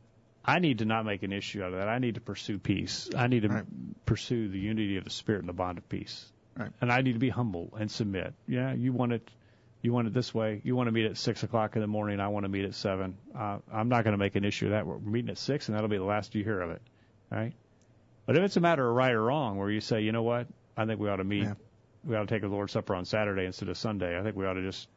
I 0.43 0.59
need 0.59 0.79
to 0.79 0.85
not 0.85 1.05
make 1.05 1.23
an 1.23 1.31
issue 1.31 1.61
out 1.61 1.73
of 1.73 1.79
that. 1.79 1.87
I 1.87 1.99
need 1.99 2.15
to 2.15 2.21
pursue 2.21 2.57
peace. 2.57 3.09
I 3.15 3.27
need 3.27 3.43
to 3.43 3.49
right. 3.49 3.65
pursue 4.05 4.49
the 4.49 4.59
unity 4.59 4.97
of 4.97 5.03
the 5.03 5.11
spirit 5.11 5.39
and 5.39 5.49
the 5.49 5.53
bond 5.53 5.77
of 5.77 5.87
peace. 5.87 6.25
Right. 6.57 6.71
And 6.81 6.91
I 6.91 7.01
need 7.01 7.13
to 7.13 7.19
be 7.19 7.29
humble 7.29 7.71
and 7.79 7.91
submit. 7.91 8.33
Yeah, 8.47 8.73
you 8.73 8.91
want 8.91 9.13
it, 9.13 9.29
you 9.81 9.93
want 9.93 10.07
it 10.07 10.13
this 10.13 10.33
way. 10.33 10.61
You 10.63 10.75
want 10.75 10.87
to 10.87 10.91
meet 10.91 11.05
at 11.05 11.17
six 11.17 11.43
o'clock 11.43 11.75
in 11.75 11.81
the 11.81 11.87
morning. 11.87 12.19
I 12.19 12.27
want 12.27 12.43
to 12.45 12.49
meet 12.49 12.65
at 12.65 12.75
seven. 12.75 13.17
Uh, 13.37 13.57
I'm 13.73 13.89
not 13.89 14.03
going 14.03 14.13
to 14.13 14.17
make 14.17 14.35
an 14.35 14.45
issue 14.45 14.65
of 14.67 14.71
that. 14.71 14.85
We're 14.85 14.99
meeting 14.99 15.29
at 15.29 15.37
six, 15.37 15.67
and 15.67 15.75
that'll 15.75 15.89
be 15.89 15.97
the 15.97 16.03
last 16.03 16.35
you 16.35 16.43
hear 16.43 16.61
of 16.61 16.71
it. 16.71 16.81
Right. 17.31 17.53
But 18.25 18.37
if 18.37 18.43
it's 18.43 18.57
a 18.57 18.61
matter 18.61 18.87
of 18.87 18.95
right 18.95 19.11
or 19.11 19.23
wrong, 19.23 19.57
where 19.57 19.69
you 19.69 19.81
say, 19.81 20.01
you 20.01 20.11
know 20.11 20.23
what, 20.23 20.47
I 20.77 20.85
think 20.85 20.99
we 20.99 21.09
ought 21.09 21.17
to 21.17 21.23
meet. 21.23 21.43
Yeah. 21.43 21.53
We 22.03 22.15
ought 22.15 22.27
to 22.27 22.33
take 22.33 22.43
a 22.43 22.47
Lord's 22.47 22.73
Supper 22.73 22.95
on 22.95 23.05
Saturday 23.05 23.45
instead 23.45 23.69
of 23.69 23.77
Sunday. 23.77 24.17
I 24.17 24.23
think 24.23 24.35
we 24.35 24.45
ought 24.45 24.53
to 24.53 24.61
just 24.61 24.87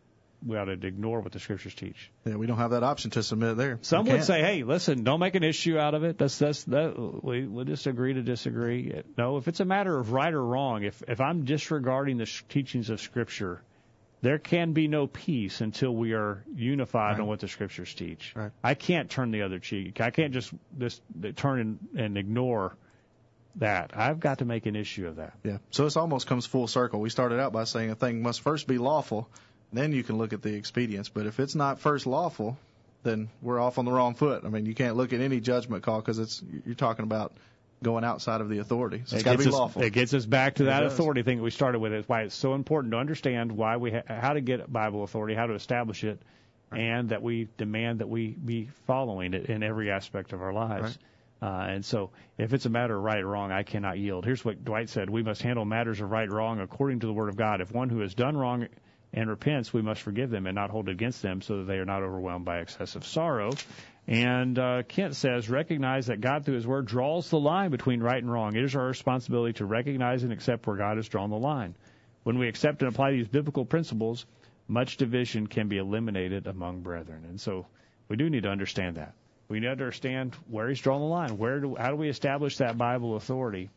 we 0.47 0.59
ought 0.59 0.67
to 0.67 0.73
ignore 0.73 1.21
what 1.21 1.33
the 1.33 1.41
scriptures 1.41 1.75
teach. 1.75 2.11
Yeah, 2.25 2.37
we 2.37 2.47
don't 2.47 2.59
have 2.59 2.73
that 2.73 2.83
option 2.83 3.11
to 3.13 3.23
submit 3.23 3.57
there. 3.57 3.79
Some 3.83 4.07
would 4.07 4.25
say, 4.25 4.43
"Hey, 4.43 4.63
listen, 4.63 5.05
don't 5.05 5.21
make 5.21 5.35
an 5.35 5.43
issue 5.43 5.79
out 5.79 5.95
of 5.95 6.05
it. 6.05 6.19
That's 6.19 6.39
that's 6.39 6.65
that. 6.65 7.23
We 7.23 7.47
we'll 7.47 7.65
just 7.65 7.87
agree 7.87 8.15
to 8.15 8.23
disagree." 8.23 9.03
No, 9.17 9.39
if 9.39 9.49
it's 9.49 9.61
a 9.61 9.65
matter 9.65 9.99
of 9.99 10.13
right 10.13 10.33
or 10.33 10.45
wrong, 10.45 10.83
if 10.83 11.03
if 11.09 11.21
I'm 11.21 11.45
disregarding 11.45 12.19
the 12.19 12.27
sh- 12.27 12.43
teachings 12.49 12.91
of 12.91 13.01
Scripture, 13.01 13.63
there 14.25 14.39
can 14.39 14.73
be 14.73 14.89
no 14.89 15.07
peace 15.07 15.61
until 15.61 15.95
we 15.95 16.15
are 16.15 16.43
unified 16.57 17.13
Right. 17.13 17.21
on 17.21 17.27
what 17.27 17.41
the 17.41 17.49
Scriptures 17.49 17.93
teach. 17.93 18.33
Right. 18.35 18.53
I 18.63 18.73
can't 18.73 19.11
turn 19.11 19.31
the 19.33 19.43
other 19.43 19.59
cheek. 19.59 20.01
I 20.01 20.11
can't 20.11 20.33
just 20.33 20.51
just 20.79 21.03
turn 21.37 21.61
and, 21.61 21.79
and 22.05 22.17
ignore 22.17 22.75
that. 23.57 23.91
I've 23.95 24.21
got 24.21 24.39
to 24.39 24.47
make 24.47 24.65
an 24.65 24.77
issue 24.77 25.07
of 25.07 25.17
that. 25.17 25.35
Yeah. 25.45 25.59
So 25.71 25.85
this 25.85 25.99
almost 25.99 26.27
comes 26.27 26.47
full 26.47 26.67
circle. 26.69 27.01
We 27.01 27.11
started 27.11 27.39
out 27.39 27.53
by 27.53 27.65
saying 27.65 27.91
a 27.91 27.95
thing 27.95 28.23
must 28.23 28.41
first 28.41 28.67
be 28.67 28.79
lawful, 28.79 29.29
then 29.75 29.93
you 29.93 30.03
can 30.03 30.17
look 30.17 30.33
at 30.33 30.41
the 30.41 30.57
expedience. 30.57 31.11
But 31.11 31.27
if 31.27 31.39
it's 31.39 31.55
not 31.55 31.79
first 31.81 32.07
lawful, 32.07 32.57
then 33.03 33.29
we're 33.43 33.61
off 33.61 33.77
on 33.79 33.85
the 33.85 33.93
wrong 33.93 34.15
foot. 34.15 34.45
I 34.47 34.49
mean, 34.49 34.65
you 34.65 34.75
can't 34.75 34.97
look 34.97 35.13
at 35.13 35.21
any 35.21 35.41
judgment 35.41 35.83
call 35.83 36.01
because 36.01 36.19
it's 36.19 36.43
you're 36.65 36.75
talking 36.75 37.03
about 37.03 37.35
going 37.85 38.03
outside 38.05 38.41
of 38.41 38.49
the 38.49 38.59
authority. 38.59 39.03
So 39.07 39.15
it's 39.17 39.23
It 39.23 39.25
got 39.25 39.33
to 39.33 39.39
be 39.39 39.47
us- 39.47 39.53
lawful. 39.53 39.83
It 39.83 39.93
gets 39.93 40.13
us 40.13 40.27
back 40.27 40.57
to 40.57 40.65
It 40.65 40.67
that 40.67 40.81
does. 40.81 40.93
authority 40.95 41.23
thing 41.23 41.37
that 41.37 41.45
we 41.45 41.51
started 41.51 41.79
with. 41.79 41.93
It's 41.93 42.09
why 42.09 42.23
it's 42.23 42.35
so 42.35 42.55
important 42.55 42.91
to 42.93 42.99
understand 42.99 43.53
why 43.53 43.77
we 43.77 43.93
ha- 43.93 44.03
how 44.09 44.33
to 44.33 44.41
get 44.41 44.73
Bible 44.73 45.05
authority, 45.05 45.35
how 45.37 45.47
to 45.47 45.55
establish 45.55 46.03
it, 46.03 46.21
and 46.73 47.11
that 47.11 47.23
we 47.23 47.47
demand 47.57 48.01
that 48.01 48.09
we 48.09 48.29
be 48.31 48.69
following 48.89 49.35
it 49.35 49.47
in 49.47 49.63
every 49.63 49.91
aspect 49.93 50.33
of 50.33 50.43
our 50.43 50.53
lives. 50.53 50.99
Uh, 51.43 51.67
and 51.69 51.85
so, 51.85 52.11
if 52.39 52.55
it's 52.55 52.65
a 52.67 52.71
matter 52.71 52.97
of 52.97 53.03
right 53.03 53.21
or 53.23 53.27
wrong, 53.29 53.53
I 53.53 53.63
cannot 53.65 53.99
yield. 53.99 54.25
Here's 54.25 54.45
what 54.45 54.65
Dwight 54.65 54.89
said: 54.89 55.11
We 55.11 55.23
must 55.23 55.43
handle 55.43 55.65
matters 55.65 56.01
of 56.01 56.11
right 56.11 56.29
or 56.29 56.37
wrong 56.37 56.59
according 56.61 57.01
to 57.01 57.07
the 57.07 57.13
Word 57.13 57.29
of 57.29 57.37
God. 57.37 57.61
If 57.61 57.71
one 57.71 57.91
who 57.91 58.01
has 58.01 58.15
done 58.15 58.35
wrong 58.37 58.67
and 59.13 59.29
repents, 59.29 59.73
we 59.73 59.83
must 59.83 60.01
forgive 60.01 60.31
them 60.31 60.47
and 60.47 60.55
not 60.55 60.71
hold 60.71 60.89
it 60.89 60.93
against 60.93 61.21
them, 61.23 61.43
so 61.43 61.59
that 61.59 61.65
they 61.65 61.79
are 61.79 61.85
not 61.85 62.03
overwhelmed 62.03 62.45
by 62.47 62.61
excessive 62.61 63.05
sorrow. 63.05 63.53
And 64.07 64.59
uh, 64.59 64.83
Kent 64.83 65.17
says, 65.17 65.49
recognize 65.49 66.09
that 66.09 66.21
God, 66.21 66.45
through 66.45 66.57
His 66.57 66.67
Word, 66.67 66.87
draws 66.87 67.31
the 67.31 67.41
line 67.41 67.71
between 67.71 68.03
right 68.03 68.23
and 68.23 68.31
wrong. 68.31 68.55
It 68.55 68.63
is 68.63 68.77
our 68.77 68.87
responsibility 68.87 69.55
to 69.55 69.65
recognize 69.65 70.23
and 70.23 70.33
accept 70.33 70.67
where 70.67 70.77
God 70.77 70.99
has 70.99 71.09
drawn 71.09 71.31
the 71.31 71.37
line. 71.37 71.75
When 72.23 72.39
we 72.39 72.49
accept 72.49 72.83
and 72.83 72.93
apply 72.93 73.13
these 73.13 73.29
biblical 73.29 73.65
principles, 73.65 74.27
much 74.69 74.99
division 74.99 75.47
can 75.47 75.69
be 75.69 75.79
eliminated 75.79 76.47
among 76.47 76.81
brethren. 76.81 77.25
And 77.29 77.41
so 77.41 77.67
we 78.09 78.17
do 78.17 78.29
need 78.29 78.43
to 78.43 78.51
understand 78.51 78.97
that. 78.97 79.15
We 79.49 79.61
need 79.61 79.67
to 79.67 79.73
understand 79.73 80.35
where 80.49 80.69
He's 80.69 80.81
drawn 80.81 81.01
the 81.01 81.07
line. 81.07 81.39
Where 81.39 81.61
do, 81.61 81.75
how 81.79 81.91
do 81.91 81.97
we 81.97 82.11
establish 82.11 82.59
that 82.59 82.77
Bible 82.77 83.17
authority? 83.17 83.71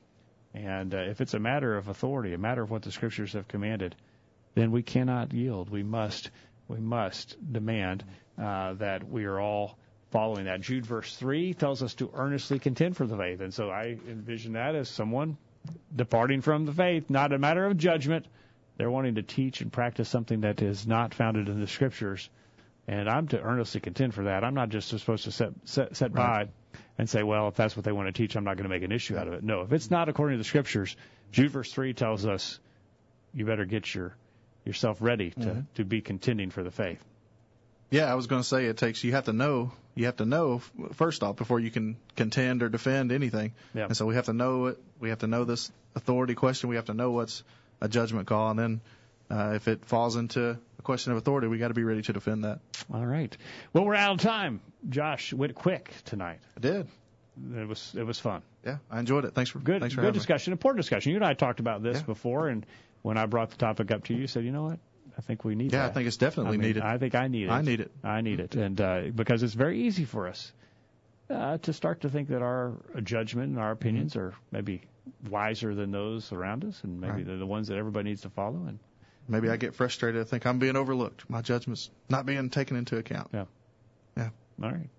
And 0.54 0.94
uh, 0.94 1.00
if 1.00 1.22
it's 1.22 1.36
a 1.36 1.40
matter 1.40 1.78
of 1.78 1.88
authority, 1.88 2.34
a 2.34 2.38
matter 2.38 2.62
of 2.62 2.70
what 2.70 2.82
the 2.82 2.92
Scriptures 2.92 3.34
have 3.34 3.48
commanded, 3.48 3.96
then 4.56 4.72
we 4.72 4.82
cannot 4.82 5.34
yield. 5.34 5.70
We 5.70 5.84
must, 5.84 6.32
we 6.68 6.80
must 6.80 7.38
demand 7.52 8.04
uh, 8.42 8.74
that 8.74 9.08
we 9.08 9.26
are 9.26 9.40
all 9.40 9.78
following 10.18 10.46
that. 10.46 10.62
Jude 10.62 10.84
verse 10.84 11.16
three 11.16 11.54
tells 11.54 11.84
us 11.84 11.94
to 11.94 12.10
earnestly 12.16 12.58
contend 12.58 12.98
for 12.98 13.06
the 13.06 13.16
faith, 13.16 13.40
and 13.40 13.54
so 13.54 13.70
I 13.70 13.98
envision 14.10 14.54
that 14.54 14.74
as 14.74 14.90
someone 14.90 15.38
departing 15.96 16.42
from 16.42 16.66
the 16.66 16.74
faith, 16.74 17.12
not 17.12 17.34
a 17.34 17.38
matter 17.38 17.64
of 17.68 17.78
judgment. 17.78 18.26
They're 18.78 18.90
wanting 18.90 19.16
to 19.16 19.22
teach 19.22 19.62
and 19.62 19.72
practice 19.72 20.10
something 20.10 20.42
that 20.42 20.64
is 20.64 20.88
not 20.88 21.14
founded 21.14 21.50
in 21.50 21.60
the 21.60 21.68
Scriptures, 21.68 22.32
and 22.88 23.08
I'm 23.08 23.28
to 23.28 23.40
earnestly 23.40 23.80
contend 23.80 24.16
for 24.16 24.24
that. 24.24 24.44
I'm 24.44 24.56
not 24.56 24.70
just 24.70 24.90
supposed 24.90 25.26
to 25.26 25.32
set 25.32 25.52
set, 25.66 25.96
set 25.96 26.14
by 26.14 26.48
and 26.98 27.08
say, 27.08 27.22
well, 27.22 27.48
if 27.50 27.56
that's 27.56 27.76
what 27.76 27.86
they 27.86 27.92
want 27.92 28.08
to 28.08 28.12
teach, 28.12 28.36
I'm 28.36 28.44
not 28.44 28.58
going 28.58 28.64
to 28.64 28.76
make 28.76 28.82
an 28.82 28.92
issue 28.92 29.18
out 29.18 29.28
of 29.28 29.34
it. 29.34 29.44
No, 29.44 29.62
if 29.62 29.72
it's 29.72 29.92
not 29.92 30.10
according 30.10 30.40
to 30.40 30.40
the 30.40 30.50
Scriptures, 30.50 30.96
Jude 31.32 31.52
verse 31.52 31.72
three 31.72 31.94
tells 31.94 32.26
us 32.26 32.60
you 33.36 33.46
better 33.46 33.66
get 33.66 33.94
your 33.94 34.16
yourself 34.66 34.98
ready 35.00 35.30
to, 35.30 35.40
Mhm. 35.40 35.66
to 35.76 35.86
be 35.86 36.02
contending 36.02 36.50
for 36.50 36.64
the 36.64 36.72
faith. 36.72 37.04
Yeah, 37.92 38.12
I 38.12 38.16
was 38.16 38.26
going 38.26 38.42
to 38.42 38.48
say 38.48 38.66
it 38.66 38.78
takes 38.78 39.04
you 39.04 39.12
have 39.12 39.26
to 39.26 39.34
know 39.34 39.72
you 39.98 40.06
have 40.06 40.18
to 40.18 40.26
know 40.26 40.62
first 40.94 41.24
off 41.24 41.36
before 41.36 41.60
you 41.60 41.72
can 41.72 41.98
contend 42.16 42.64
or 42.64 42.70
defend 42.70 43.12
anything. 43.12 43.54
Yeah. 43.74 43.86
And 43.86 43.98
so 43.98 44.06
we 44.06 44.16
have 44.16 44.26
to 44.26 44.34
know 44.34 44.68
it. 44.68 44.78
We 45.00 45.10
have 45.10 45.20
to 45.20 45.28
know 45.28 45.44
this 45.44 45.72
authority 45.96 46.36
question. 46.36 46.70
We 46.70 46.76
have 46.78 46.86
to 46.86 46.94
know 46.94 47.12
what's 47.12 47.44
a 47.82 47.88
judgment 47.90 48.28
call, 48.28 48.52
and 48.52 48.60
then 48.60 48.82
uh, 49.30 49.54
if 49.56 49.68
it 49.68 49.86
falls 49.86 50.16
into 50.16 50.58
a 50.80 50.82
question 50.84 51.12
of 51.12 51.18
authority, 51.18 51.48
we 51.48 51.58
got 51.58 51.68
to 51.70 51.74
be 51.74 51.84
ready 51.84 52.02
to 52.04 52.14
defend 52.14 52.44
that. 52.44 52.60
All 52.94 53.06
right. 53.06 53.36
Well, 53.74 53.84
we're 53.86 53.96
out 53.96 54.14
of 54.14 54.20
time. 54.22 54.62
Josh 54.90 55.34
went 55.34 55.54
quick 55.56 55.92
tonight. 56.06 56.40
I 56.56 56.60
did. 56.62 56.88
It 57.56 57.68
was 57.68 57.94
it 57.96 58.04
was 58.04 58.20
fun. 58.20 58.42
Yeah, 58.66 58.78
I 58.90 59.00
enjoyed 59.00 59.26
it. 59.26 59.34
Thanks 59.36 59.52
for 59.52 59.60
Good 59.60 59.82
thanks 59.82 59.94
for 59.94 60.02
good 60.02 60.06
having 60.08 60.18
me. 60.18 60.20
discussion, 60.20 60.54
important 60.54 60.82
discussion. 60.84 61.12
You 61.12 61.18
and 61.18 61.26
I 61.26 61.34
talked 61.34 61.60
about 61.60 61.84
this 61.84 61.98
Yeah. 61.98 62.04
before, 62.06 62.48
and 62.48 62.66
when 63.04 63.18
I 63.18 63.26
brought 63.28 63.52
the 63.52 63.58
topic 63.58 63.92
up 63.92 64.06
to 64.06 64.14
you, 64.14 64.22
you 64.22 64.28
said, 64.28 64.44
you 64.44 64.52
know 64.52 64.64
what? 64.64 64.80
I 65.18 65.22
think 65.22 65.44
we 65.44 65.56
need 65.56 65.72
Yeah, 65.74 65.80
that. 65.80 65.92
I 65.92 65.94
think 65.94 66.08
it's 66.08 66.18
definitely 66.18 66.50
I 66.50 66.58
mean, 66.58 66.68
needed. 66.68 66.84
I 66.84 66.98
think 66.98 67.16
I 67.16 67.28
need 67.28 67.46
it. 67.46 67.52
I 67.52 67.62
need 67.62 67.80
it. 67.80 67.92
I 68.04 68.22
need 68.22 68.40
it, 68.40 68.56
and 68.56 68.80
uh, 68.80 69.02
because 69.16 69.42
it's 69.44 69.54
very 69.56 69.82
easy 69.84 70.06
for 70.06 70.28
us 70.28 70.52
uh, 71.30 71.58
to 71.60 71.74
start 71.74 72.02
to 72.02 72.10
think 72.10 72.30
that 72.30 72.42
our 72.42 72.74
judgment 73.04 73.50
and 73.50 73.60
our 73.60 73.72
opinions 73.72 74.14
Mm-hmm. 74.14 74.28
are 74.28 74.34
maybe 74.52 74.82
wiser 75.30 75.74
than 75.74 75.92
those 75.92 76.32
around 76.32 76.64
us, 76.66 76.84
and 76.84 77.00
maybe 77.02 77.14
Right. 77.14 77.26
they're 77.26 77.38
the 77.38 77.46
ones 77.48 77.68
that 77.70 77.78
everybody 77.78 78.10
needs 78.10 78.22
to 78.22 78.30
follow. 78.30 78.66
And 78.68 78.80
Maybe 79.30 79.50
I 79.50 79.58
get 79.58 79.76
frustrated. 79.76 80.22
I 80.22 80.24
think 80.24 80.46
I'm 80.46 80.58
being 80.60 80.78
overlooked. 80.78 81.30
My 81.30 81.42
judgment's 81.42 81.90
not 82.10 82.26
being 82.26 82.50
taken 82.50 82.78
into 82.78 82.98
account. 82.98 83.30
Yeah. 83.34 83.46
Yeah. 84.16 84.30
all 84.64 84.72
right, 84.72 84.90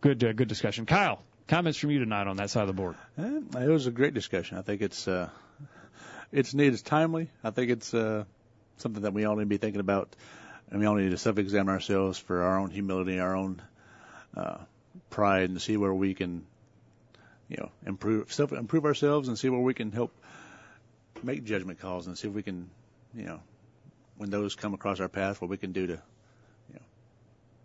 good 0.00 0.24
uh, 0.24 0.32
good 0.32 0.48
discussion, 0.48 0.86
Kyle. 0.86 1.22
Comments 1.48 1.78
from 1.78 1.90
you 1.92 2.00
tonight 2.00 2.26
on 2.26 2.36
that 2.38 2.50
side 2.50 2.62
of 2.62 2.66
the 2.68 2.72
board. 2.72 2.96
Eh, 3.16 3.40
It 3.64 3.68
was 3.68 3.86
a 3.86 3.92
great 3.92 4.12
discussion. 4.14 4.58
I 4.58 4.62
think 4.62 4.82
it's 4.82 5.06
uh, 5.06 5.28
it's 6.32 6.52
needed, 6.54 6.72
it's 6.74 6.82
timely. 6.82 7.30
I 7.44 7.50
think 7.50 7.70
it's 7.70 7.94
uh, 7.94 8.24
something 8.78 9.02
that 9.02 9.12
we 9.12 9.24
all 9.24 9.36
need 9.36 9.44
to 9.44 9.46
be 9.46 9.56
thinking 9.56 9.80
about, 9.80 10.14
and 10.70 10.80
we 10.80 10.86
all 10.86 10.94
need 10.94 11.10
to 11.10 11.18
self-examine 11.18 11.72
ourselves 11.72 12.18
for 12.18 12.42
our 12.42 12.58
own 12.58 12.70
humility, 12.70 13.18
our 13.18 13.34
own 13.34 13.62
uh, 14.36 14.58
pride, 15.10 15.50
and 15.50 15.60
see 15.60 15.76
where 15.76 15.94
we 15.94 16.14
can, 16.14 16.44
you 17.48 17.56
know, 17.58 17.70
improve 17.86 18.32
self 18.32 18.52
improve 18.52 18.84
ourselves, 18.84 19.28
and 19.28 19.38
see 19.38 19.48
where 19.48 19.60
we 19.60 19.74
can 19.74 19.92
help 19.92 20.12
make 21.22 21.44
judgment 21.44 21.80
calls, 21.80 22.06
and 22.06 22.18
see 22.18 22.28
if 22.28 22.34
we 22.34 22.42
can, 22.42 22.68
you 23.14 23.24
know, 23.24 23.40
when 24.16 24.30
those 24.30 24.54
come 24.54 24.74
across 24.74 25.00
our 25.00 25.08
path, 25.08 25.40
what 25.40 25.50
we 25.50 25.56
can 25.56 25.72
do 25.72 25.86
to, 25.86 25.92
you 25.92 26.74
know, 26.74 26.80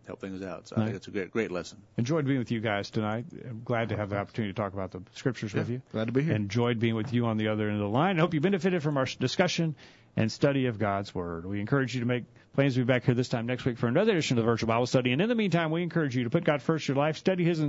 help 0.08 0.22
things 0.22 0.42
out. 0.42 0.68
So 0.68 0.78
I 0.78 0.86
think 0.86 0.96
it's 0.96 1.08
a 1.08 1.12
great 1.12 1.32
great 1.32 1.52
lesson. 1.52 1.80
Enjoyed 1.98 2.26
being 2.26 2.40
with 2.40 2.52
you 2.52 2.62
guys 2.62 2.90
tonight. 2.90 3.26
I'm 3.50 3.64
glad 3.66 3.90
to 3.90 3.98
have 3.98 4.10
the 4.10 4.18
opportunity 4.18 4.54
to 4.54 4.62
talk 4.62 4.74
about 4.74 4.92
the 4.92 5.02
scriptures 5.16 5.54
with 5.54 5.70
you. 5.70 5.82
glad 5.92 6.06
to 6.06 6.14
be 6.14 6.24
here. 6.24 6.36
Enjoyed 6.36 6.80
being 6.80 6.96
with 6.96 7.14
you 7.14 7.26
on 7.26 7.38
the 7.38 7.50
other 7.50 7.68
end 7.68 7.74
of 7.74 7.82
the 7.82 7.90
line. 7.90 8.18
I 8.18 8.22
hope 8.22 8.34
you 8.34 8.42
benefited 8.42 8.84
from 8.84 8.98
our 8.98 9.06
discussion 9.06 9.76
and 10.16 10.32
study 10.32 10.66
of 10.66 10.80
God's 10.80 11.14
Word. 11.14 11.46
We 11.46 11.60
encourage 11.60 11.94
you 11.94 12.02
to 12.02 12.08
make 12.08 12.24
plans 12.54 12.74
to 12.76 12.82
be 12.82 12.86
back 12.86 13.06
here 13.06 13.16
this 13.16 13.30
time 13.30 13.46
next 13.46 13.66
week 13.66 13.78
for 13.78 13.88
another 13.88 14.12
edition 14.12 14.38
of 14.38 14.44
the 14.44 14.50
Virtual 14.50 14.68
Bible 14.68 14.86
Study. 14.86 15.12
And 15.12 15.22
in 15.22 15.30
the 15.30 15.36
meantime, 15.36 15.72
we 15.72 15.84
encourage 15.84 16.16
you 16.16 16.26
to 16.26 16.30
put 16.30 16.44
God 16.44 16.62
first 16.62 16.88
in 16.88 16.96
your 16.96 17.04
life, 17.04 17.18
study 17.18 17.44
His 17.44 17.64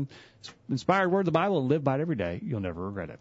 inspired 0.68 1.10
Word, 1.10 1.26
the 1.26 1.32
Bible, 1.32 1.60
and 1.60 1.68
live 1.68 1.84
by 1.84 1.96
it 1.96 2.00
every 2.00 2.16
day. 2.16 2.40
You'll 2.42 2.60
never 2.60 2.86
regret 2.86 3.10
it. 3.10 3.20